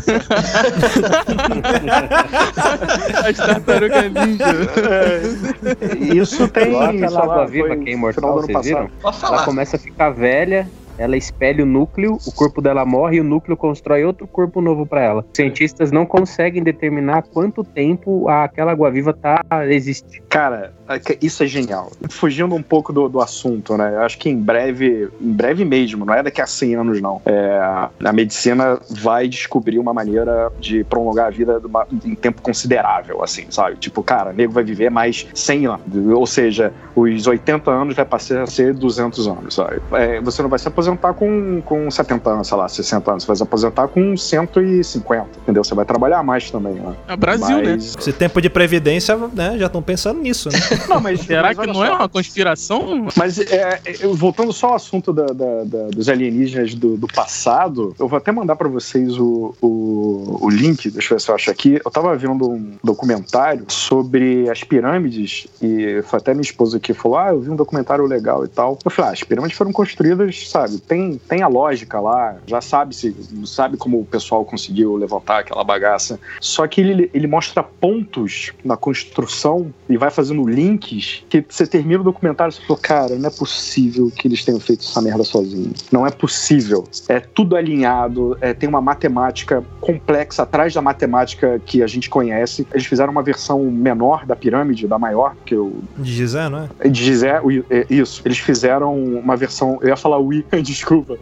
As 3.26 3.38
tartarugas 3.38 4.12
ninja. 4.12 4.46
É, 4.90 6.16
Isso 6.16 6.48
tem. 6.48 6.76
Aquela 6.82 7.10
lá, 7.10 7.24
água 7.24 7.48
viva 7.48 7.76
que 7.76 7.90
é 7.90 7.94
imortal, 7.94 8.42
vocês 8.42 8.66
viram? 8.66 8.90
Ela 9.04 9.44
começa 9.44 9.76
a 9.76 9.80
ficar 9.80 10.10
velha, 10.12 10.68
ela 10.98 11.16
espelha 11.16 11.64
o 11.64 11.68
núcleo, 11.68 12.18
o 12.26 12.32
corpo 12.32 12.62
dela 12.62 12.86
morre 12.86 13.18
e 13.18 13.22
o 13.22 13.24
núcleo 13.24 13.56
constrói 13.56 14.04
outro 14.04 14.28
corpo 14.28 14.62
novo 14.62 14.86
pra 14.86 15.02
ela. 15.02 15.22
Os 15.22 15.36
cientistas 15.36 15.92
não 15.92 16.06
conseguem 16.06 16.64
determinar 16.64 17.24
quanto 17.24 17.64
tempo 17.64 18.28
aquela 18.28 18.72
água-viva 18.72 19.14
tá 19.14 19.42
existindo. 19.70 20.26
Cara, 20.30 20.74
é 20.90 21.18
isso 21.22 21.44
é 21.44 21.48
genial. 21.48 21.92
Fugindo 22.10 22.56
um 22.56 22.64
pouco 22.64 22.92
do, 22.92 23.08
do 23.08 23.22
assunto, 23.22 23.78
né? 23.78 23.94
Eu 23.94 24.02
acho 24.02 24.18
que 24.18 24.30
em 24.30 24.38
breve, 24.38 25.10
em 25.22 25.32
breve 25.32 25.64
mesmo, 25.64 26.06
não 26.06 26.14
é 26.14 26.24
daqui 26.24 26.42
a 26.42 26.48
100 26.48 26.76
anos, 26.76 27.02
não. 27.02 27.22
É, 27.26 27.60
a 28.04 28.14
medicina 28.14 28.80
vai 28.90 29.28
descobrir 29.28 29.80
uma 29.80 29.94
maneira 29.94 30.52
de 30.60 30.84
prolongar 30.84 31.28
a 31.28 31.30
vida 31.30 31.62
em 32.04 32.16
tempo 32.16 32.42
considerável, 32.42 33.24
assim, 33.24 33.46
sabe? 33.50 33.78
Tipo, 33.78 34.02
cara, 34.02 34.34
nego 34.34 34.54
vai 34.54 34.64
viver 34.64 34.90
mais 34.90 35.28
100 35.34 35.68
anos. 35.68 35.82
Ou 36.14 36.26
seja, 36.26 36.74
os 36.96 37.28
80 37.28 37.70
anos 37.70 37.96
vai 37.96 38.06
passar 38.06 38.44
a 38.44 38.48
ser 38.48 38.74
200 38.74 39.28
anos, 39.28 39.56
sabe? 39.56 39.82
É, 39.92 40.20
você 40.22 40.42
não 40.42 40.50
vai 40.50 40.60
se 40.60 40.68
aposentar 40.68 40.87
com, 40.96 41.62
com 41.66 41.90
70 41.92 42.30
anos, 42.30 42.48
sei 42.48 42.58
lá, 42.58 42.70
60 42.70 43.12
anos. 43.12 43.24
Você 43.24 43.28
vai 43.28 43.36
se 43.36 43.44
aposentar 43.44 43.88
com 43.88 44.16
150, 44.16 45.28
entendeu? 45.42 45.64
Você 45.64 45.74
vai 45.76 45.86
trabalhar 45.86 46.24
mais 46.24 46.50
também, 46.52 46.74
né? 46.76 46.96
É 47.08 47.16
Brasil, 47.16 47.58
né? 47.58 47.72
Mas- 47.74 47.96
Esse 47.98 48.14
tempo 48.14 48.42
de 48.42 48.50
previdência, 48.50 49.16
né? 49.34 49.58
Já 49.58 49.66
estão 49.68 49.82
pensando 49.82 50.22
nisso, 50.22 50.50
né? 50.50 50.58
Não, 50.88 51.00
mas, 51.02 51.22
Será 51.22 51.42
mas 51.54 51.58
que 51.60 51.68
não 51.68 51.84
é 51.84 51.88
só. 51.88 51.96
uma 51.96 52.10
conspiração? 52.10 53.08
Mas 53.16 53.40
é, 53.40 53.82
eu- 54.02 54.14
voltando 54.14 54.54
só 54.54 54.68
ao 54.70 54.76
assunto 54.76 55.12
da- 55.12 55.26
da- 55.26 55.64
da- 55.64 55.88
dos 55.90 56.08
alienígenas 56.10 56.74
do, 56.76 56.96
do 56.98 57.08
passado, 57.08 57.96
eu 58.00 58.08
vou 58.08 58.18
até 58.18 58.32
mandar 58.32 58.56
pra 58.56 58.68
vocês 58.68 59.18
o, 59.18 59.54
o, 59.62 60.38
o 60.42 60.50
link, 60.50 60.90
deixa 60.92 61.14
eu 61.14 61.18
ver 61.18 61.22
se 61.24 61.30
eu 61.32 61.36
acho 61.36 61.50
aqui. 61.52 61.80
Eu 61.84 61.92
tava 61.92 62.16
vendo 62.16 62.50
um 62.50 62.74
documentário 62.84 63.66
sobre 63.70 64.50
as 64.50 64.64
pirâmides 64.64 65.48
e 65.62 66.02
foi 66.04 66.20
até 66.20 66.34
minha 66.34 66.42
esposa 66.42 66.80
que 66.80 66.94
falou: 66.94 67.18
Ah, 67.18 67.30
eu 67.30 67.40
vi 67.42 67.50
um 67.50 67.56
documentário 67.56 68.06
legal 68.06 68.44
e 68.46 68.48
tal. 68.48 68.78
Eu 68.84 68.92
falei: 68.92 69.12
ah, 69.12 69.14
as 69.14 69.24
pirâmides 69.24 69.58
foram 69.58 69.72
construídas, 69.72 70.50
sabe? 70.50 70.77
Tem, 70.80 71.20
tem 71.28 71.42
a 71.42 71.48
lógica 71.48 72.00
lá, 72.00 72.36
já 72.46 72.62
sabe 72.62 72.96
se 72.96 73.16
sabe 73.46 73.78
como 73.78 74.00
o 74.00 74.06
pessoal 74.06 74.46
conseguiu 74.46 74.96
levantar 74.96 75.40
aquela 75.40 75.64
bagaça. 75.64 76.20
Só 76.40 76.68
que 76.68 76.82
ele, 76.82 77.10
ele 77.14 77.28
mostra 77.28 77.64
pontos 77.64 78.52
na 78.64 78.78
construção 78.78 79.74
e 79.90 79.98
vai 79.98 80.10
fazendo 80.10 80.48
links 80.48 81.24
que 81.30 81.44
você 81.48 81.66
termina 81.66 82.02
o 82.02 82.04
documentário 82.04 82.52
e 82.52 82.56
você 82.56 82.62
fala, 82.62 82.80
cara, 82.80 83.16
não 83.16 83.28
é 83.28 83.32
possível 83.32 84.12
que 84.12 84.28
eles 84.28 84.44
tenham 84.44 84.60
feito 84.60 84.82
essa 84.82 85.02
merda 85.02 85.24
sozinhos. 85.24 85.86
Não 85.92 86.06
é 86.06 86.12
possível. 86.12 86.88
É 87.08 87.20
tudo 87.20 87.56
alinhado, 87.56 88.38
é, 88.42 88.54
tem 88.54 88.68
uma 88.68 88.82
matemática 88.82 89.64
complexa 89.80 90.44
atrás 90.44 90.74
da 90.74 90.82
matemática 90.82 91.60
que 91.66 91.82
a 91.84 91.88
gente 91.88 92.10
conhece. 92.10 92.68
Eles 92.72 92.86
fizeram 92.86 93.12
uma 93.12 93.24
versão 93.24 93.64
menor 93.72 94.26
da 94.26 94.36
pirâmide, 94.36 94.88
da 94.88 94.98
maior, 94.98 95.36
que 95.46 95.56
eu 95.56 95.82
De 95.98 96.12
Gizé, 96.12 96.50
não 96.50 96.70
é? 96.80 96.90
de 96.90 97.04
Gizé, 97.04 97.42
é, 97.70 97.86
isso. 97.90 98.22
Eles 98.26 98.40
fizeram 98.40 98.96
uma 98.96 99.36
versão. 99.36 99.80
Eu 99.82 99.90
ia 99.90 99.98
falar 99.98 100.18
Wii, 100.18 100.46
desculpa. 100.68 101.18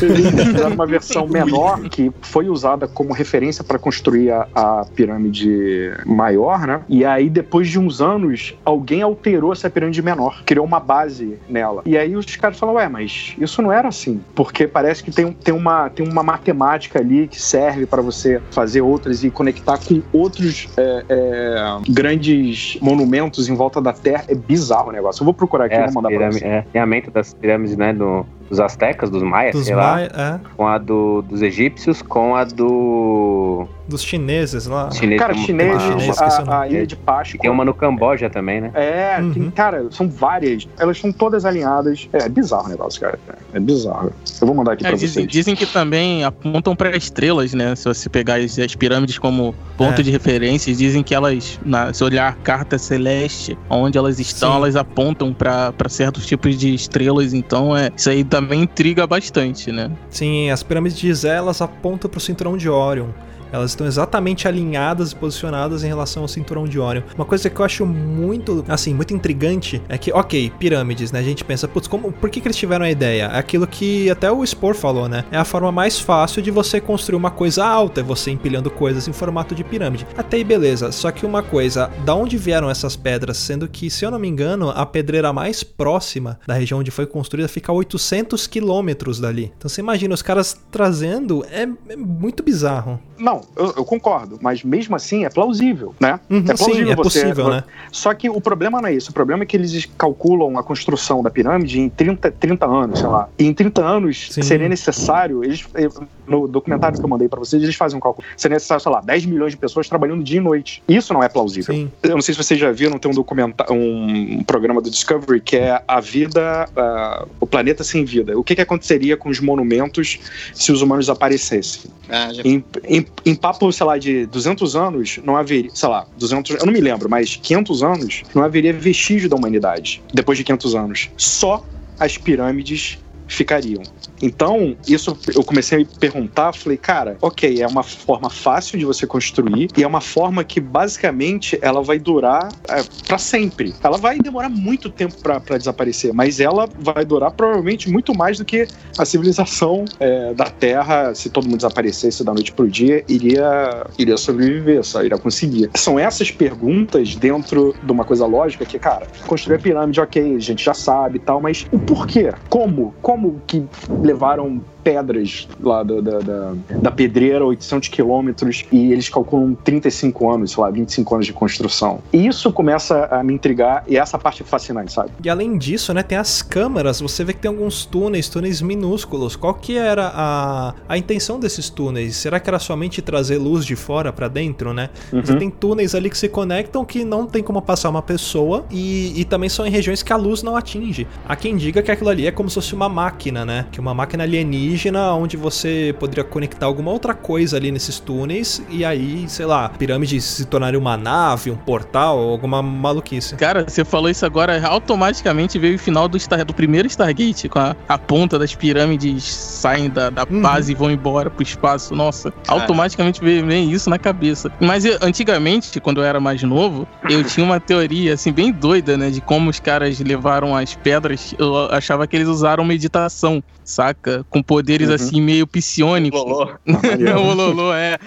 Eles 0.00 0.30
fizeram 0.30 0.70
uma 0.74 0.86
versão 0.86 1.26
menor 1.26 1.80
que 1.88 2.10
foi 2.22 2.48
usada 2.48 2.86
como 2.86 3.12
referência 3.12 3.64
para 3.64 3.78
construir 3.78 4.30
a, 4.30 4.46
a 4.54 4.86
pirâmide 4.94 5.92
maior, 6.06 6.66
né? 6.66 6.80
E 6.88 7.04
aí, 7.04 7.28
depois 7.28 7.68
de 7.68 7.78
uns 7.78 8.00
anos, 8.00 8.54
alguém 8.64 9.02
alterou 9.02 9.52
essa 9.52 9.68
pirâmide 9.70 10.02
menor, 10.02 10.42
criou 10.44 10.64
uma 10.64 10.80
base 10.80 11.36
nela. 11.48 11.82
E 11.84 11.96
aí 11.96 12.14
os 12.16 12.24
caras 12.36 12.58
falam, 12.58 12.76
ué, 12.76 12.88
mas 12.88 13.34
isso 13.38 13.60
não 13.62 13.72
era 13.72 13.88
assim. 13.88 14.20
Porque 14.34 14.66
parece 14.66 15.02
que 15.02 15.10
tem, 15.10 15.24
um- 15.24 15.32
tem, 15.32 15.54
uma, 15.54 15.88
tem 15.90 16.06
uma 16.06 16.22
matemática 16.22 16.98
ali 17.00 17.26
que 17.26 17.40
serve 17.40 17.86
para 17.86 18.02
você 18.02 18.40
fazer 18.50 18.80
outras 18.80 19.24
e 19.24 19.30
conectar 19.30 19.78
com 19.78 20.02
outros 20.12 20.68
é, 20.76 21.04
é, 21.08 21.78
grandes 21.88 22.78
monumentos 22.80 23.48
em 23.48 23.54
volta 23.54 23.80
da 23.80 23.92
Terra. 23.92 24.24
É 24.28 24.34
bizarro 24.34 24.88
o 24.88 24.92
negócio. 24.92 25.22
Eu 25.22 25.24
vou 25.24 25.34
procurar 25.34 25.64
aqui 25.66 25.74
e 25.74 25.78
É, 25.78 25.84
vou 25.86 25.94
mandar 25.94 26.08
pra 26.08 26.18
pirâmides, 26.18 26.40
você. 26.40 26.46
é, 26.46 26.64
alinhamento 26.74 27.10
das 27.10 27.34
pirâmides, 27.34 27.76
né, 27.76 27.92
do, 27.92 28.26
dos 28.50 28.60
astecas, 28.60 29.08
dos 29.08 29.22
maias, 29.22 29.54
Dos 29.54 29.64
sei 29.64 29.74
lá. 29.74 29.92
Maia, 29.94 30.10
é, 30.12 30.40
Com 30.56 30.66
a 30.66 30.76
do, 30.76 31.22
dos 31.22 31.40
egípcios, 31.40 32.02
com 32.02 32.34
a 32.34 32.44
do. 32.44 33.66
Dos 33.90 34.02
chineses 34.02 34.66
lá. 34.66 34.90
Chinês, 34.90 35.20
Cara, 35.20 35.34
tem 35.34 35.40
uma- 35.42 35.46
chinês, 35.46 36.18
uma- 36.18 36.54
a, 36.54 36.60
a 36.62 36.68
ilha 36.68 36.86
de 36.86 36.96
Páscoa. 36.96 37.38
Tem 37.40 37.50
uma 37.50 37.64
no 37.64 37.74
Camboja 37.74 38.30
também, 38.30 38.60
né? 38.62 38.70
É, 38.74 39.16
tem- 39.16 39.42
Uhum. 39.42 39.50
cara, 39.50 39.86
são 39.90 40.08
várias. 40.08 40.66
Elas 40.78 40.98
são 40.98 41.12
todas 41.12 41.44
alinhadas. 41.44 42.08
É, 42.12 42.28
bizarro 42.28 42.66
o 42.66 42.68
negócio, 42.70 43.00
cara. 43.00 43.18
É 43.52 43.60
bizarro. 43.60 44.12
Eu 44.40 44.46
vou 44.46 44.56
mandar 44.56 44.72
aqui 44.72 44.84
É, 44.86 44.88
pra 44.88 44.96
dizem, 44.96 45.24
vocês. 45.24 45.28
dizem 45.28 45.54
que 45.54 45.66
também 45.66 46.24
apontam 46.24 46.74
para 46.74 46.96
estrelas, 46.96 47.52
né? 47.52 47.74
Se 47.74 47.84
você 47.84 48.08
pegar 48.08 48.36
as, 48.36 48.58
as 48.58 48.74
pirâmides 48.74 49.18
como 49.18 49.54
ponto 49.76 50.00
É. 50.00 50.04
de 50.04 50.10
referência, 50.10 50.74
dizem 50.74 51.02
que 51.02 51.14
elas, 51.14 51.58
na, 51.64 51.92
se 51.92 52.02
olhar 52.04 52.28
a 52.28 52.32
carta 52.32 52.78
celeste, 52.78 53.58
onde 53.68 53.98
elas 53.98 54.18
estão, 54.20 54.50
Sim. 54.52 54.56
elas 54.56 54.76
apontam 54.76 55.32
para 55.34 55.72
certos 55.88 56.24
tipos 56.26 56.56
de 56.56 56.72
estrelas. 56.74 57.34
Então, 57.34 57.76
é, 57.76 57.90
isso 57.96 58.08
aí 58.08 58.22
também 58.22 58.62
intriga 58.62 59.06
bastante, 59.06 59.72
né? 59.72 59.90
Sim, 60.08 60.50
as 60.50 60.62
pirâmides 60.62 60.98
de 60.98 61.08
Gizé, 61.08 61.36
elas 61.36 61.60
apontam 61.60 62.08
pro 62.10 62.20
cinturão 62.20 62.56
de 62.56 62.68
Orion. 62.68 63.08
Elas 63.52 63.72
estão 63.72 63.86
exatamente 63.86 64.46
alinhadas 64.46 65.12
e 65.12 65.16
posicionadas 65.16 65.84
em 65.84 65.88
relação 65.88 66.22
ao 66.22 66.28
cinturão 66.28 66.66
de 66.66 66.78
Orion. 66.78 67.02
Uma 67.14 67.24
coisa 67.24 67.48
que 67.48 67.60
eu 67.60 67.64
acho 67.64 67.86
muito, 67.86 68.64
assim, 68.68 68.94
muito 68.94 69.14
intrigante 69.14 69.82
é 69.88 69.98
que, 69.98 70.12
ok, 70.12 70.52
pirâmides, 70.58 71.12
né? 71.12 71.18
A 71.18 71.22
gente 71.22 71.44
pensa, 71.44 71.68
putz, 71.68 71.88
como, 71.88 72.12
por 72.12 72.30
que, 72.30 72.40
que 72.40 72.48
eles 72.48 72.56
tiveram 72.56 72.84
a 72.84 72.90
ideia? 72.90 73.30
É 73.32 73.38
aquilo 73.38 73.66
que 73.66 74.10
até 74.10 74.30
o 74.30 74.44
Spore 74.44 74.76
falou, 74.76 75.08
né? 75.08 75.24
É 75.30 75.36
a 75.36 75.44
forma 75.44 75.70
mais 75.70 75.98
fácil 75.98 76.42
de 76.42 76.50
você 76.50 76.80
construir 76.80 77.16
uma 77.16 77.30
coisa 77.30 77.64
alta, 77.64 78.00
é 78.00 78.04
você 78.04 78.30
empilhando 78.30 78.70
coisas 78.70 79.08
em 79.08 79.12
formato 79.12 79.54
de 79.54 79.64
pirâmide. 79.64 80.06
Até 80.16 80.36
aí, 80.36 80.44
beleza. 80.44 80.92
Só 80.92 81.10
que 81.10 81.26
uma 81.26 81.42
coisa, 81.42 81.90
da 82.04 82.14
onde 82.14 82.36
vieram 82.36 82.70
essas 82.70 82.96
pedras? 82.96 83.36
Sendo 83.36 83.68
que, 83.68 83.90
se 83.90 84.04
eu 84.04 84.10
não 84.10 84.18
me 84.18 84.28
engano, 84.28 84.70
a 84.70 84.86
pedreira 84.86 85.32
mais 85.32 85.62
próxima 85.62 86.38
da 86.46 86.54
região 86.54 86.80
onde 86.80 86.90
foi 86.90 87.06
construída 87.06 87.48
fica 87.48 87.72
a 87.72 87.74
800 87.74 88.46
quilômetros 88.46 89.20
dali. 89.20 89.52
Então 89.56 89.68
você 89.68 89.80
imagina 89.80 90.14
os 90.14 90.22
caras 90.22 90.58
trazendo, 90.70 91.44
é, 91.50 91.68
é 91.88 91.96
muito 91.96 92.42
bizarro. 92.42 93.00
Não, 93.18 93.39
eu, 93.56 93.74
eu 93.78 93.84
concordo, 93.84 94.38
mas 94.40 94.62
mesmo 94.62 94.94
assim 94.96 95.24
é 95.24 95.28
plausível, 95.28 95.94
né? 96.00 96.20
Uhum, 96.30 96.38
é 96.48 96.54
plausível 96.54 96.86
sim, 96.86 96.92
é 96.92 96.96
você- 96.96 97.20
possível, 97.22 97.48
né? 97.50 97.64
Só 97.92 98.12
que 98.14 98.28
o 98.30 98.40
problema 98.40 98.80
não 98.80 98.88
é 98.88 98.94
isso. 98.94 99.10
O 99.10 99.14
problema 99.14 99.42
é 99.42 99.46
que 99.46 99.56
eles 99.56 99.86
calculam 99.98 100.58
a 100.58 100.62
construção 100.62 101.22
da 101.22 101.30
pirâmide 101.30 101.80
em 101.80 101.88
30, 101.88 102.30
30 102.30 102.66
anos, 102.66 102.98
sei 103.00 103.08
lá. 103.08 103.28
E 103.38 103.44
em 103.46 103.52
30 103.54 103.82
anos 103.84 104.28
Sim. 104.30 104.42
seria 104.42 104.68
necessário. 104.68 105.42
Eles, 105.44 105.64
eh, 105.74 105.88
no 106.30 106.46
documentário 106.46 106.98
que 106.98 107.04
eu 107.04 107.08
mandei 107.08 107.28
pra 107.28 107.38
vocês, 107.38 107.62
eles 107.62 107.74
fazem 107.74 107.98
um 107.98 108.00
cálculo. 108.00 108.26
Seria 108.36 108.54
necessário, 108.54 108.82
sei 108.82 108.92
lá, 108.92 109.00
10 109.00 109.26
milhões 109.26 109.52
de 109.52 109.58
pessoas 109.58 109.88
trabalhando 109.88 110.22
dia 110.22 110.38
e 110.38 110.40
noite. 110.40 110.82
Isso 110.88 111.12
não 111.12 111.22
é 111.22 111.28
plausível. 111.28 111.74
Sim. 111.74 111.90
Eu 112.02 112.10
não 112.10 112.22
sei 112.22 112.34
se 112.34 112.42
vocês 112.42 112.58
já 112.58 112.70
viram, 112.70 112.98
tem 112.98 113.10
um 113.10 113.14
documentário, 113.14 113.74
um 113.74 114.42
programa 114.44 114.80
do 114.80 114.88
Discovery 114.88 115.40
que 115.40 115.56
é 115.56 115.82
a 115.86 116.00
vida, 116.00 116.68
ah, 116.76 117.26
o 117.40 117.46
planeta 117.46 117.82
sem 117.82 118.04
vida. 118.04 118.38
O 118.38 118.44
que, 118.44 118.54
que 118.54 118.60
aconteceria 118.60 119.16
com 119.16 119.28
os 119.28 119.40
monumentos 119.40 120.18
se 120.54 120.70
os 120.70 120.80
humanos 120.82 121.10
aparecessem? 121.10 121.90
Ah, 122.08 122.32
já 122.32 122.42
Em, 122.44 122.64
em, 122.84 123.06
em 123.26 123.34
papo, 123.34 123.72
sei 123.72 123.86
lá, 123.86 123.98
de 123.98 124.26
200 124.26 124.76
anos, 124.76 125.18
não 125.24 125.36
haveria, 125.36 125.70
sei 125.74 125.88
lá, 125.88 126.06
200, 126.16 126.56
eu 126.60 126.66
não 126.66 126.72
me 126.72 126.80
lembro, 126.80 127.08
mas 127.10 127.36
500 127.36 127.82
anos, 127.82 128.22
não 128.34 128.42
haveria 128.44 128.72
vestígio 128.72 129.28
da 129.28 129.36
humanidade 129.36 130.02
depois 130.14 130.38
de 130.38 130.44
500 130.44 130.74
anos. 130.74 131.10
Só 131.16 131.64
as 131.98 132.16
pirâmides 132.16 132.98
ficariam. 133.30 133.82
Então, 134.22 134.76
isso 134.86 135.16
eu 135.34 135.42
comecei 135.42 135.82
a 135.82 135.98
perguntar, 135.98 136.52
falei, 136.52 136.76
cara, 136.76 137.16
ok, 137.22 137.62
é 137.62 137.66
uma 137.66 137.82
forma 137.82 138.28
fácil 138.28 138.78
de 138.78 138.84
você 138.84 139.06
construir 139.06 139.68
e 139.76 139.82
é 139.82 139.86
uma 139.86 140.00
forma 140.00 140.44
que 140.44 140.60
basicamente 140.60 141.58
ela 141.62 141.82
vai 141.82 141.98
durar 141.98 142.52
é, 142.68 142.82
para 143.06 143.16
sempre. 143.16 143.74
Ela 143.82 143.96
vai 143.96 144.18
demorar 144.18 144.48
muito 144.48 144.90
tempo 144.90 145.14
para 145.22 145.56
desaparecer, 145.56 146.12
mas 146.12 146.40
ela 146.40 146.68
vai 146.78 147.04
durar 147.04 147.30
provavelmente 147.30 147.88
muito 147.88 148.14
mais 148.14 148.38
do 148.38 148.44
que 148.44 148.66
a 148.98 149.04
civilização 149.04 149.84
é, 149.98 150.34
da 150.34 150.46
Terra, 150.46 151.14
se 151.14 151.30
todo 151.30 151.44
mundo 151.44 151.56
desaparecesse 151.56 152.22
da 152.22 152.34
noite 152.34 152.52
pro 152.52 152.68
dia, 152.68 153.02
iria, 153.08 153.86
iria 153.98 154.16
sobreviver, 154.16 154.84
só 154.84 155.02
iria 155.02 155.16
conseguir. 155.16 155.70
São 155.76 155.98
essas 155.98 156.30
perguntas 156.30 157.14
dentro 157.14 157.74
de 157.82 157.92
uma 157.92 158.04
coisa 158.04 158.26
lógica 158.26 158.66
que, 158.66 158.78
cara, 158.78 159.06
construir 159.26 159.56
a 159.56 159.58
pirâmide, 159.58 160.00
ok, 160.00 160.36
a 160.36 160.38
gente 160.38 160.64
já 160.64 160.74
sabe 160.74 161.16
e 161.16 161.20
tal, 161.20 161.40
mas 161.40 161.66
o 161.72 161.78
porquê? 161.78 162.32
Como? 162.48 162.94
Como 163.00 163.19
que 163.46 163.64
levaram 164.02 164.60
pedras 164.82 165.48
lá 165.60 165.82
da, 165.82 166.00
da, 166.00 166.18
da, 166.20 166.52
da 166.82 166.90
pedreira, 166.90 167.44
800 167.44 167.88
quilômetros, 167.88 168.64
e 168.72 168.92
eles 168.92 169.08
calculam 169.08 169.54
35 169.64 170.30
anos, 170.30 170.52
sei 170.52 170.62
lá, 170.62 170.70
25 170.70 171.14
anos 171.14 171.26
de 171.26 171.32
construção. 171.32 172.00
E 172.12 172.26
isso 172.26 172.52
começa 172.52 173.06
a 173.10 173.22
me 173.22 173.34
intrigar, 173.34 173.84
e 173.86 173.96
essa 173.96 174.18
parte 174.18 174.42
é 174.42 174.46
fascinante, 174.46 174.92
sabe? 174.92 175.10
E 175.22 175.28
além 175.28 175.56
disso, 175.58 175.92
né, 175.94 176.02
tem 176.02 176.18
as 176.18 176.42
câmaras, 176.42 177.00
você 177.00 177.24
vê 177.24 177.32
que 177.32 177.40
tem 177.40 177.48
alguns 177.50 177.84
túneis, 177.84 178.28
túneis 178.28 178.60
minúsculos. 178.62 179.36
Qual 179.36 179.54
que 179.54 179.76
era 179.76 180.10
a, 180.14 180.74
a 180.88 180.98
intenção 180.98 181.38
desses 181.38 181.68
túneis? 181.68 182.16
Será 182.16 182.40
que 182.40 182.48
era 182.48 182.58
somente 182.58 183.00
trazer 183.02 183.38
luz 183.38 183.64
de 183.64 183.76
fora 183.76 184.12
pra 184.12 184.28
dentro, 184.28 184.72
né? 184.72 184.90
Você 185.12 185.32
Uhum. 185.32 185.38
tem 185.38 185.50
túneis 185.50 185.94
ali 185.94 186.08
que 186.10 186.18
se 186.18 186.28
conectam 186.28 186.84
que 186.84 187.04
não 187.04 187.26
tem 187.26 187.42
como 187.42 187.60
passar 187.62 187.88
uma 187.90 188.02
pessoa 188.02 188.64
e, 188.70 189.20
e 189.20 189.24
também 189.24 189.48
são 189.48 189.66
em 189.66 189.70
regiões 189.70 190.02
que 190.02 190.12
a 190.12 190.16
luz 190.16 190.42
não 190.42 190.56
atinge. 190.56 191.06
Há 191.28 191.36
quem 191.36 191.56
diga 191.56 191.82
que 191.82 191.90
aquilo 191.90 192.10
ali 192.10 192.26
é 192.26 192.30
como 192.32 192.48
se 192.48 192.54
fosse 192.54 192.74
uma 192.74 192.88
máquina, 192.88 193.44
né? 193.44 193.66
Que 193.70 193.78
uma 193.80 193.94
máquina 193.94 194.24
alienígena 194.24 194.69
onde 195.18 195.36
você 195.36 195.94
poderia 195.98 196.24
conectar 196.24 196.66
alguma 196.66 196.90
outra 196.90 197.14
coisa 197.14 197.56
ali 197.56 197.70
nesses 197.70 197.98
túneis 197.98 198.62
e 198.70 198.84
aí, 198.84 199.24
sei 199.28 199.46
lá, 199.46 199.68
pirâmide 199.68 200.20
se 200.20 200.44
tornaria 200.44 200.78
uma 200.78 200.96
nave, 200.96 201.50
um 201.50 201.56
portal, 201.56 202.18
alguma 202.18 202.62
maluquice. 202.62 203.34
Cara, 203.36 203.64
você 203.68 203.84
falou 203.84 204.08
isso 204.10 204.24
agora, 204.24 204.60
automaticamente 204.66 205.58
veio 205.58 205.76
o 205.76 205.78
final 205.78 206.08
do, 206.08 206.18
Star, 206.18 206.44
do 206.44 206.54
primeiro 206.54 206.86
Stargate, 206.88 207.48
com 207.48 207.58
a, 207.58 207.74
a 207.88 207.98
ponta 207.98 208.38
das 208.38 208.54
pirâmides 208.54 209.24
saem 209.24 209.88
da, 209.90 210.10
da 210.10 210.24
Uhum. 210.30 210.42
base 210.42 210.72
e 210.72 210.74
vão 210.74 210.90
embora 210.90 211.30
pro 211.30 211.42
espaço. 211.42 211.94
Nossa, 211.94 212.30
Cara. 212.30 212.60
automaticamente 212.60 213.20
veio 213.20 213.44
bem 213.44 213.70
isso 213.72 213.88
na 213.90 213.98
cabeça. 213.98 214.50
Mas 214.60 214.84
eu- 214.84 214.98
antigamente, 215.02 215.80
quando 215.80 216.00
eu 216.00 216.04
era 216.04 216.20
mais 216.20 216.42
novo, 216.42 216.86
eu 217.08 217.24
tinha 217.24 217.44
uma 217.44 217.58
teoria, 217.58 218.14
assim, 218.14 218.32
bem 218.32 218.52
doida, 218.52 218.96
né, 218.96 219.10
de 219.10 219.20
como 219.20 219.50
os 219.50 219.58
caras 219.58 219.98
levaram 220.00 220.54
as 220.56 220.74
pedras. 220.74 221.34
Eu 221.38 221.56
achava 221.72 222.06
que 222.06 222.14
eles 222.16 222.28
usaram 222.28 222.64
meditação, 222.64 223.42
saca? 223.64 224.24
Com 224.28 224.42
poderes, 224.60 224.88
Uhum. 224.88 224.94
assim, 224.94 225.20
meio 225.20 225.46
psionicos. 225.46 226.20
Lolô. 226.20 226.50
o 226.66 227.34
Lolô, 227.34 227.72
é. 227.74 227.98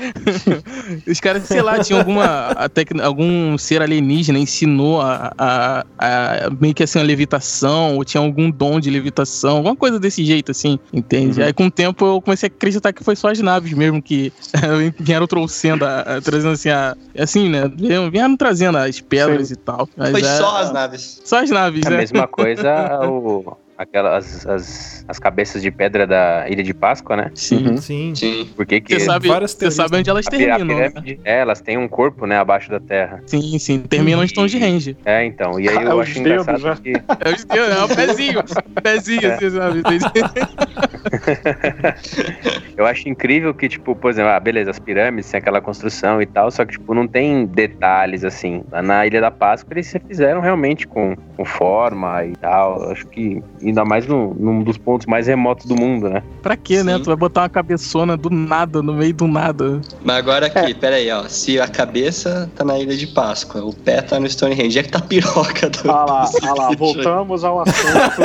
Os 1.08 1.20
caras, 1.20 1.44
sei 1.44 1.62
lá, 1.62 1.80
tinham 1.80 2.00
alguma. 2.00 2.48
a 2.52 2.70
tec- 2.70 3.00
algum 3.02 3.58
ser 3.58 3.82
alienígena 3.82 4.38
ensinou 4.39 5.02
a, 5.02 5.34
a- 5.38 5.86
a- 5.98 6.50
meio 6.60 6.74
que 6.74 6.84
assim, 6.84 7.00
a 7.00 7.04
levitação, 7.04 7.96
ou 7.98 8.04
tinha 8.06 8.22
algum 8.22 8.50
dom 8.50 8.80
de 8.80 8.89
levitação, 8.89 9.58
alguma 9.58 9.76
coisa 9.76 10.00
desse 10.00 10.24
jeito, 10.24 10.52
assim, 10.52 10.78
entende? 10.92 11.39
Uhum. 11.39 11.46
Aí 11.48 11.54
com 11.54 11.66
o 11.68 11.72
tempo 11.72 12.06
eu 12.06 12.22
comecei 12.22 12.48
a 12.48 12.52
acreditar 12.54 12.94
que 12.94 13.04
foi 13.04 13.16
só 13.16 13.30
as 13.30 13.39
naves 13.39 13.74
mesmo 13.74 14.02
que 14.02 14.32
vieram 15.00 15.28
trouxendo, 15.28 15.86
a- 15.86 16.02
a- 16.02 16.22
trazendo 16.22 16.54
assim, 16.54 16.70
a, 16.70 16.96
assim, 17.18 17.50
né? 17.50 17.63
Vieram, 18.12 18.38
trazendo 18.38 18.78
as 18.78 19.00
pedras 19.00 19.52
e 19.52 19.56
tal. 19.56 19.88
Mas 19.98 20.12
Foi 20.12 20.22
é- 20.22 20.38
só 20.38 20.58
as 20.58 20.72
naves. 20.74 21.22
Só 21.24 21.42
as 21.44 21.50
naves, 21.50 21.84
É 21.86 21.88
a 21.88 21.92
né? 21.92 21.98
mesma 21.98 22.28
coisa 22.28 23.00
o, 23.08 23.56
aquelas 23.84 24.46
as, 24.48 25.06
as 25.08 25.19
cabeças 25.19 25.62
de 25.62 25.69
pedra 25.72 26.06
da 26.08 26.46
Ilha 26.50 26.63
de 26.63 26.74
Páscoa, 26.74 27.15
né? 27.15 27.32
Sim. 27.36 27.67
Uhum. 27.67 27.78
Sim. 27.78 28.13
Sim. 28.15 28.50
Por 28.56 28.65
que 28.65 28.82
Você 28.88 29.00
sabe, 29.02 29.28
várias 29.28 29.52
você 29.52 29.69
sabe 29.72 29.98
onde 29.98 30.10
elas 30.10 30.26
terminam, 30.26 30.78
né? 30.78 30.89
pirâmide, 30.89 31.19
é, 31.24 31.39
elas 31.39 31.62
têm 31.62 31.78
um 31.78 31.88
corpo, 31.88 32.26
né, 32.26 32.38
abaixo 32.38 32.69
da 32.69 32.80
terra. 32.80 33.22
Sim, 33.28 33.58
sim. 33.60 33.80
Terminam 33.82 34.24
em 34.24 34.28
Stonehenge. 34.28 34.98
É, 35.06 35.24
então. 35.26 35.60
E 35.60 35.69
aí 35.69 35.78
É 35.78 35.84
eu 35.88 35.96
os 35.96 36.02
acho 36.02 36.24
dedos, 36.24 36.48
engraçado 36.48 36.65
né? 36.65 36.78
que 36.84 36.91
É 36.91 37.30
o, 37.30 37.36
dedos, 37.36 37.78
é 37.78 37.84
o 37.84 37.88
pezinho. 37.96 38.43
Pezinho, 38.82 39.28
É. 39.28 39.34
assim, 39.36 39.50
sabe? 39.52 39.84
eu 42.78 42.86
acho 42.86 43.08
incrível 43.10 43.54
que, 43.54 43.67
tipo, 43.69 43.96
por 43.96 44.12
exemplo, 44.12 44.32
ah, 44.32 44.39
beleza, 44.39 44.72
as 44.72 44.80
pirâmides 44.80 45.30
têm 45.30 45.38
aquela 45.39 45.62
construção 45.62 46.22
e 46.22 46.26
tal, 46.26 46.50
só 46.52 46.65
que, 46.65 46.74
tipo, 46.74 46.93
não 46.93 47.08
tem 47.08 47.46
detalhes, 47.46 48.24
assim. 48.24 48.63
Na 48.84 49.06
Ilha 49.06 49.22
da 49.22 49.32
Páscoa 49.32 49.74
eles 49.74 49.88
se 49.88 50.00
fizeram 50.00 50.41
realmente 50.41 50.88
com, 50.88 51.15
com 51.36 51.46
forma 51.46 52.26
e 52.26 52.36
tal. 52.36 52.82
Eu 52.84 52.91
acho 52.91 53.08
que, 53.08 53.41
ainda 53.74 53.84
mais 53.84 54.06
no, 54.08 54.34
num 54.36 54.62
dos 54.64 54.78
pontos 54.78 55.08
mais 55.08 55.26
remotos 55.28 55.66
do 55.66 55.76
mundo, 55.76 56.08
né? 56.10 56.22
Pra 56.42 56.56
quê, 56.56 56.84
né? 56.84 56.94
Sim. 56.98 57.00
Tu 57.04 57.06
vai 57.08 57.16
botar 57.16 57.42
uma 57.42 57.50
cabeçona 57.50 58.16
do 58.16 58.30
nada, 58.30 58.82
no 58.84 58.94
meio 58.94 59.14
do 59.14 59.28
nada. 59.28 59.82
Mas 60.04 60.16
agora 60.18 60.46
É. 60.48 60.60
aqui, 60.60 60.74
pera 60.76 60.96
aí, 60.98 61.12
ó. 61.12 61.24
Se 61.28 61.60
a 61.60 61.68
cabeça 61.68 62.50
tá 62.56 62.64
na 62.64 62.78
Ilha 62.78 62.96
de 62.96 63.08
Páscoa, 63.08 63.64
o 63.66 63.74
pé 63.74 64.02
tá 64.02 64.20
no 64.20 64.30
Stonehenge, 64.30 64.78
é 64.80 64.84
que 64.84 64.90
tá 64.90 65.00
a 65.00 65.02
piroca 65.02 65.70
do. 65.70 65.90
Ah 65.92 66.06
lá, 66.06 66.26
ah 66.44 66.54
lá, 66.54 66.72
voltamos 66.78 67.44
ao 67.44 67.62
assunto. 67.62 68.22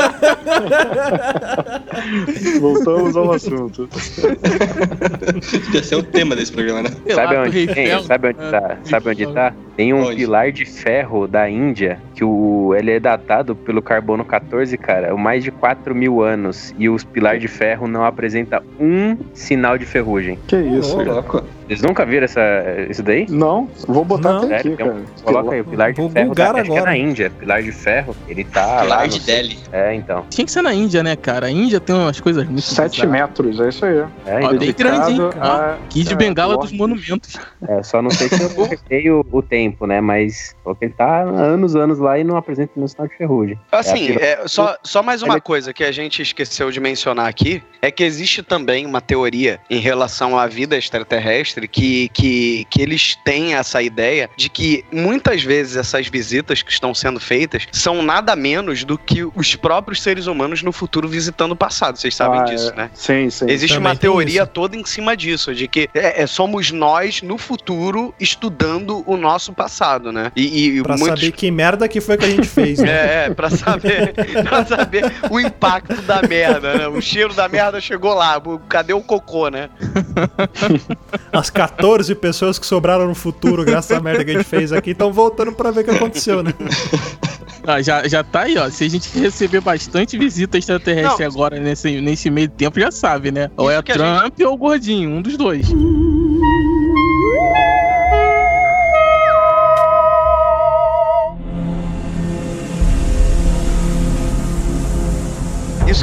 voltamos 2.61 3.17
ao 3.17 3.33
assunto. 3.33 3.89
Devia 5.65 5.83
ser 5.83 5.97
o 5.97 6.03
tema 6.03 6.37
desse 6.37 6.53
programa, 6.53 6.83
né? 6.83 6.91
Sabe 7.15 7.37
onde 7.37 7.67
tem? 7.67 8.03
Sabe 8.03 8.29
onde 8.29 8.39
É, 8.41 8.51
tá? 8.51 8.77
Sabe 8.85 9.11
onde 9.11 9.27
tá? 9.33 9.53
Tem 9.79 9.95
um 9.95 10.13
pilar 10.13 10.51
de 10.51 10.65
ferro 10.65 11.29
da 11.29 11.49
Índia 11.49 12.01
que 12.13 12.25
o, 12.25 12.75
ele 12.75 12.91
é 12.91 12.99
datado 12.99 13.55
pelo 13.55 13.81
carbono 13.81 14.25
14, 14.25 14.77
cara, 14.77 15.13
há 15.13 15.17
mais 15.17 15.45
de 15.45 15.53
4 15.53 15.95
mil 15.95 16.21
anos. 16.21 16.75
E 16.77 16.89
os 16.89 17.05
pilar 17.05 17.39
de 17.39 17.47
ferro 17.47 17.87
não 17.87 18.05
apresenta 18.05 18.61
um 18.81 19.17
sinal 19.33 19.79
de 19.79 19.87
ferrugem. 19.87 20.37
Que 20.49 20.57
isso, 20.57 20.97
cara. 20.97 21.13
louco. 21.13 21.45
Vocês 21.69 21.83
nunca 21.83 22.07
viram 22.07 22.25
essa, 22.25 22.41
isso 22.89 23.03
daí? 23.03 23.27
Não, 23.29 23.69
vou 23.87 24.03
botar 24.05 24.33
Não. 24.33 24.45
até 24.45 24.57
aqui, 24.57 24.71
um- 24.71 24.77
cara. 24.77 24.97
Coloca 25.23 25.55
aí, 25.55 25.61
o 25.61 25.65
pilar 25.67 25.93
de 25.93 26.01
Vou 26.01 26.09
ferro 26.11 26.35
da, 26.35 26.45
acho 26.45 26.55
que 26.55 26.59
é 26.61 26.63
agora. 26.63 26.85
na 26.87 26.97
Índia. 26.97 27.31
Pilar 27.31 27.63
de 27.63 27.73
ferro, 27.73 28.17
ele 28.27 28.43
tá 28.45 28.65
lá. 28.67 28.81
Pilar 28.83 29.03
no- 29.03 29.09
de 29.09 29.21
Delhi. 29.21 29.59
É, 29.71 29.95
então. 29.95 30.25
Tinha 30.31 30.45
que 30.47 30.51
ser 30.51 30.63
na 30.63 30.73
Índia, 30.73 31.03
né, 31.03 31.15
cara? 31.15 31.47
A 31.47 31.51
Índia 31.51 31.79
tem 31.79 31.95
umas 31.95 32.19
coisas 32.21 32.45
muito 32.47 32.63
7 32.63 33.03
bizarras. 33.03 33.13
metros, 33.13 33.61
é 33.61 33.69
isso 33.69 33.85
aí. 33.85 33.99
É, 33.99 34.05
Ó, 34.37 34.39
então. 34.39 34.59
bem 34.59 34.73
grande, 34.73 35.13
hein, 35.13 35.21
a- 35.41 35.77
Kid 35.91 36.13
a 36.13 36.17
Bengala 36.17 36.57
dos 36.57 36.73
monumentos. 36.73 37.37
É, 37.69 37.83
só 37.83 38.01
não 38.01 38.11
sei 38.11 38.29
se 38.31 38.41
eu 38.43 38.65
acertei 38.65 39.11
o, 39.11 39.25
o 39.31 39.43
tempo, 39.43 39.87
né? 39.87 40.01
Mas 40.01 40.57
ele 40.81 40.93
tá 40.93 41.05
há 41.07 41.21
anos, 41.23 41.77
anos 41.77 41.99
lá 41.99 42.19
e 42.19 42.25
não 42.25 42.37
apresenta 42.39 42.73
nenhum 42.77 42.89
sinal 42.89 43.07
de 43.09 43.15
ferrugem. 43.17 43.59
Assim, 43.71 44.17
É, 44.19 44.33
é, 44.43 44.49
só, 44.49 44.75
só 44.83 45.03
mais 45.03 45.23
uma 45.23 45.35
Ele- 45.35 45.41
coisa 45.43 45.73
que 45.75 45.85
a 45.85 45.93
gente 45.93 46.23
esqueceu 46.23 46.71
de 46.71 46.81
mencionar 46.81 47.27
aqui 47.27 47.63
é 47.83 47.91
que 47.91 48.03
existe 48.05 48.43
também 48.43 48.87
uma 48.87 49.01
teoria 49.03 49.61
em 49.69 49.79
relação 49.81 50.39
à 50.39 50.47
vida 50.47 50.75
extraterrestre 50.77 51.58
que, 51.67 52.09
que, 52.11 52.67
que 52.71 52.83
eles 52.83 53.17
têm 53.25 53.55
essa 53.55 53.83
ideia 53.83 54.31
de 54.37 54.49
que 54.49 54.85
muitas 54.93 55.43
vezes 55.43 55.77
essas 55.77 56.07
visitas 56.07 56.63
que 56.63 56.71
estão 56.71 56.95
sendo 56.95 57.19
feitas 57.19 57.67
são 57.73 58.03
nada 58.03 58.37
menos 58.37 58.85
do 58.85 58.97
que 58.99 59.25
os 59.35 59.55
próprios 59.57 60.03
seres 60.03 60.27
humanos 60.27 60.63
no 60.63 60.73
futuro 60.73 61.09
visitando 61.09 61.53
o 61.53 61.57
passado. 61.57 61.97
Vocês 61.97 62.15
sabem 62.15 62.41
Ah, 62.41 62.45
disso, 62.45 62.71
é. 62.71 62.77
né? 62.77 62.91
Sim, 62.95 63.31
sim. 63.31 63.47
Existe 63.49 63.75
Também 63.75 63.93
uma 63.93 63.97
teoria 63.97 64.47
toda 64.47 64.77
em 64.77 64.85
cima 64.85 65.17
disso, 65.17 65.55
de 65.55 65.67
que 65.67 65.89
é, 65.95 66.23
é, 66.23 66.27
somos 66.27 66.71
nós 66.71 67.23
no 67.23 67.39
futuro 67.39 68.15
estudando 68.21 69.03
o 69.07 69.17
nosso 69.17 69.53
passado, 69.53 70.13
né? 70.13 70.31
E, 70.37 70.69
e 70.79 70.83
Pra 70.83 70.97
muitos 70.97 71.21
saber 71.21 71.33
que 71.33 71.51
merda 71.51 71.89
que 71.89 72.01
foi 72.01 72.17
que 72.17 72.25
a 72.25 72.31
gente 72.31 72.47
fez, 72.47 72.79
né? 72.79 72.91
é, 73.25 73.27
é, 73.27 73.31
pra 73.35 73.51
saber, 73.51 74.13
pra 74.45 74.65
saber 74.65 75.05
o 75.31 75.41
impacto 75.41 76.01
da 76.03 76.23
merda, 76.23 76.75
né? 76.75 76.89
O 76.89 77.01
cheiro 77.01 77.33
da 77.35 77.49
merda 77.49 77.81
chegou 77.81 78.15
lá. 78.15 78.41
Cadê 78.69 78.93
o 78.93 79.01
cocô, 79.01 79.49
né? 79.49 79.71
As 81.49 81.51
14 81.51 82.15
pessoas 82.15 82.59
que 82.59 82.67
sobraram 82.67 83.09
no 83.09 83.15
futuro, 83.15 83.65
graças 83.65 83.97
à 83.97 84.01
merda 84.01 84.23
que 84.23 84.33
a 84.33 84.35
gente 84.35 84.45
fez 84.45 84.71
aqui, 84.71 84.91
estão 84.91 85.11
voltando 85.11 85.51
pra 85.51 85.71
ver 85.71 85.81
o 85.81 85.85
que 85.85 85.91
aconteceu, 85.91 86.43
né? 86.43 86.53
Ah, 87.67 87.83
já, 87.83 88.07
já 88.07 88.23
tá 88.23 88.43
aí, 88.43 88.57
ó. 88.57 88.71
Se 88.71 88.85
a 88.85 88.89
gente 88.89 89.19
receber 89.19 89.61
bastante 89.61 90.17
visita 90.17 90.57
extraterrestre 90.57 91.25
Não. 91.25 91.33
agora 91.33 91.61
nesse, 91.61 92.01
nesse 92.01 92.31
meio 92.31 92.49
tempo, 92.49 92.81
já 92.81 92.91
sabe, 92.91 93.31
né? 93.31 93.51
Ou 93.57 93.71
Isso 93.71 93.81
é 93.81 93.83
Trump 93.83 94.41
ou 94.41 94.55
o 94.55 94.57
Gordinho, 94.57 95.11
um 95.11 95.21
dos 95.21 95.37
dois. 95.37 95.69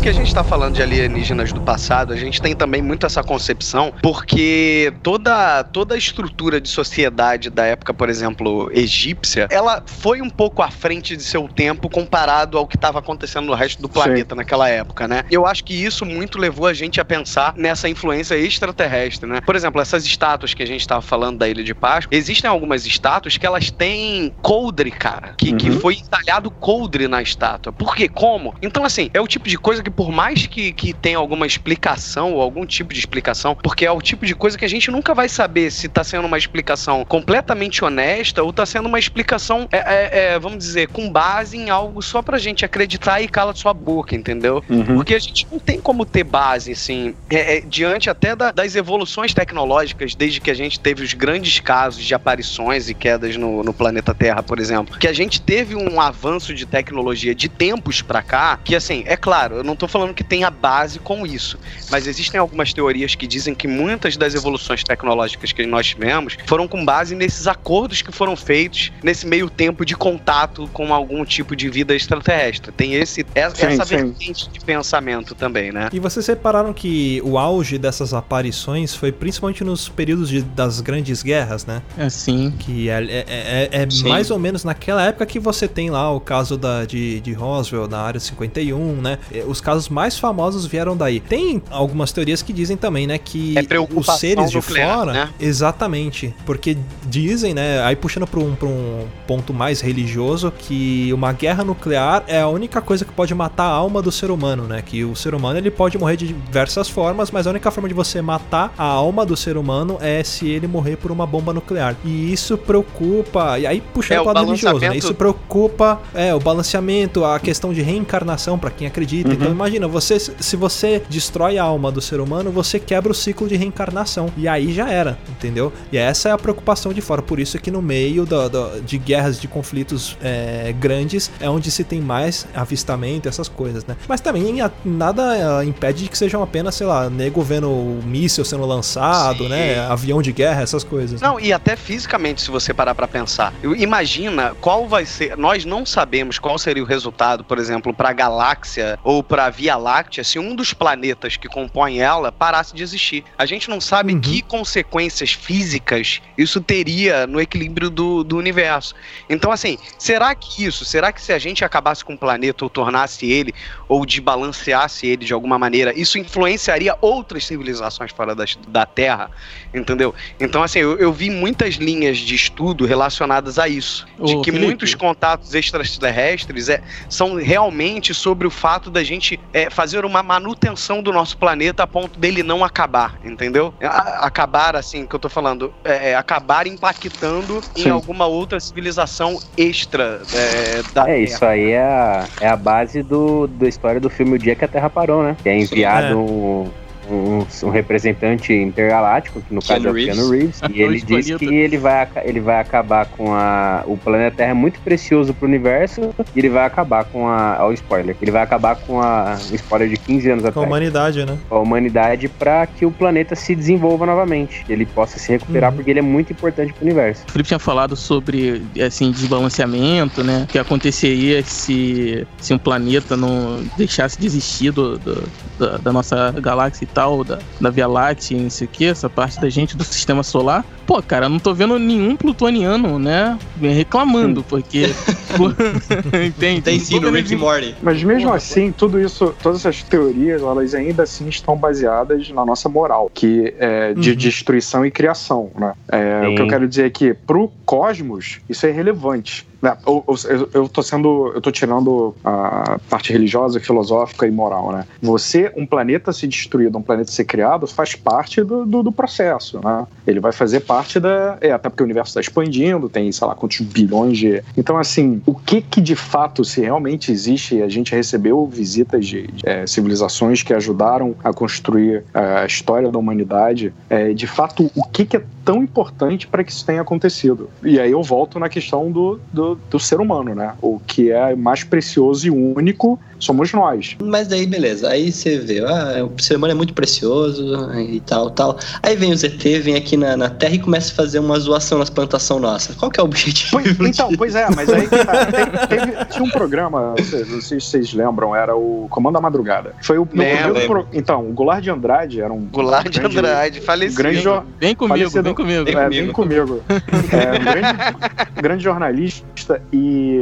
Que 0.05 0.09
a 0.09 0.13
gente 0.13 0.31
tá 0.31 0.43
falando 0.43 0.75
de 0.75 0.83
alienígenas 0.83 1.51
do 1.51 1.59
passado, 1.59 2.13
a 2.13 2.15
gente 2.15 2.39
tem 2.39 2.53
também 2.55 2.79
muito 2.79 3.07
essa 3.07 3.23
concepção, 3.23 3.91
porque 4.03 4.93
toda, 5.01 5.63
toda 5.63 5.95
a 5.95 5.97
estrutura 5.97 6.61
de 6.61 6.69
sociedade 6.69 7.49
da 7.49 7.65
época, 7.65 7.91
por 7.91 8.07
exemplo, 8.07 8.69
egípcia, 8.71 9.47
ela 9.49 9.81
foi 9.87 10.21
um 10.21 10.29
pouco 10.29 10.61
à 10.61 10.69
frente 10.69 11.17
de 11.17 11.23
seu 11.23 11.47
tempo 11.47 11.89
comparado 11.89 12.55
ao 12.55 12.67
que 12.67 12.75
estava 12.75 12.99
acontecendo 12.99 13.47
no 13.47 13.55
resto 13.55 13.81
do 13.81 13.89
planeta 13.89 14.35
naquela 14.35 14.69
época, 14.69 15.07
né? 15.07 15.23
Eu 15.31 15.43
acho 15.43 15.63
que 15.63 15.73
isso 15.73 16.05
muito 16.05 16.37
levou 16.37 16.67
a 16.67 16.73
gente 16.73 17.01
a 17.01 17.05
pensar 17.05 17.55
nessa 17.57 17.89
influência 17.89 18.35
extraterrestre, 18.35 19.27
né? 19.27 19.41
Por 19.41 19.55
exemplo, 19.55 19.81
essas 19.81 20.05
estátuas 20.05 20.53
que 20.53 20.61
a 20.61 20.67
gente 20.67 20.81
estava 20.81 21.01
falando 21.01 21.39
da 21.39 21.49
Ilha 21.49 21.63
de 21.63 21.73
Páscoa, 21.73 22.15
existem 22.15 22.47
algumas 22.47 22.85
estátuas 22.85 23.37
que 23.37 23.45
elas 23.47 23.71
têm 23.71 24.31
coldre, 24.43 24.91
cara, 24.91 25.33
que, 25.35 25.51
que 25.53 25.71
Uhum. 25.71 25.79
foi 25.79 25.95
entalhado 25.95 26.51
coldre 26.51 27.07
na 27.07 27.23
estátua. 27.23 27.73
Por 27.73 27.95
quê? 27.95 28.07
Como? 28.07 28.53
Então, 28.61 28.85
assim, 28.85 29.09
é 29.11 29.19
o 29.19 29.25
tipo 29.25 29.49
de 29.49 29.57
coisa 29.57 29.81
que, 29.81 29.94
por 29.95 30.11
mais 30.11 30.45
que, 30.47 30.73
que 30.73 30.93
tenha 30.93 31.17
alguma 31.17 31.47
explicação 31.47 32.33
ou 32.33 32.41
algum 32.41 32.65
tipo 32.65 32.93
de 32.93 32.99
explicação, 32.99 33.55
porque 33.63 33.85
é 33.85 33.91
o 33.91 34.01
tipo 34.01 34.25
de 34.25 34.35
coisa 34.35 34.57
que 34.57 34.65
a 34.65 34.69
gente 34.69 34.91
nunca 34.91 35.13
vai 35.13 35.29
saber 35.29 35.71
se 35.71 35.87
tá 35.87 36.03
sendo 36.03 36.25
uma 36.25 36.37
explicação 36.37 37.05
completamente 37.05 37.83
honesta 37.83 38.43
ou 38.43 38.51
tá 38.51 38.65
sendo 38.65 38.87
uma 38.87 38.99
explicação, 38.99 39.67
é, 39.71 39.77
é, 39.77 40.19
é, 40.33 40.39
vamos 40.39 40.57
dizer, 40.57 40.87
com 40.89 41.09
base 41.11 41.57
em 41.57 41.69
algo 41.69 42.01
só 42.01 42.21
pra 42.21 42.37
gente 42.37 42.65
acreditar 42.65 43.21
e 43.21 43.27
cala 43.27 43.53
sua 43.55 43.73
boca, 43.73 44.15
entendeu? 44.15 44.61
Uhum. 44.69 44.95
Porque 44.95 45.15
a 45.15 45.19
gente 45.19 45.47
não 45.51 45.59
tem 45.59 45.79
como 45.79 46.05
ter 46.05 46.23
base, 46.23 46.71
assim, 46.73 47.15
é, 47.29 47.57
é, 47.57 47.61
diante 47.61 48.09
até 48.09 48.35
da- 48.35 48.51
das 48.51 48.75
evoluções 48.75 49.33
tecnológicas, 49.33 50.15
desde 50.15 50.41
que 50.41 50.51
a 50.51 50.53
gente 50.53 50.79
teve 50.79 51.03
os 51.03 51.13
grandes 51.13 51.59
casos 51.59 52.03
de 52.03 52.13
aparições 52.13 52.89
e 52.89 52.93
quedas 52.93 53.37
no, 53.37 53.63
no 53.63 53.73
planeta 53.73 54.13
Terra, 54.13 54.43
por 54.43 54.59
exemplo, 54.59 54.97
que 54.97 55.07
a 55.07 55.13
gente 55.13 55.41
teve 55.41 55.75
um 55.75 56.01
avanço 56.01 56.53
de 56.53 56.65
tecnologia 56.65 57.33
de 57.33 57.47
tempos 57.47 58.01
pra 58.01 58.21
cá, 58.21 58.59
que 58.63 58.75
assim, 58.75 59.03
é 59.05 59.15
claro, 59.15 59.57
eu 59.57 59.63
não 59.63 59.75
tô 59.75 59.84
falando 59.87 60.13
que 60.13 60.23
tenha 60.23 60.49
base 60.49 60.99
com 60.99 61.25
isso, 61.25 61.57
mas 61.89 62.07
existem 62.07 62.39
algumas 62.39 62.73
teorias 62.73 63.15
que 63.15 63.27
dizem 63.27 63.53
que 63.55 63.67
muitas 63.67 64.17
das 64.17 64.33
evoluções 64.35 64.83
tecnológicas 64.83 65.51
que 65.51 65.65
nós 65.65 65.87
tivemos 65.87 66.37
foram 66.45 66.67
com 66.67 66.83
base 66.83 67.15
nesses 67.15 67.47
acordos 67.47 68.01
que 68.01 68.11
foram 68.11 68.35
feitos 68.35 68.91
nesse 69.03 69.25
meio 69.25 69.49
tempo 69.49 69.85
de 69.85 69.95
contato 69.95 70.69
com 70.73 70.93
algum 70.93 71.23
tipo 71.25 71.55
de 71.55 71.69
vida 71.69 71.93
extraterrestre. 71.95 72.71
Tem 72.71 72.93
esse, 72.95 73.25
essa, 73.35 73.55
Sim, 73.55 73.65
essa 73.67 73.85
sim. 73.85 73.95
vertente 73.97 74.49
de 74.49 74.59
pensamento 74.59 75.35
também, 75.35 75.71
né? 75.71 75.89
E 75.93 75.99
vocês 75.99 76.25
repararam 76.27 76.73
que 76.73 77.21
o 77.23 77.37
auge 77.37 77.77
dessas 77.77 78.13
aparições 78.13 78.93
foi 78.95 79.11
principalmente 79.11 79.63
nos 79.63 79.87
períodos 79.89 80.29
de- 80.29 80.41
das 80.41 80.81
grandes 80.81 81.21
guerras, 81.23 81.65
né? 81.65 81.81
Assim. 81.97 82.51
Que 82.59 82.89
é, 82.89 83.03
é- 83.03 83.25
é- 83.27 83.69
é 83.83 83.89
Sim. 83.89 84.07
mais 84.09 84.31
ou 84.31 84.39
menos 84.39 84.63
naquela 84.63 85.03
época 85.03 85.25
que 85.25 85.39
você 85.39 85.67
tem 85.67 85.89
lá 85.89 86.11
o 86.11 86.19
caso 86.19 86.57
da, 86.57 86.85
de, 86.85 87.19
de 87.21 87.33
Roswell 87.33 87.87
na 87.87 87.99
área 87.99 88.19
51, 88.19 89.01
né? 89.01 89.17
É, 89.31 89.43
Os 89.45 89.59
casos 89.61 89.74
mais 89.89 90.17
famosos 90.17 90.65
vieram 90.65 90.95
daí. 90.95 91.19
Tem 91.19 91.61
algumas 91.69 92.11
teorias 92.11 92.41
que 92.41 92.51
dizem 92.53 92.77
também, 92.77 93.05
né? 93.07 93.17
Que 93.17 93.55
É 93.57 93.61
os 93.79 94.05
seres 94.19 94.49
de 94.49 94.55
nuclear, 94.57 94.97
fora. 94.99 95.13
né? 95.13 95.29
Exatamente. 95.39 96.33
Porque 96.45 96.77
dizem, 97.07 97.53
né? 97.53 97.81
Aí 97.83 97.95
puxando 97.95 98.25
pra 98.27 98.39
um, 98.39 98.55
pra 98.55 98.67
um 98.67 99.05
ponto 99.27 99.53
mais 99.53 99.81
religioso, 99.81 100.51
que 100.57 101.11
uma 101.13 101.31
guerra 101.33 101.63
nuclear 101.63 102.23
é 102.27 102.41
a 102.41 102.47
única 102.47 102.81
coisa 102.81 103.03
que 103.05 103.11
pode 103.11 103.33
matar 103.33 103.65
a 103.65 103.69
alma 103.71 104.01
do 104.01 104.11
ser 104.11 104.31
humano, 104.31 104.63
né? 104.63 104.81
Que 104.85 105.03
o 105.03 105.15
ser 105.15 105.33
humano 105.35 105.57
ele 105.57 105.71
pode 105.71 105.97
morrer 105.97 106.15
de 106.17 106.27
diversas 106.27 106.87
formas, 106.89 107.31
mas 107.31 107.47
a 107.47 107.49
única 107.49 107.69
forma 107.71 107.87
de 107.87 107.93
você 107.95 108.21
matar 108.21 108.73
a 108.77 108.83
alma 108.85 109.25
do 109.25 109.35
ser 109.35 109.57
humano 109.57 109.97
é 110.01 110.23
se 110.23 110.47
ele 110.47 110.67
morrer 110.67 110.95
por 110.97 111.11
uma 111.11 111.25
bomba 111.25 111.53
nuclear. 111.53 111.95
E 112.03 112.31
isso 112.31 112.57
preocupa. 112.57 113.57
E 113.59 113.67
aí 113.67 113.81
puxando 113.93 114.17
É, 114.19 114.21
pro 114.21 114.31
o 114.31 114.33
lado 114.33 114.45
religioso, 114.45 114.79
né? 114.79 114.95
Isso 114.97 115.13
preocupa 115.13 116.01
é, 116.13 116.33
o 116.33 116.39
balanceamento, 116.39 117.23
a 117.25 117.39
questão 117.39 117.73
de 117.73 117.81
reencarnação 117.81 118.57
pra 118.57 118.69
quem 118.69 118.87
acredita. 118.87 119.33
Então 119.33 119.53
imagina, 119.65 119.87
você 119.87 120.19
se 120.19 120.55
você 120.55 121.01
destrói 121.09 121.57
a 121.57 121.63
alma 121.63 121.91
do 121.91 121.99
ser 122.01 122.19
humano, 122.19 122.51
você 122.51 122.79
quebra 122.79 123.11
o 123.11 123.15
ciclo 123.15 123.47
de 123.47 123.55
reencarnação. 123.55 124.29
E 124.37 124.47
aí 124.47 124.71
já 124.73 124.89
era, 124.89 125.17
entendeu? 125.29 125.73
E 125.91 125.97
essa 125.97 126.29
é 126.29 126.31
a 126.31 126.37
preocupação 126.37 126.93
de 126.93 127.01
fora. 127.01 127.21
Por 127.21 127.39
isso 127.39 127.57
que 127.59 127.71
no 127.71 127.81
meio 127.81 128.25
do- 128.25 128.49
do- 128.49 128.81
de 128.81 128.97
guerras, 128.97 129.39
de 129.41 129.47
conflitos 129.47 130.17
é, 130.21 130.73
grandes, 130.79 131.31
é 131.39 131.49
onde 131.49 131.71
se 131.71 131.83
tem 131.83 131.99
mais 131.99 132.47
avistamento, 132.53 133.27
essas 133.27 133.47
coisas, 133.49 133.85
né? 133.85 133.95
Mas 134.07 134.21
também 134.21 134.55
nada 134.83 135.61
é, 135.61 135.65
impede 135.65 136.03
de 136.03 136.09
que 136.09 136.17
sejam 136.17 136.43
apenas, 136.43 136.75
sei 136.75 136.85
lá, 136.85 137.09
nego 137.09 137.41
vendo 137.41 137.69
o 137.69 138.01
míssil 138.05 138.45
sendo 138.45 138.65
lançado, 138.65 139.43
Sim. 139.43 139.49
né? 139.49 139.79
Avião 139.87 140.21
de 140.21 140.31
guerra, 140.31 140.61
essas 140.61 140.83
coisas. 140.83 141.19
Não, 141.21 141.39
e 141.39 141.51
até 141.51 141.75
fisicamente, 141.75 142.41
se 142.41 142.51
você 142.51 142.73
parar 142.73 142.93
pra 142.93 143.07
pensar. 143.07 143.53
Imagina 143.77 144.53
qual 144.61 144.87
vai 144.87 145.05
ser. 145.05 145.37
Nós 145.37 145.65
não 145.65 145.85
sabemos 145.85 146.37
qual 146.37 146.57
seria 146.57 146.83
o 146.83 146.85
resultado, 146.85 147.43
por 147.43 147.57
exemplo, 147.57 147.93
pra 147.93 148.13
galáxia 148.13 148.99
ou 149.03 149.23
pra 149.23 149.44
Via 149.49 149.75
Láctea 149.77 150.23
se 150.23 150.37
um 150.39 150.55
dos 150.55 150.73
planetas 150.73 151.37
que 151.37 151.47
compõem 151.47 151.99
ela 152.01 152.31
parasse 152.31 152.75
de 152.75 152.83
existir. 152.83 153.23
A 153.37 153.45
gente 153.45 153.69
não 153.69 153.79
sabe 153.81 154.13
Uhum. 154.13 154.21
que 154.21 154.41
consequências 154.41 155.31
físicas 155.33 156.21
isso 156.37 156.61
teria 156.61 157.25
no 157.27 157.39
equilíbrio 157.39 157.89
do, 157.89 158.23
do 158.23 158.37
universo. 158.37 158.93
Então, 159.29 159.51
assim, 159.51 159.77
será 159.97 160.33
que 160.35 160.65
isso, 160.65 160.83
será 160.85 161.11
que 161.11 161.21
se 161.21 161.31
a 161.33 161.39
gente 161.39 161.63
acabasse 161.63 162.03
com 162.03 162.13
o 162.13 162.17
planeta 162.17 162.63
ou 162.65 162.69
tornasse 162.69 163.25
ele, 163.25 163.53
ou 163.87 164.05
desbalanceasse 164.05 165.07
ele 165.07 165.25
de 165.25 165.33
alguma 165.33 165.57
maneira, 165.57 165.97
isso 165.97 166.17
influenciaria 166.17 166.95
outras 167.01 167.45
civilizações 167.45 168.11
fora 168.11 168.35
das- 168.35 168.57
da 168.67 168.85
Terra? 168.85 169.29
Entendeu? 169.73 170.13
Então, 170.39 170.63
assim, 170.63 170.79
eu, 170.79 170.97
eu 170.97 171.11
vi 171.13 171.29
muitas 171.29 171.75
linhas 171.75 172.17
de 172.17 172.35
estudo 172.35 172.85
relacionadas 172.85 173.57
a 173.59 173.67
isso. 173.67 174.05
De 174.23 174.35
Ô, 174.35 174.41
que 174.41 174.51
Felipe. 174.51 174.65
muitos 174.65 174.93
contatos 174.95 175.53
extraterrestres 175.53 176.69
é, 176.69 176.81
são 177.09 177.35
realmente 177.35 178.13
sobre 178.13 178.47
o 178.47 178.51
fato 178.51 178.89
da 178.89 179.03
gente 179.03 179.34
é, 179.53 179.69
fazer 179.69 180.05
uma 180.05 180.21
manutenção 180.23 181.01
do 181.01 181.11
nosso 181.11 181.37
planeta 181.37 181.83
a 181.83 181.87
ponto 181.87 182.19
dele 182.19 182.43
não 182.43 182.63
acabar, 182.63 183.15
entendeu? 183.23 183.73
A- 183.81 184.25
acabar, 184.25 184.75
assim, 184.75 185.05
que 185.05 185.15
eu 185.15 185.19
tô 185.19 185.29
falando, 185.29 185.73
é, 185.83 186.11
é, 186.11 186.15
acabar 186.15 186.67
impactando 186.67 187.63
em 187.75 187.83
Sim. 187.83 187.89
alguma 187.89 188.25
outra 188.25 188.59
civilização 188.59 189.39
extra 189.57 190.21
é, 190.31 190.83
da 190.93 191.03
É, 191.03 191.05
Terra. 191.05 191.17
isso 191.19 191.45
aí 191.45 191.71
é 191.71 191.81
a, 191.81 192.29
é 192.39 192.47
a 192.47 192.55
base 192.55 193.01
do, 193.03 193.47
da 193.47 193.67
história 193.67 193.99
do 193.99 194.09
filme 194.09 194.35
O 194.35 194.39
Dia 194.39 194.55
que 194.55 194.65
a 194.65 194.67
Terra 194.67 194.89
Parou, 194.89 195.23
né? 195.23 195.35
Que 195.41 195.49
é 195.49 195.57
enviado 195.59 196.71
É. 196.81 196.84
um, 197.09 197.39
um, 197.39 197.47
um 197.63 197.69
representante 197.69 198.53
intergaláctico, 198.53 199.41
que 199.41 199.53
no 199.53 199.61
Keanu 199.61 199.83
caso 199.83 199.87
é 199.87 199.91
o 199.91 199.93
Reeves. 199.93 200.15
Keanu 200.15 200.31
Reeves, 200.31 200.61
e 200.73 200.81
ele 200.81 201.01
diz 201.01 201.35
que 201.37 201.45
ele 201.45 201.77
vai, 201.77 202.07
ele 202.23 202.39
vai 202.39 202.59
acabar 202.59 203.05
com 203.05 203.33
a. 203.33 203.83
O 203.85 203.97
planeta 203.97 204.37
Terra 204.37 204.51
é 204.51 204.53
muito 204.53 204.79
precioso 204.81 205.33
pro 205.33 205.47
universo 205.47 206.13
e 206.35 206.39
ele 206.39 206.49
vai 206.49 206.65
acabar 206.65 207.05
com 207.05 207.27
a. 207.27 207.57
Ó, 207.61 207.69
o 207.69 207.73
spoiler. 207.73 208.15
Ele 208.21 208.31
vai 208.31 208.41
acabar 208.43 208.75
com 208.75 209.01
a. 209.01 209.37
O 209.51 209.55
spoiler 209.55 209.89
de 209.89 209.97
15 209.97 210.29
anos 210.29 210.41
Com 210.43 210.47
a 210.47 210.49
atrás. 210.51 210.67
humanidade, 210.67 211.25
né? 211.25 211.37
a 211.49 211.55
humanidade 211.59 212.27
para 212.27 212.65
que 212.67 212.85
o 212.85 212.91
planeta 212.91 213.35
se 213.35 213.55
desenvolva 213.55 214.05
novamente, 214.05 214.63
ele 214.69 214.85
possa 214.85 215.19
se 215.19 215.31
recuperar 215.31 215.71
Uhum. 215.71 215.77
porque 215.77 215.89
ele 215.91 215.99
é 215.99 216.01
muito 216.03 216.31
importante 216.33 216.73
pro 216.73 216.83
universo. 216.85 217.23
O 217.27 217.31
Felipe 217.31 217.47
tinha 217.47 217.59
falado 217.59 217.95
sobre 217.95 218.61
assim, 218.85 219.11
desbalanceamento, 219.11 220.23
né? 220.23 220.43
O 220.43 220.47
que 220.47 220.59
aconteceria 220.59 221.41
se, 221.43 222.25
se 222.39 222.53
um 222.53 222.57
planeta 222.57 223.15
não 223.17 223.63
deixasse 223.77 224.19
de 224.19 224.25
existir 224.25 224.71
do, 224.71 224.97
do- 224.97 225.23
da, 225.57 225.77
da 225.77 225.93
nossa 225.93 226.31
galáxia 226.41 226.83
e 226.83 226.87
tal, 226.95 227.25
da, 227.25 227.39
da 227.59 227.69
Via 227.69 227.87
Láctea 227.87 228.37
e 228.37 228.41
não 228.41 228.49
sei 228.49 228.65
o 228.65 228.69
que, 228.69 228.85
essa 228.85 229.09
parte 229.09 229.39
da 229.39 229.49
gente 229.49 229.75
do 229.75 229.83
sistema 229.83 230.23
solar. 230.23 230.65
Pô, 230.87 231.01
cara, 231.03 231.25
eu 231.25 231.29
não 231.29 231.39
tô 231.39 231.53
vendo 231.53 231.77
nenhum 231.77 232.15
plutoniano, 232.15 232.97
né? 232.97 233.37
Reclamando, 233.59 234.43
porque. 234.43 234.85
Entende? 236.25 236.61
Tem 236.61 236.77
Não 236.77 236.85
sim 236.85 236.99
no 236.99 237.11
Rick 237.11 237.35
Morty. 237.35 237.75
Mas 237.81 238.01
mesmo 238.01 238.25
Porra, 238.25 238.37
assim, 238.37 238.71
tudo 238.71 238.99
isso, 238.99 239.35
todas 239.41 239.59
essas 239.59 239.83
teorias, 239.83 240.41
elas 240.41 240.73
ainda 240.73 241.03
assim 241.03 241.27
estão 241.27 241.57
baseadas 241.57 242.29
na 242.29 242.45
nossa 242.45 242.69
moral, 242.69 243.11
que 243.13 243.53
é 243.59 243.93
de 243.93 244.11
Uhum. 244.11 244.15
destruição 244.15 244.85
e 244.85 244.91
criação, 244.91 245.51
né? 245.59 245.73
É, 245.91 246.27
o 246.29 246.35
que 246.35 246.41
eu 246.41 246.47
quero 246.47 246.67
dizer 246.67 246.85
é 246.85 246.89
que 246.89 247.13
pro 247.13 247.51
cosmos 247.65 248.39
isso 248.47 248.65
é 248.65 248.69
irrelevante. 248.69 249.45
Né? 249.65 249.75
Eu, 249.85 250.05
eu, 250.29 250.49
eu 250.53 250.69
tô 250.69 250.83
sendo, 250.83 251.31
eu 251.33 251.41
tô 251.41 251.51
tirando 251.51 252.15
a 252.23 252.79
parte 252.87 253.11
religiosa, 253.11 253.59
filosófica 253.59 254.27
e 254.27 254.31
moral, 254.31 254.71
né? 254.71 254.85
Você, 255.01 255.51
um 255.57 255.65
planeta 255.65 256.13
ser 256.13 256.27
destruído, 256.27 256.77
um 256.77 256.83
planeta 256.83 257.11
ser 257.11 257.25
criado, 257.25 257.65
faz 257.65 257.95
parte 257.95 258.43
do, 258.43 258.63
do, 258.63 258.83
do 258.83 258.91
processo, 258.91 259.59
né? 259.63 259.87
Ele 260.05 260.19
vai 260.19 260.31
fazer 260.31 260.59
parte 260.59 260.99
da, 260.99 261.37
é 261.41 261.51
até 261.51 261.67
porque 261.67 261.81
o 261.81 261.85
universo 261.85 262.11
está 262.11 262.21
expandindo, 262.21 262.87
tem 262.87 263.11
sei 263.11 263.27
lá 263.27 263.33
quantos 263.33 263.59
bilhões 263.61 264.17
de, 264.19 264.43
então 264.55 264.77
assim, 264.77 265.21
o 265.25 265.33
que 265.33 265.61
que 265.61 265.81
de 265.81 265.95
fato 265.95 266.45
se 266.45 266.61
realmente 266.61 267.11
existe? 267.11 267.61
A 267.63 267.69
gente 267.69 267.95
recebeu 267.95 268.45
visitas 268.45 269.05
de, 269.07 269.27
de, 269.27 269.49
é, 269.49 269.65
civilizações 269.65 270.43
que 270.43 270.53
ajudaram 270.53 271.15
a 271.23 271.33
construir 271.33 272.03
é, 272.13 272.19
a 272.19 272.45
história 272.45 272.91
da 272.91 272.99
humanidade. 272.99 273.73
É, 273.89 274.13
de 274.13 274.27
fato, 274.27 274.69
o 274.75 274.83
que 274.83 275.05
que 275.05 275.17
é 275.17 275.23
tão 275.43 275.63
importante 275.63 276.27
para 276.27 276.43
que 276.43 276.51
isso 276.51 276.65
tenha 276.65 276.81
acontecido? 276.81 277.49
E 277.63 277.79
aí 277.79 277.91
eu 277.91 278.03
volto 278.03 278.39
na 278.39 278.49
questão 278.49 278.91
do, 278.91 279.19
do, 279.31 279.54
do 279.69 279.79
ser 279.79 279.99
humano, 279.99 280.33
né? 280.35 280.53
O 280.61 280.79
que 280.85 281.11
é 281.11 281.35
mais 281.35 281.63
precioso 281.63 282.27
e 282.27 282.29
único 282.31 282.99
somos 283.19 283.51
nós. 283.53 283.95
Mas 284.03 284.27
daí, 284.27 284.45
beleza. 284.45 284.89
Aí 284.89 285.11
você 285.11 285.39
vê, 285.39 285.59
ah, 285.65 286.05
o 286.05 286.21
ser 286.21 286.35
humano 286.35 286.51
é 286.51 286.55
muito 286.55 286.73
precioso 286.73 287.71
e 287.79 287.99
tal, 288.01 288.29
tal. 288.29 288.57
Aí 288.83 288.95
vem 288.95 289.11
o 289.11 289.17
ZT, 289.17 289.59
vem 289.59 289.75
aqui 289.75 289.95
na, 289.97 290.15
na 290.17 290.29
Terra 290.29 290.55
e 290.55 290.59
começa 290.59 290.91
a 290.91 290.95
fazer 290.95 291.19
uma 291.19 291.39
zoação 291.39 291.79
nas 291.79 291.89
plantações 291.89 292.41
nossas. 292.41 292.75
Qual 292.75 292.91
que 292.91 292.99
é 292.99 293.03
o 293.03 293.05
objetivo? 293.05 293.51
Pois, 293.51 293.79
então, 293.79 294.09
pois 294.17 294.35
é, 294.35 294.47
mas 294.55 294.69
aí 294.69 294.87
que 294.87 295.05
tá, 295.05 295.25
teve- 295.27 295.67
teve- 295.67 296.05
tinha 296.05 296.23
um 296.23 296.29
programa, 296.29 296.93
não 296.97 297.03
sei, 297.03 297.19
não 297.25 297.41
sei 297.41 297.59
se 297.59 297.67
vocês 297.67 297.93
lembram, 297.93 298.35
era 298.35 298.55
o 298.55 298.87
Comando 298.89 299.13
da 299.15 299.21
Madrugada. 299.21 299.73
Foi 299.81 299.97
o 299.97 300.05
primeiro 300.05 300.53
pro- 300.67 300.87
Então, 300.93 301.27
o 301.29 301.31
Goulart 301.33 301.63
de 301.63 301.69
Andrade 301.71 302.21
era 302.21 302.31
um. 302.31 302.41
Goulart 302.45 302.89
de 302.89 302.99
grande- 302.99 303.17
Andrade, 303.17 303.61
falecido. 303.61 304.01
grande, 304.01 304.21
jo- 304.21 304.43
Vem 304.59 304.75
comigo, 304.75 304.97
Falecido. 304.97 305.23
vem 305.23 305.33
comigo. 305.33 305.63
Vem 305.65 305.75
é, 305.75 305.89
vem 305.89 306.11
comigo. 306.11 306.61
É, 306.69 307.39
um 307.39 307.43
grande, 307.43 308.41
grande 308.41 308.63
jornalista 308.63 309.25
e 309.71 310.21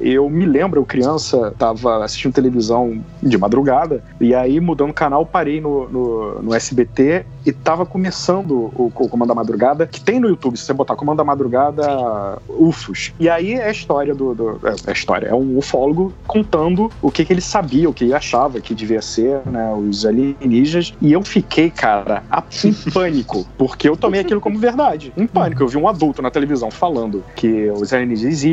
eu 0.00 0.28
me 0.28 0.46
lembro, 0.46 0.80
eu 0.80 0.84
criança, 0.84 1.54
tava 1.58 2.04
assistindo 2.04 2.32
televisão 2.32 3.02
de 3.22 3.36
madrugada 3.38 4.02
e 4.20 4.34
aí 4.34 4.60
mudando 4.60 4.90
o 4.90 4.94
canal 4.94 5.24
parei 5.24 5.60
no, 5.60 5.88
no, 5.88 6.42
no 6.42 6.54
SBT 6.54 7.24
e 7.44 7.52
tava 7.52 7.84
começando 7.84 8.72
o, 8.76 8.92
o 8.94 9.08
Comando 9.08 9.28
da 9.28 9.34
Madrugada, 9.34 9.86
que 9.86 10.00
tem 10.00 10.20
no 10.20 10.28
YouTube, 10.28 10.56
se 10.56 10.64
você 10.64 10.72
botar 10.72 10.94
Comando 10.94 11.18
da 11.18 11.24
Madrugada 11.24 12.38
UFOs. 12.48 13.12
E 13.18 13.28
aí 13.28 13.54
é 13.54 13.66
a 13.66 13.70
história 13.70 14.14
do... 14.14 14.34
do 14.34 14.60
é, 14.64 14.70
é 14.86 14.90
a 14.90 14.92
história, 14.92 15.26
é 15.26 15.34
um 15.34 15.58
ufólogo 15.58 16.12
contando 16.26 16.90
o 17.00 17.10
que, 17.10 17.24
que 17.24 17.32
ele 17.32 17.40
sabia, 17.40 17.88
o 17.88 17.92
que 17.92 18.04
ele 18.04 18.14
achava 18.14 18.60
que 18.60 18.74
devia 18.74 19.02
ser, 19.02 19.40
né, 19.46 19.72
os 19.72 20.06
alienígenas. 20.06 20.94
E 21.00 21.12
eu 21.12 21.22
fiquei, 21.22 21.70
cara, 21.70 22.22
em 22.64 22.72
pânico, 22.92 23.46
porque 23.58 23.88
eu 23.88 23.96
tomei 23.96 24.20
aquilo 24.20 24.40
como 24.40 24.58
verdade. 24.58 25.12
Em 25.16 25.26
pânico. 25.26 25.62
Eu 25.62 25.68
vi 25.68 25.76
um 25.76 25.88
adulto 25.88 26.22
na 26.22 26.30
televisão 26.30 26.70
falando 26.70 27.24
que 27.34 27.70
os 27.70 27.92
alienígenas 27.92 28.34
existem 28.34 28.51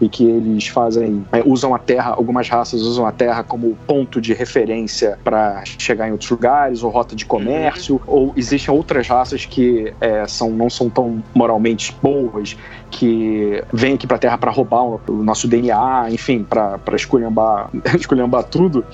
e 0.00 0.08
que 0.08 0.24
eles 0.24 0.68
fazem, 0.68 1.24
é, 1.32 1.42
usam 1.44 1.74
a 1.74 1.78
Terra, 1.78 2.10
algumas 2.10 2.48
raças 2.48 2.82
usam 2.82 3.06
a 3.06 3.12
Terra 3.12 3.42
como 3.42 3.76
ponto 3.86 4.20
de 4.20 4.32
referência 4.32 5.18
para 5.22 5.62
chegar 5.64 6.08
em 6.08 6.12
outros 6.12 6.30
lugares, 6.30 6.82
ou 6.82 6.90
rota 6.90 7.14
de 7.14 7.24
comércio, 7.24 8.00
ou 8.06 8.32
existem 8.36 8.74
outras 8.74 9.08
raças 9.08 9.44
que 9.44 9.92
é, 10.00 10.26
são, 10.26 10.50
não 10.50 10.70
são 10.70 10.88
tão 10.88 11.22
moralmente 11.34 11.96
boas, 12.02 12.56
que 12.90 13.62
vêm 13.72 13.94
aqui 13.94 14.06
pra 14.06 14.18
Terra 14.18 14.38
para 14.38 14.50
roubar 14.50 14.82
o, 14.82 15.00
nosso 15.22 15.48
DNA, 15.48 16.10
enfim, 16.10 16.42
pra 16.42 16.78
pra 16.78 16.96
esculhambar, 16.96 17.70
esculhambar 17.98 18.44
tudo. 18.44 18.84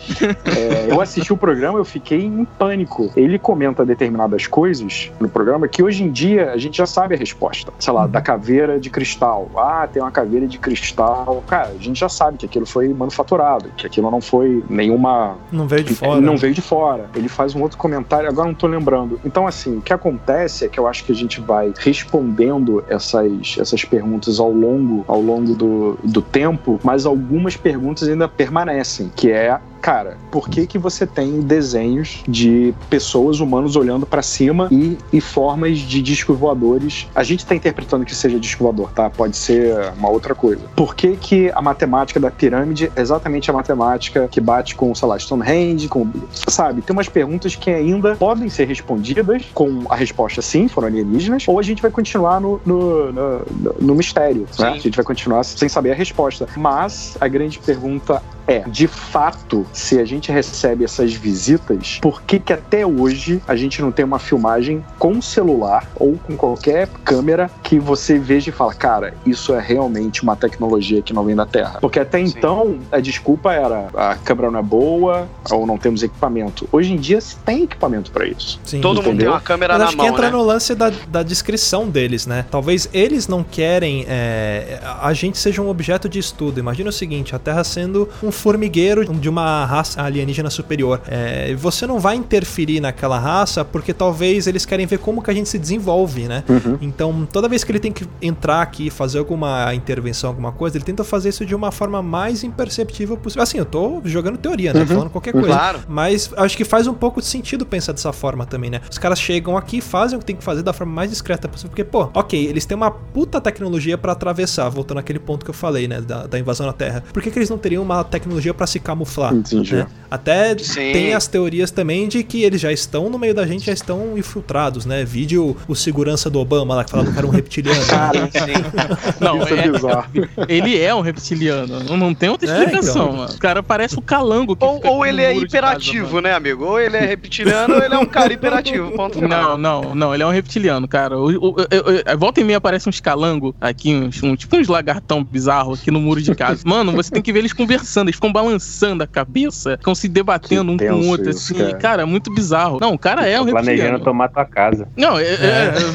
É, 0.56 0.90
eu 0.90 1.00
assisti 1.00 1.32
o 1.32 1.36
programa, 1.36 1.78
eu 1.78 1.84
fiquei 1.84 2.24
em 2.24 2.44
pânico. 2.44 3.10
Ele 3.16 3.38
comenta 3.38 3.84
determinadas 3.84 4.46
coisas 4.46 5.10
no 5.20 5.28
programa 5.28 5.68
que 5.68 5.82
hoje 5.82 6.04
em 6.04 6.10
dia 6.10 6.52
a 6.52 6.58
gente 6.58 6.76
já 6.76 6.86
sabe 6.86 7.14
a 7.14 7.18
resposta. 7.18 7.72
Sei 7.78 7.92
lá, 7.92 8.06
da 8.06 8.20
caveira 8.20 8.78
de 8.78 8.90
cristal. 8.90 9.50
Ah, 9.56 9.88
tem 9.90 10.02
uma 10.02 10.10
caveira 10.10 10.46
de 10.46 10.58
cristal. 10.58 11.42
Cara, 11.46 11.68
a 11.68 11.82
gente 11.82 11.98
já 11.98 12.08
sabe 12.08 12.38
que 12.38 12.46
aquilo 12.46 12.66
foi 12.66 12.88
manufaturado, 12.88 13.68
que 13.76 13.86
aquilo 13.86 14.10
não 14.10 14.20
foi 14.20 14.62
nenhuma 14.68 15.36
Não 15.50 15.66
veio 15.66 15.84
de 15.84 15.94
fora. 15.94 16.20
não 16.20 16.36
veio 16.36 16.54
de 16.54 16.60
fora. 16.62 17.06
Ele 17.14 17.28
faz 17.28 17.54
um 17.54 17.62
outro 17.62 17.78
comentário, 17.78 18.28
agora 18.28 18.48
não 18.48 18.54
tô 18.54 18.66
lembrando. 18.66 19.20
Então, 19.24 19.46
assim, 19.46 19.78
o 19.78 19.80
que 19.80 19.92
acontece 19.92 20.64
é 20.64 20.68
que 20.68 20.78
eu 20.78 20.86
acho 20.86 21.04
que 21.04 21.12
a 21.12 21.14
gente 21.14 21.40
vai 21.40 21.72
respondendo 21.78 22.84
essas, 22.88 23.56
essas 23.58 23.81
perguntas 23.84 24.38
ao 24.38 24.52
longo, 24.52 25.04
ao 25.08 25.20
longo 25.20 25.54
do, 25.54 25.98
do 26.02 26.22
tempo, 26.22 26.80
mas 26.82 27.06
algumas 27.06 27.56
perguntas 27.56 28.08
ainda 28.08 28.28
permanecem, 28.28 29.10
que 29.14 29.30
é 29.30 29.58
cara, 29.82 30.16
por 30.30 30.48
que 30.48 30.64
que 30.64 30.78
você 30.78 31.04
tem 31.04 31.40
desenhos 31.40 32.22
de 32.28 32.72
pessoas 32.88 33.40
humanos 33.40 33.74
olhando 33.74 34.06
pra 34.06 34.22
cima 34.22 34.68
e, 34.70 34.96
e 35.12 35.20
formas 35.20 35.78
de 35.78 36.00
discos 36.00 36.38
voadores? 36.38 37.08
A 37.14 37.24
gente 37.24 37.44
tá 37.44 37.54
interpretando 37.54 38.04
que 38.04 38.14
seja 38.14 38.38
disco 38.38 38.62
voador, 38.62 38.92
tá? 38.92 39.10
Pode 39.10 39.36
ser 39.36 39.92
uma 39.98 40.08
outra 40.08 40.36
coisa. 40.36 40.62
Por 40.76 40.94
que 40.94 41.16
que 41.16 41.50
a 41.50 41.60
matemática 41.60 42.20
da 42.20 42.30
pirâmide 42.30 42.92
é 42.94 43.00
exatamente 43.00 43.50
a 43.50 43.54
matemática 43.54 44.28
que 44.28 44.40
bate 44.40 44.76
com, 44.76 44.94
sei 44.94 45.08
lá, 45.08 45.18
Stonehenge, 45.18 45.88
com, 45.88 46.08
sabe? 46.30 46.80
Tem 46.80 46.94
umas 46.94 47.08
perguntas 47.08 47.56
que 47.56 47.68
ainda 47.68 48.14
podem 48.14 48.48
ser 48.48 48.68
respondidas 48.68 49.46
com 49.52 49.82
a 49.88 49.96
resposta 49.96 50.40
sim, 50.40 50.68
foram 50.68 50.86
alienígenas, 50.86 51.48
ou 51.48 51.58
a 51.58 51.62
gente 51.62 51.82
vai 51.82 51.90
continuar 51.90 52.40
no, 52.40 52.60
no, 52.64 53.12
no, 53.12 53.44
no 53.80 53.94
mistério, 53.96 54.46
né? 54.56 54.68
A 54.68 54.78
gente 54.78 54.94
vai 54.94 55.04
continuar 55.04 55.42
sem 55.42 55.68
saber 55.68 55.90
a 55.90 55.94
resposta. 55.94 56.46
Mas 56.56 57.16
a 57.20 57.26
grande 57.26 57.58
pergunta 57.58 58.22
é, 58.46 58.60
de 58.60 58.86
fato, 58.86 59.66
se 59.72 59.98
a 59.98 60.04
gente 60.04 60.32
recebe 60.32 60.84
essas 60.84 61.12
visitas, 61.12 61.98
por 62.00 62.22
que 62.22 62.38
que 62.38 62.52
até 62.52 62.86
hoje 62.86 63.42
a 63.46 63.56
gente 63.56 63.80
não 63.80 63.92
tem 63.92 64.04
uma 64.04 64.18
filmagem 64.18 64.84
com 64.98 65.20
celular 65.20 65.86
ou 65.96 66.18
com 66.18 66.36
qualquer 66.36 66.88
câmera 67.04 67.50
que 67.62 67.78
você 67.78 68.18
veja 68.18 68.50
e 68.50 68.52
fala, 68.52 68.74
cara, 68.74 69.14
isso 69.24 69.54
é 69.54 69.60
realmente 69.60 70.22
uma 70.22 70.36
tecnologia 70.36 71.02
que 71.02 71.12
não 71.12 71.24
vem 71.24 71.36
da 71.36 71.46
Terra? 71.46 71.78
Porque 71.80 72.00
até 72.00 72.18
Sim. 72.18 72.34
então 72.36 72.78
a 72.90 73.00
desculpa 73.00 73.52
era 73.52 73.88
a 73.94 74.16
câmera 74.16 74.50
não 74.50 74.58
é 74.58 74.62
boa 74.62 75.28
ou 75.50 75.66
não 75.66 75.78
temos 75.78 76.02
equipamento. 76.02 76.68
Hoje 76.72 76.92
em 76.92 76.96
dia 76.96 77.20
se 77.20 77.36
tem 77.36 77.64
equipamento 77.64 78.10
para 78.10 78.26
isso. 78.26 78.60
Sim. 78.64 78.80
Todo 78.80 78.96
mundo 78.96 79.04
tem 79.04 79.12
Entendeu? 79.14 79.32
uma 79.32 79.40
câmera 79.40 79.74
Mas 79.74 79.80
na 79.80 79.88
acho 79.88 79.96
mão, 79.96 80.06
que 80.06 80.12
entra 80.12 80.26
né? 80.26 80.32
no 80.32 80.42
lance 80.42 80.74
da, 80.74 80.90
da 81.08 81.22
descrição 81.22 81.88
deles, 81.88 82.26
né? 82.26 82.44
Talvez 82.50 82.88
eles 82.92 83.28
não 83.28 83.44
querem 83.44 84.04
é, 84.08 84.80
a 85.00 85.12
gente 85.12 85.38
seja 85.38 85.62
um 85.62 85.68
objeto 85.68 86.08
de 86.08 86.18
estudo. 86.18 86.58
Imagina 86.58 86.90
o 86.90 86.92
seguinte: 86.92 87.34
a 87.34 87.38
Terra 87.38 87.62
sendo 87.62 88.08
um 88.22 88.31
formigueiro 88.32 89.04
de 89.04 89.28
uma 89.28 89.64
raça 89.64 90.02
alienígena 90.02 90.50
superior. 90.50 91.00
É, 91.06 91.54
você 91.54 91.86
não 91.86 91.98
vai 91.98 92.16
interferir 92.16 92.80
naquela 92.80 93.18
raça 93.18 93.64
porque 93.64 93.92
talvez 93.92 94.46
eles 94.46 94.64
querem 94.64 94.86
ver 94.86 94.98
como 94.98 95.22
que 95.22 95.30
a 95.30 95.34
gente 95.34 95.48
se 95.48 95.58
desenvolve, 95.58 96.28
né? 96.28 96.44
Uhum. 96.48 96.78
Então, 96.80 97.28
toda 97.30 97.48
vez 97.48 97.64
que 97.64 97.72
ele 97.72 97.80
tem 97.80 97.92
que 97.92 98.06
entrar 98.20 98.62
aqui 98.62 98.90
fazer 98.90 99.18
alguma 99.18 99.74
intervenção, 99.74 100.30
alguma 100.30 100.52
coisa, 100.52 100.76
ele 100.76 100.84
tenta 100.84 101.04
fazer 101.04 101.28
isso 101.28 101.44
de 101.44 101.54
uma 101.54 101.70
forma 101.70 102.02
mais 102.02 102.42
imperceptível 102.42 103.16
possível. 103.16 103.42
Assim, 103.42 103.58
eu 103.58 103.64
tô 103.64 104.00
jogando 104.04 104.38
teoria, 104.38 104.72
né? 104.72 104.80
Uhum. 104.80 104.86
Falando 104.86 105.10
qualquer 105.10 105.32
coisa. 105.32 105.48
Claro. 105.48 105.80
Mas 105.88 106.30
acho 106.36 106.56
que 106.56 106.64
faz 106.64 106.86
um 106.86 106.94
pouco 106.94 107.20
de 107.20 107.26
sentido 107.26 107.64
pensar 107.66 107.92
dessa 107.92 108.12
forma 108.12 108.46
também, 108.46 108.70
né? 108.70 108.80
Os 108.90 108.98
caras 108.98 109.20
chegam 109.20 109.56
aqui, 109.56 109.80
fazem 109.80 110.16
o 110.16 110.20
que 110.20 110.26
tem 110.26 110.36
que 110.36 110.44
fazer 110.44 110.62
da 110.62 110.72
forma 110.72 110.92
mais 110.92 111.10
discreta 111.10 111.48
possível. 111.48 111.70
Porque, 111.70 111.84
pô, 111.84 112.08
ok, 112.14 112.46
eles 112.46 112.66
têm 112.66 112.76
uma 112.76 112.90
puta 112.90 113.40
tecnologia 113.40 113.96
pra 113.96 114.12
atravessar, 114.12 114.68
voltando 114.68 114.98
àquele 114.98 115.18
ponto 115.18 115.44
que 115.44 115.50
eu 115.50 115.54
falei, 115.54 115.86
né? 115.86 116.00
Da, 116.00 116.26
da 116.26 116.38
invasão 116.38 116.66
na 116.66 116.72
Terra. 116.72 117.04
Por 117.12 117.22
que, 117.22 117.30
que 117.30 117.38
eles 117.38 117.50
não 117.50 117.58
teriam 117.58 117.82
uma 117.82 118.02
tecnologia 118.04 118.21
pra 118.54 118.66
se 118.66 118.78
camuflar. 118.80 119.34
Entendi. 119.34 119.74
né? 119.76 119.86
Até 120.10 120.56
Sim. 120.58 120.92
tem 120.92 121.14
as 121.14 121.26
teorias 121.26 121.70
também 121.70 122.06
de 122.06 122.22
que 122.22 122.42
eles 122.42 122.60
já 122.60 122.70
estão 122.70 123.08
no 123.08 123.18
meio 123.18 123.34
da 123.34 123.46
gente, 123.46 123.64
já 123.64 123.72
estão 123.72 124.16
infiltrados, 124.18 124.84
né? 124.84 125.04
Vídeo 125.06 125.56
o 125.66 125.74
segurança 125.74 126.28
do 126.28 126.38
Obama 126.38 126.74
lá 126.74 126.84
que 126.84 126.90
falava 126.90 127.10
que 127.10 127.16
era 127.16 127.26
um 127.26 127.30
reptiliano. 127.30 127.84
Cara, 127.86 128.28
Não, 129.20 129.42
isso 129.42 129.54
é, 129.54 129.58
é- 129.66 129.70
bizarro. 129.70 130.04
ele 130.48 130.78
é 130.78 130.94
um 130.94 131.00
reptiliano. 131.00 131.80
Não, 131.84 131.96
não 131.96 132.14
tem 132.14 132.28
outra 132.28 132.50
É, 132.50 132.58
explicação, 132.58 133.04
então. 133.06 133.16
mano. 133.16 133.34
O 133.34 133.38
cara 133.38 133.62
parece 133.62 133.98
o 133.98 134.02
calango 134.02 134.54
que 134.54 134.64
Ou, 134.64 134.80
ou 134.86 135.06
ele 135.06 135.22
é 135.22 135.32
casa, 135.32 135.44
hiperativo, 135.46 136.06
mano. 136.16 136.20
né, 136.28 136.34
amigo? 136.34 136.64
Ou 136.64 136.78
ele 136.78 136.96
é 136.98 137.06
reptiliano 137.06 137.74
ou 137.76 137.82
ele 137.82 137.94
é 137.94 137.98
um 137.98 138.04
cara 138.06 138.32
hiperativo. 138.32 138.90
Ponto 138.92 139.14
Não, 139.20 139.28
final. 139.28 139.56
não, 139.58 139.94
não, 139.94 140.12
ele 140.14 140.22
é 140.22 140.26
um 140.26 140.30
reptiliano, 140.30 140.86
cara. 140.86 141.18
O, 141.18 141.30
o, 141.30 141.48
o- 141.48 141.52
o- 141.54 142.18
volta 142.18 142.38
e 142.40 142.44
meia 142.44 142.58
aparece 142.58 142.86
uns 142.86 143.00
calango 143.00 143.54
aqui, 143.60 143.94
uns, 143.94 144.22
um- 144.22 144.36
tipo 144.36 144.56
uns 144.56 144.68
lagartão 144.68 145.24
bizarro 145.24 145.72
aqui 145.72 145.90
no 145.90 146.00
muro 146.00 146.20
de 146.20 146.34
casa. 146.34 146.62
Mano, 146.66 146.92
você 146.92 147.10
tem 147.10 147.22
que 147.22 147.32
ver 147.32 147.38
eles 147.40 147.52
conversando, 147.54 148.10
eles 148.12 148.16
ficam 148.16 148.32
balançando 148.32 149.02
a 149.02 149.06
cabeça, 149.06 149.76
ficam 149.78 149.94
se 149.94 150.08
debatendo 150.08 150.76
Que 150.76 150.90
um 150.90 151.00
com 151.00 151.06
o 151.06 151.08
outro, 151.08 151.30
isso, 151.30 151.52
assim. 151.54 151.62
cara. 151.62 151.74
Cara. 151.78 152.06
muito 152.06 152.32
bizarro. 152.34 152.78
Não, 152.80 152.92
o 152.94 152.98
cara 152.98 153.26
é 153.28 153.40
um 153.40 153.44
Tô 153.46 153.50
planejando 153.52 153.70
reptiliano. 153.76 154.04
tomar 154.04 154.28
tua 154.28 154.44
casa. 154.44 154.86
Não, 154.96 155.18
é, 155.18 155.22
é- 155.24 155.34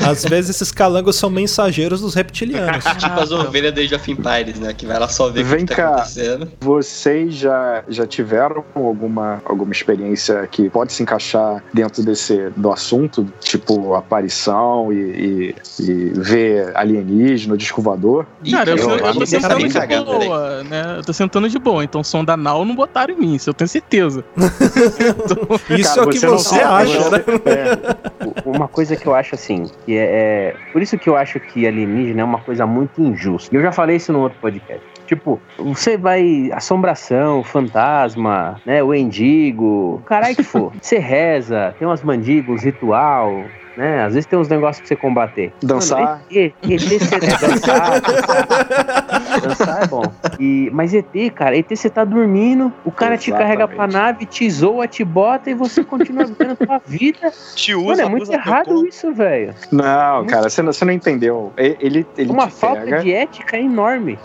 É, 0.04 0.08
às 0.10 0.24
vezes 0.24 0.50
esses 0.56 0.72
calangos 0.72 1.16
são 1.16 1.30
mensageiros 1.30 2.02
dos 2.02 2.14
reptilianos. 2.14 2.84
Tipo 2.98 3.20
as 3.20 3.32
ovelhas 3.32 3.74
da 3.74 3.82
Age 3.82 3.96
of 3.96 4.12
Empires, 4.12 4.60
né? 4.60 4.74
Que 4.74 4.86
vai 4.86 5.00
lá 5.00 5.08
só 5.08 5.30
ver 5.30 5.42
o 5.42 5.46
Vem 5.46 5.66
que 5.66 5.74
tá 5.74 5.76
cá. 5.76 5.90
acontecendo. 5.96 6.52
Vocês 6.60 7.34
já, 7.36 7.84
já 7.88 8.06
tiveram 8.08 8.64
alguma, 8.76 9.42
alguma 9.46 9.72
experiência 9.72 10.48
que 10.48 10.70
pode 10.70 10.94
se 10.94 11.04
encaixar 11.04 11.64
dentro 11.74 12.04
desse 12.04 12.50
do 12.56 12.72
assunto, 12.72 13.28
tipo 13.40 13.94
aparição 13.94 14.92
e, 14.92 14.96
e, 14.98 15.56
e 15.82 16.12
ver 16.16 16.72
alienígena, 16.76 17.56
disco 17.58 17.82
voador? 17.82 18.26
Cara, 18.50 18.72
eu, 18.72 18.78
Eu- 18.78 18.90
eu, 18.90 19.06
eu 19.06 19.14
tô 19.14 19.26
sentando 19.26 19.70
tá 19.74 19.86
de 19.86 20.00
boa, 20.04 20.64
né? 20.64 20.96
Eu 20.98 21.04
tô 21.04 21.14
sentando 21.14 21.50
de 21.50 21.60
boa, 21.60 21.84
então 21.84 22.04
som 22.08 22.24
da 22.24 22.36
Nau 22.36 22.66
não 22.66 22.76
botaram 22.76 23.14
em 23.14 23.18
mim, 23.18 23.36
isso 23.36 23.50
eu 23.50 23.54
tenho 23.54 23.68
certeza. 23.68 24.24
Isso 25.70 25.96
Cara, 25.96 26.02
é 26.02 26.06
o 26.06 26.10
que 26.10 26.20
você 26.20 26.28
você 26.28 26.60
acha, 26.62 27.10
né? 27.10 27.24
é. 27.46 28.40
Uma 28.46 28.68
coisa 28.68 28.96
que 28.96 29.06
eu 29.06 29.14
acho 29.14 29.36
assim, 29.36 29.70
que 29.86 29.96
é, 29.98 30.04
é- 30.04 30.56
Por 30.72 30.82
isso 30.82 30.98
que 30.98 31.10
eu 31.10 31.16
acho 31.16 31.40
que 31.40 31.68
alienígena 31.68 32.22
é 32.22 32.24
uma 32.24 32.40
coisa 32.40 32.66
muito 32.66 33.02
injusta. 33.02 33.54
E 33.54 33.58
eu 33.58 33.62
já 33.62 33.72
falei 33.72 33.98
isso 33.98 34.12
no 34.14 34.22
outro 34.22 34.38
podcast. 34.40 34.82
Tipo, 35.06 35.40
você 35.58 35.98
vai. 35.98 36.50
Assombração, 36.54 37.44
fantasma, 37.44 38.60
né? 38.66 38.84
O 38.84 38.94
endigo, 38.94 40.02
caralho 40.06 40.36
que 40.36 40.44
for. 40.44 40.72
Você 40.82 40.98
reza, 40.98 41.74
tem 41.80 41.88
umas 41.88 42.04
mandíbulas, 42.04 42.64
ritual. 42.64 43.44
Né? 43.78 44.04
Às 44.04 44.16
vezes 44.16 44.26
tem 44.26 44.38
uns 44.40 44.48
negócios 44.50 44.80
pra 44.80 44.88
você 44.88 44.96
combater. 44.96 45.54
Dançar. 45.62 46.02
Mano, 46.02 46.22
ET, 46.32 46.54
ET, 46.64 46.82
você 46.82 47.16
é 47.16 47.20
dançar, 47.20 48.02
dançar. 48.02 49.42
Dançar 49.42 49.84
é 49.84 49.88
bom. 49.88 50.02
E, 50.40 50.70
mas 50.74 50.94
ET, 50.96 51.06
cara, 51.36 51.56
ET 51.56 51.68
você 51.70 51.88
tá 51.90 52.04
dormindo, 52.04 52.74
o 52.84 52.92
cara 52.92 53.18
te 53.18 53.32
carrega 53.32 53.68
pra 53.68 53.86
Exatamente. 53.86 53.94
nave, 53.94 54.26
te 54.26 54.50
zoa, 54.50 54.88
te 54.88 55.04
bota 55.04 55.52
e 55.52 55.54
você 55.54 55.84
continua 55.84 56.26
vivendo 56.26 56.58
a 56.60 56.66
sua 56.66 56.82
vida. 56.88 57.32
Te 57.56 57.76
Mano, 57.76 57.92
usa, 57.92 58.02
é 58.02 58.10
muito 58.10 58.32
errado 58.34 58.88
isso, 58.88 59.14
velho. 59.14 59.54
Não, 59.72 60.26
cara, 60.26 60.50
você 60.50 60.62
não, 60.64 60.74
você 60.74 60.84
não 60.84 60.94
entendeu. 60.94 61.54
Ele, 61.56 62.06
ele 62.18 62.32
Uma 62.32 62.48
te 62.48 62.54
falta 62.54 62.82
pega. 62.82 63.00
de 63.02 63.14
ética 63.14 63.58
enorme. 63.60 64.18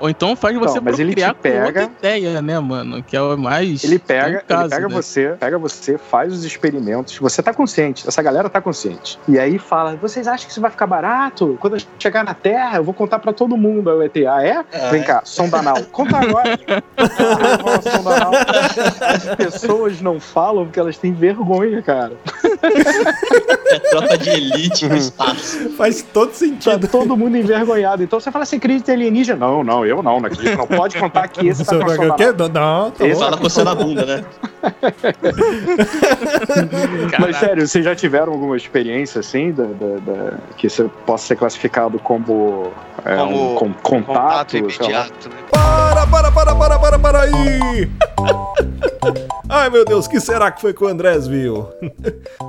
Ou 0.00 0.10
então 0.10 0.36
faz 0.36 0.54
Então, 0.54 0.68
você 0.68 0.80
mas 0.80 0.98
ele 0.98 1.14
te 1.14 1.34
pega- 1.34 1.84
ideia, 1.98 2.42
né, 2.42 2.58
mano? 2.60 3.02
Que 3.02 3.16
é 3.16 3.22
o 3.22 3.36
mais. 3.38 3.82
Ele 3.84 3.98
pega, 3.98 4.42
caso, 4.46 4.64
ele 4.64 4.70
pega 4.74 4.88
né? 4.88 4.94
você, 4.94 5.28
pega 5.40 5.58
você, 5.58 5.96
faz 5.96 6.30
os 6.32 6.44
experimentos. 6.44 7.16
Você 7.18 7.42
tá 7.42 7.54
consciente, 7.54 8.06
essa 8.06 8.20
galera 8.22 8.50
tá 8.50 8.60
consciente. 8.60 8.97
E 9.26 9.38
aí 9.38 9.58
fala: 9.58 9.96
vocês 9.96 10.26
acham 10.26 10.46
que 10.46 10.52
isso 10.52 10.60
vai 10.60 10.70
ficar 10.70 10.86
barato? 10.86 11.56
Quando 11.60 11.76
eu 11.76 11.82
chegar 11.98 12.24
na 12.24 12.34
Terra, 12.34 12.78
eu 12.78 12.84
vou 12.84 12.94
contar 12.94 13.18
pra 13.18 13.32
todo 13.32 13.56
mundo. 13.56 13.90
Aí 13.90 13.96
o 13.96 14.02
ET, 14.02 14.16
ah, 14.26 14.44
é? 14.44 14.64
Ah, 14.72 14.90
Vem 14.90 15.02
é? 15.02 15.04
cá, 15.04 15.22
sonda 15.24 15.58
anal. 15.58 15.76
Conta 15.92 16.18
agora. 16.18 16.58
Ah, 16.96 17.82
sonda 17.82 18.16
anal. 18.16 18.32
As 19.00 19.36
pessoas 19.36 20.00
não 20.00 20.20
falam 20.20 20.64
porque 20.64 20.80
elas 20.80 20.98
têm 20.98 21.12
vergonha, 21.12 21.82
cara. 21.82 22.12
É 23.70 23.78
tropa 23.90 24.16
de 24.16 24.30
elite 24.30 24.88
no 24.88 24.96
espaço. 24.96 25.70
Faz 25.76 26.00
todo 26.02 26.28
Tá 26.30 26.34
sentido. 26.34 26.88
todo 26.88 27.14
mundo 27.16 27.36
envergonhado. 27.36 28.02
Então 28.02 28.18
você 28.18 28.32
fala, 28.32 28.44
você 28.46 28.56
acredita 28.56 28.90
em 28.90 28.94
alienígena? 28.94 29.38
Não, 29.38 29.62
não, 29.62 29.84
eu 29.84 30.02
não, 30.02 30.18
não 30.20 30.26
acredito. 30.26 30.56
Não 30.56 30.66
pode 30.66 30.98
contar 30.98 31.28
que 31.28 31.46
esse 31.46 31.64
tá 31.64 31.76
com 31.78 32.12
a 32.12 32.16
quê? 32.16 32.32
Não, 32.36 32.48
não, 32.48 32.90
tá 32.90 33.06
Esse. 33.06 33.20
Fala 33.20 33.36
coçando 33.36 33.70
a 33.70 33.74
bunda, 33.74 34.06
né? 34.06 34.24
Mas 37.18 37.36
sério, 37.36 37.66
vocês 37.66 37.84
já 37.84 37.94
tiveram 37.94 38.32
alguma 38.32 38.56
experiência 38.56 39.20
assim, 39.20 39.52
da, 39.52 39.64
da- 39.64 39.98
da- 40.12 40.32
que 40.56 40.68
você 40.68 40.84
possa 41.06 41.26
ser 41.28 41.36
classificado 41.36 41.98
como, 41.98 42.72
é, 43.04 43.16
Como 43.16 43.52
um 43.52 43.54
com- 43.54 43.72
contato? 43.74 44.06
Contato 44.06 44.56
imediato, 44.56 45.28
né? 45.28 45.34
Para, 45.50 46.06
para, 46.06 46.32
para, 46.32 46.54
para, 46.54 46.78
para, 46.78 46.98
para 46.98 47.20
aí! 47.22 47.88
Ai 49.48 49.70
meu 49.70 49.84
Deus, 49.84 50.06
o 50.06 50.10
que 50.10 50.20
será 50.20 50.50
que 50.50 50.60
foi 50.60 50.74
que 50.74 50.84
o 50.84 50.86
Andrés 50.86 51.26
viu? 51.26 51.66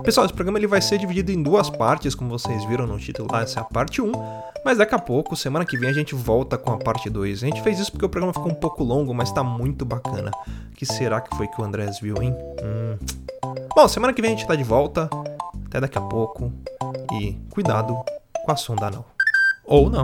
Pessoal, 0.04 0.26
esse 0.26 0.34
programa 0.34 0.58
ele 0.58 0.68
vai 0.68 0.82
ser 0.82 0.98
dividido 0.98 1.32
em 1.32 1.42
duas 1.42 1.70
partes, 1.70 2.16
como 2.16 2.30
vocês 2.30 2.66
viram 2.66 2.88
no 2.88 2.98
título 2.98 3.28
lá, 3.32 3.42
essa 3.42 3.60
é 3.60 3.62
a 3.62 3.66
parte 3.66 4.02
1. 4.02 4.12
Mas 4.66 4.78
daqui 4.78 4.96
a 4.96 5.00
pouco, 5.00 5.36
semana 5.36 5.66
que 5.66 5.78
vem, 5.78 5.90
a 5.90 5.94
gente 5.94 6.16
volta 6.16 6.58
com 6.58 6.72
a 6.72 6.78
parte 6.78 7.10
2. 7.10 7.44
A 7.44 7.46
gente 7.46 7.62
fez 7.62 7.80
isso 7.80 7.92
porque 7.92 8.06
o 8.06 8.10
programa 8.10 8.34
ficou 8.34 8.52
um 8.52 8.56
pouco 8.56 8.84
longo, 8.84 9.14
mas 9.14 9.32
tá 9.32 9.44
muito 9.44 9.86
bacana. 9.86 10.32
O 10.72 10.76
que 10.76 10.86
será 10.86 11.22
que 11.22 11.36
foi 11.36 11.48
que 11.48 11.62
o 11.62 11.64
Andrés 11.64 12.00
viu, 12.00 12.22
hein? 12.22 12.36
Hum. 12.64 12.98
Bom, 13.76 13.88
semana 13.88 14.14
que 14.14 14.22
vem 14.22 14.34
a 14.34 14.36
gente 14.36 14.48
tá 14.48 14.56
de 14.56 14.64
volta. 14.64 15.10
Até 15.66 15.80
daqui 15.80 15.98
a 15.98 16.02
pouco. 16.02 16.52
E 17.14 17.34
cuidado 17.50 17.96
com 18.46 18.52
a 18.52 18.56
sonda 18.56 18.88
anal. 18.88 19.06
Ou 19.66 19.90
não. 19.90 20.04